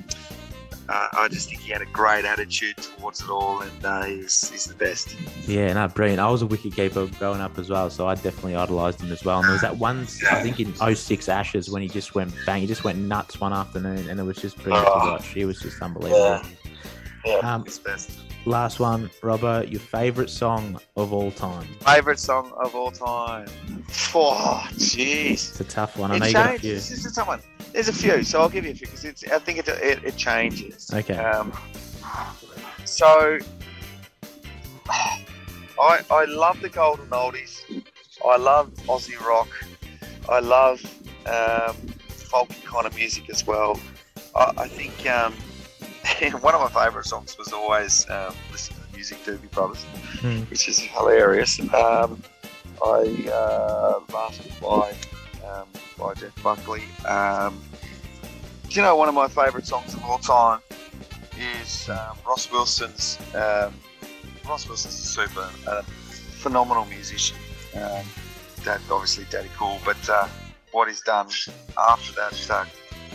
uh, 0.89 1.07
I 1.13 1.27
just 1.27 1.49
think 1.49 1.61
he 1.61 1.71
had 1.71 1.81
a 1.81 1.85
great 1.87 2.25
attitude 2.25 2.77
towards 2.77 3.21
it 3.21 3.29
all, 3.29 3.61
and 3.61 3.85
uh, 3.85 4.03
he's, 4.03 4.49
he's 4.49 4.65
the 4.65 4.75
best. 4.75 5.15
Yeah, 5.47 5.73
no, 5.73 5.87
brilliant. 5.87 6.19
I 6.19 6.29
was 6.29 6.41
a 6.41 6.45
wicket 6.45 6.73
keeper 6.75 7.07
growing 7.19 7.41
up 7.41 7.57
as 7.57 7.69
well, 7.69 7.89
so 7.89 8.07
I 8.07 8.15
definitely 8.15 8.55
idolised 8.55 9.01
him 9.01 9.11
as 9.11 9.23
well. 9.25 9.39
And 9.39 9.45
there 9.47 9.53
was 9.53 9.61
that 9.61 9.77
one, 9.77 10.07
I 10.31 10.41
think 10.41 10.59
in 10.59 10.73
06 10.95 11.29
Ashes, 11.29 11.69
when 11.69 11.81
he 11.81 11.87
just 11.87 12.15
went 12.15 12.33
bang, 12.45 12.61
he 12.61 12.67
just 12.67 12.83
went 12.83 12.99
nuts 12.99 13.39
one 13.39 13.53
afternoon, 13.53 14.09
and 14.09 14.19
it 14.19 14.23
was 14.23 14.37
just 14.37 14.57
brilliant 14.61 14.85
to 14.87 14.93
Oh. 14.93 15.11
watch. 15.13 15.27
He 15.27 15.45
was 15.45 15.59
just 15.59 15.81
unbelievable. 15.81 16.41
Yeah, 17.25 17.37
Um, 17.39 17.65
he's 17.65 17.79
best. 17.79 18.11
Last 18.45 18.79
one, 18.79 19.09
Robert, 19.21 19.67
your 19.67 19.81
favourite 19.81 20.29
song 20.29 20.79
of 20.95 21.11
all 21.11 21.31
time? 21.31 21.67
Favorite 21.85 22.17
song 22.19 22.53
of 22.63 22.73
all 22.75 22.91
time? 22.91 23.47
Oh, 24.15 24.65
jeez. 24.75 25.31
It's 25.33 25.59
a 25.59 25.65
tough 25.65 25.97
one. 25.97 26.11
I 26.11 26.15
It 26.15 26.19
know 26.19 26.27
you 26.27 26.33
got 26.33 26.55
a 26.55 26.59
few. 26.59 26.75
This 26.75 26.89
is 27.05 27.13
someone. 27.13 27.41
There's 27.77 27.89
a 27.89 27.93
few, 27.93 28.23
so 28.23 28.41
I'll 28.41 28.49
give 28.49 28.65
you 28.65 28.71
a 28.71 28.73
few 28.73 28.87
because 28.87 29.05
it's. 29.05 29.23
I 29.31 29.37
think 29.37 29.59
it, 29.59 29.67
it, 29.67 30.03
it 30.03 30.17
changes. 30.17 30.89
Okay. 30.91 31.15
Um, 31.15 31.53
so 32.85 33.37
I 34.89 35.99
I 36.09 36.25
love 36.25 36.59
the 36.61 36.69
golden 36.69 37.05
oldies. 37.09 37.61
I 38.27 38.37
love 38.37 38.71
Aussie 38.87 39.19
rock. 39.19 39.49
I 40.27 40.39
love 40.39 40.81
um, 41.27 41.75
folky 42.31 42.63
kind 42.63 42.87
of 42.87 42.95
music 42.95 43.29
as 43.29 43.45
well. 43.45 43.79
I, 44.35 44.53
I 44.57 44.67
think 44.67 45.07
um, 45.07 45.33
one 46.41 46.55
of 46.55 46.61
my 46.61 46.83
favourite 46.83 47.05
songs 47.05 47.37
was 47.37 47.53
always 47.53 48.09
um, 48.09 48.33
listen 48.51 48.75
to 48.75 48.81
the 48.89 48.95
music 48.97 49.19
Doobie 49.23 49.51
Brothers, 49.51 49.83
Hmm. 50.21 50.39
which 50.49 50.67
is 50.67 50.79
hilarious. 50.79 51.59
Um, 51.75 52.23
I 52.83 53.29
uh, 53.31 53.99
Bastard 54.11 54.51
by 54.59 54.95
um, 55.47 55.67
by 55.95 56.13
Jeff 56.15 56.41
Buckley. 56.41 56.81
Um, 57.05 57.61
do 58.69 58.75
you 58.75 58.81
know 58.81 58.95
one 58.95 59.07
of 59.09 59.15
my 59.15 59.27
favourite 59.27 59.65
songs 59.65 59.93
of 59.93 60.03
all 60.03 60.17
time 60.19 60.59
is 61.39 61.89
um, 61.89 62.17
Ross 62.27 62.51
Wilson's. 62.51 63.17
Um, 63.33 63.73
Ross 64.47 64.67
Wilson's 64.67 64.95
a 64.95 64.97
super 64.97 65.49
uh, 65.67 65.81
phenomenal 65.83 66.85
musician. 66.85 67.37
Um, 67.75 68.05
that 68.63 68.81
obviously 68.89 69.25
Daddy 69.29 69.49
Cool, 69.55 69.77
but 69.85 69.97
uh, 70.09 70.27
what 70.71 70.87
he's 70.87 71.01
done 71.01 71.27
after 71.89 72.13
that, 72.13 72.49
uh, 72.49 72.65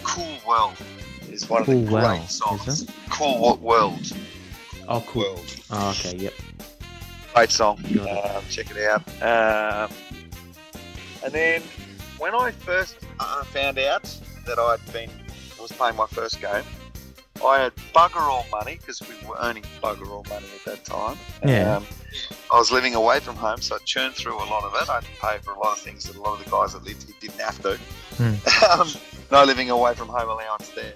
Cool 0.03 0.37
World 0.47 0.75
is 1.31 1.49
one 1.49 1.65
Cool 1.65 1.79
of 1.79 1.85
the 1.85 1.91
great 1.91 2.03
World, 2.03 2.29
songs. 2.29 2.87
Cool 3.11 3.41
Wo- 3.41 3.55
World. 3.57 4.13
Oh, 4.89 5.03
cool. 5.07 5.23
World. 5.25 5.57
Oh, 5.71 5.91
okay, 5.91 6.17
yep. 6.17 6.35
Great 7.35 7.51
song. 7.51 7.79
Um, 8.01 8.43
check 8.51 8.67
it 8.71 8.79
out. 8.85 9.03
Um, 9.23 9.91
and 11.25 11.33
then 11.33 11.63
when 12.19 12.35
I 12.35 12.51
first 12.51 12.97
uh, 13.19 13.45
found 13.45 13.79
out 13.79 14.05
that 14.47 14.59
I'd 14.59 14.93
been 14.93 15.11
was 15.63 15.73
playing 15.73 15.97
my 15.97 16.07
first 16.07 16.41
game, 16.41 16.65
I 17.45 17.61
had 17.63 17.73
bugger 17.95 18.21
all 18.21 18.47
money 18.51 18.79
because 18.81 19.01
we 19.01 19.29
were 19.29 19.37
earning 19.41 19.65
bugger 19.83 20.09
all 20.09 20.25
money 20.29 20.47
at 20.55 20.65
that 20.65 20.85
time. 20.85 21.17
Yeah. 21.45 21.77
Um, 21.77 21.87
I 22.53 22.59
was 22.59 22.71
living 22.71 22.95
away 22.95 23.21
from 23.21 23.37
home, 23.37 23.61
so 23.61 23.77
I 23.77 23.79
churned 23.85 24.15
through 24.15 24.37
a 24.37 24.45
lot 24.45 24.65
of 24.65 24.75
it. 24.75 24.89
I 24.89 24.97
had 24.97 25.05
to 25.05 25.11
pay 25.21 25.39
for 25.39 25.53
a 25.53 25.59
lot 25.59 25.73
of 25.73 25.79
things 25.79 26.05
that 26.05 26.17
a 26.17 26.21
lot 26.21 26.39
of 26.39 26.45
the 26.45 26.51
guys 26.51 26.75
that 26.75 26.85
lived 26.85 27.05
here 27.05 27.17
didn't 27.21 27.41
have 27.41 27.61
to. 27.63 27.79
um, 28.81 28.89
no 29.31 29.45
living 29.45 29.71
away 29.71 29.95
from 29.95 30.09
home 30.09 30.29
allowance 30.29 30.69
there. 30.71 30.95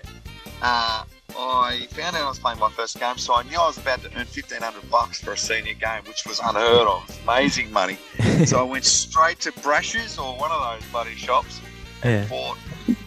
Uh, 0.63 1.05
I 1.39 1.87
found 1.91 2.17
out 2.17 2.23
I 2.23 2.29
was 2.29 2.39
playing 2.39 2.59
my 2.59 2.71
first 2.71 2.99
game, 2.99 3.19
so 3.19 3.35
I 3.35 3.43
knew 3.45 3.59
I 3.59 3.67
was 3.67 3.79
about 3.79 4.03
to 4.03 4.11
earn 4.17 4.27
fifteen 4.27 4.63
hundred 4.63 4.89
bucks 4.91 5.21
for 5.21 5.33
a 5.33 5.37
senior 5.37 5.75
game, 5.75 6.03
which 6.07 6.25
was 6.27 6.41
unheard 6.41 6.87
of. 6.87 7.21
Amazing 7.25 7.73
money. 7.73 7.99
so 8.47 8.61
I 8.61 8.63
went 8.63 8.85
straight 8.85 9.41
to 9.41 9.53
Brash's 9.53 10.19
or 10.19 10.37
one 10.37 10.51
of 10.51 10.61
those 10.63 10.91
bloody 10.91 11.15
shops, 11.15 11.61
yeah. 12.05 12.27
bought 12.27 12.59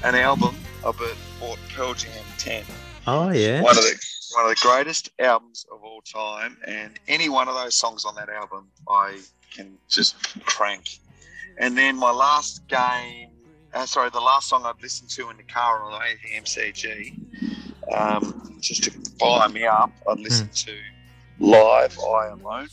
an 0.03 0.15
album. 0.15 0.55
of 0.83 0.97
bought, 0.97 1.15
bought 1.39 1.59
Pearl 1.75 1.93
Jam 1.93 2.11
10. 2.37 2.63
Oh, 3.07 3.31
yeah. 3.31 3.61
one 3.61 3.77
of 3.77 3.83
the 3.83 3.99
one 4.35 4.45
of 4.45 4.49
the 4.49 4.61
greatest 4.61 5.09
albums 5.19 5.65
of 5.71 5.83
all 5.83 6.01
time, 6.01 6.57
and 6.67 6.99
any 7.07 7.29
one 7.29 7.47
of 7.47 7.55
those 7.55 7.73
songs 7.73 8.05
on 8.05 8.13
that 8.15 8.29
album, 8.29 8.67
I 8.87 9.19
can 9.51 9.77
just 9.87 10.15
crank. 10.45 10.99
And 11.57 11.77
then 11.77 11.97
my 11.97 12.11
last 12.11 12.67
game, 12.67 13.29
uh, 13.73 13.85
sorry, 13.85 14.09
the 14.11 14.19
last 14.19 14.49
song 14.49 14.65
I'd 14.65 14.81
listened 14.81 15.09
to 15.11 15.29
in 15.29 15.37
the 15.37 15.43
car 15.43 15.81
on 15.81 15.91
the 15.91 15.97
way 15.97 16.15
to 16.21 16.41
MCG, 16.41 17.17
um, 17.91 18.57
just 18.61 18.83
to 18.83 18.91
fire 19.19 19.49
me 19.49 19.65
up, 19.65 19.91
I'd 20.07 20.19
listen 20.19 20.49
to 20.49 20.75
Live 21.39 21.97
I 21.99 22.27
Alone 22.27 22.67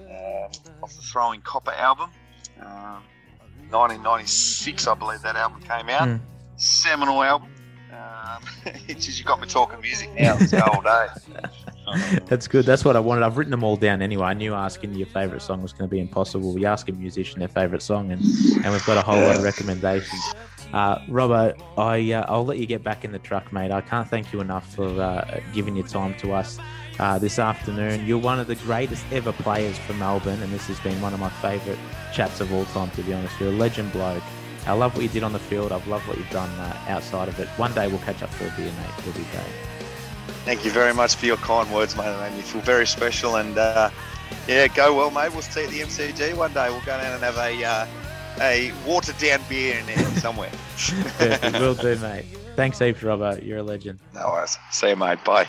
um, 0.00 0.50
off 0.82 0.94
the 0.94 1.02
Throwing 1.02 1.40
Copper 1.40 1.72
album. 1.72 2.10
Um, 2.60 3.02
1996, 3.70 4.86
I 4.86 4.94
believe 4.94 5.22
that 5.22 5.34
album 5.34 5.60
came 5.62 5.88
out. 5.88 6.08
Hmm. 6.08 6.16
Seminal 6.56 7.22
album. 7.22 7.50
Um, 7.96 8.42
it's 8.88 9.06
just 9.06 9.18
you 9.18 9.24
got 9.24 9.40
me 9.40 9.46
talking 9.46 9.80
music 9.80 10.12
now. 10.14 10.36
It's 10.38 10.50
the 10.50 10.70
old 10.70 10.84
days. 10.84 12.22
That's 12.26 12.48
good. 12.48 12.66
That's 12.66 12.84
what 12.84 12.96
I 12.96 13.00
wanted. 13.00 13.22
I've 13.22 13.36
written 13.36 13.50
them 13.50 13.62
all 13.62 13.76
down 13.76 14.02
anyway. 14.02 14.26
I 14.26 14.34
knew 14.34 14.54
asking 14.54 14.94
your 14.94 15.06
favourite 15.06 15.42
song 15.42 15.62
was 15.62 15.72
going 15.72 15.88
to 15.88 15.94
be 15.94 16.00
impossible. 16.00 16.52
We 16.52 16.66
ask 16.66 16.88
a 16.88 16.92
musician 16.92 17.38
their 17.38 17.48
favourite 17.48 17.82
song, 17.82 18.10
and, 18.10 18.20
and 18.64 18.72
we've 18.72 18.84
got 18.84 18.98
a 18.98 19.02
whole 19.02 19.20
lot 19.20 19.36
of 19.36 19.42
recommendations. 19.42 20.34
Uh, 20.72 20.98
Robbo, 21.06 21.56
I 21.78 22.12
uh, 22.12 22.26
I'll 22.28 22.44
let 22.44 22.58
you 22.58 22.66
get 22.66 22.82
back 22.82 23.04
in 23.04 23.12
the 23.12 23.20
truck, 23.20 23.52
mate. 23.52 23.70
I 23.70 23.80
can't 23.80 24.08
thank 24.08 24.32
you 24.32 24.40
enough 24.40 24.74
for 24.74 24.86
uh, 25.00 25.40
giving 25.54 25.76
your 25.76 25.86
time 25.86 26.14
to 26.18 26.32
us 26.32 26.58
uh, 26.98 27.18
this 27.18 27.38
afternoon. 27.38 28.04
You're 28.04 28.18
one 28.18 28.40
of 28.40 28.46
the 28.46 28.56
greatest 28.56 29.04
ever 29.12 29.32
players 29.32 29.78
for 29.78 29.92
Melbourne, 29.94 30.42
and 30.42 30.52
this 30.52 30.66
has 30.66 30.80
been 30.80 31.00
one 31.00 31.14
of 31.14 31.20
my 31.20 31.30
favourite 31.30 31.78
chats 32.12 32.40
of 32.40 32.52
all 32.52 32.64
time. 32.66 32.90
To 32.90 33.02
be 33.02 33.14
honest, 33.14 33.38
you're 33.38 33.50
a 33.50 33.52
legend 33.52 33.92
bloke. 33.92 34.22
I 34.66 34.72
love 34.72 34.94
what 34.94 35.02
you 35.02 35.08
did 35.08 35.22
on 35.22 35.32
the 35.32 35.38
field. 35.38 35.72
I've 35.72 35.86
loved 35.86 36.06
what 36.08 36.18
you've 36.18 36.30
done 36.30 36.50
uh, 36.58 36.76
outside 36.88 37.28
of 37.28 37.38
it. 37.38 37.48
One 37.50 37.72
day 37.74 37.86
we'll 37.88 37.98
catch 38.00 38.22
up 38.22 38.30
for 38.30 38.46
a 38.46 38.50
beer, 38.50 38.66
mate. 38.72 38.98
It'll 38.98 39.12
be 39.12 39.26
great. 39.30 39.44
Thank 40.44 40.64
you 40.64 40.70
very 40.70 40.94
much 40.94 41.14
for 41.16 41.26
your 41.26 41.36
kind 41.38 41.72
words, 41.72 41.96
mate. 41.96 42.04
They 42.04 42.30
made 42.30 42.36
me 42.36 42.42
feel 42.42 42.60
very 42.62 42.86
special. 42.86 43.36
And 43.36 43.56
uh, 43.58 43.90
yeah, 44.48 44.68
go 44.68 44.94
well, 44.94 45.10
mate. 45.10 45.32
We'll 45.32 45.42
see 45.42 45.60
you 45.62 45.66
at 45.66 45.72
the 45.72 45.80
MCG 45.80 46.36
one 46.36 46.52
day. 46.52 46.68
We'll 46.70 46.80
go 46.80 46.96
down 46.98 47.12
and 47.12 47.22
have 47.22 47.36
a 47.36 47.64
uh, 47.64 47.86
a 48.40 48.72
watered 48.86 49.18
down 49.18 49.40
beer 49.48 49.78
in 49.78 49.86
there 49.86 49.98
somewhere. 50.16 50.50
Perfect. 50.76 51.58
Will 51.58 51.74
do, 51.74 51.96
mate. 52.00 52.24
Thanks 52.56 52.78
heaps, 52.78 53.00
Robbo. 53.00 53.44
You're 53.44 53.58
a 53.58 53.62
legend. 53.62 53.98
no 54.14 54.28
worries. 54.28 54.58
See 54.70 54.88
you, 54.88 54.96
mate. 54.96 55.22
Bye. 55.24 55.44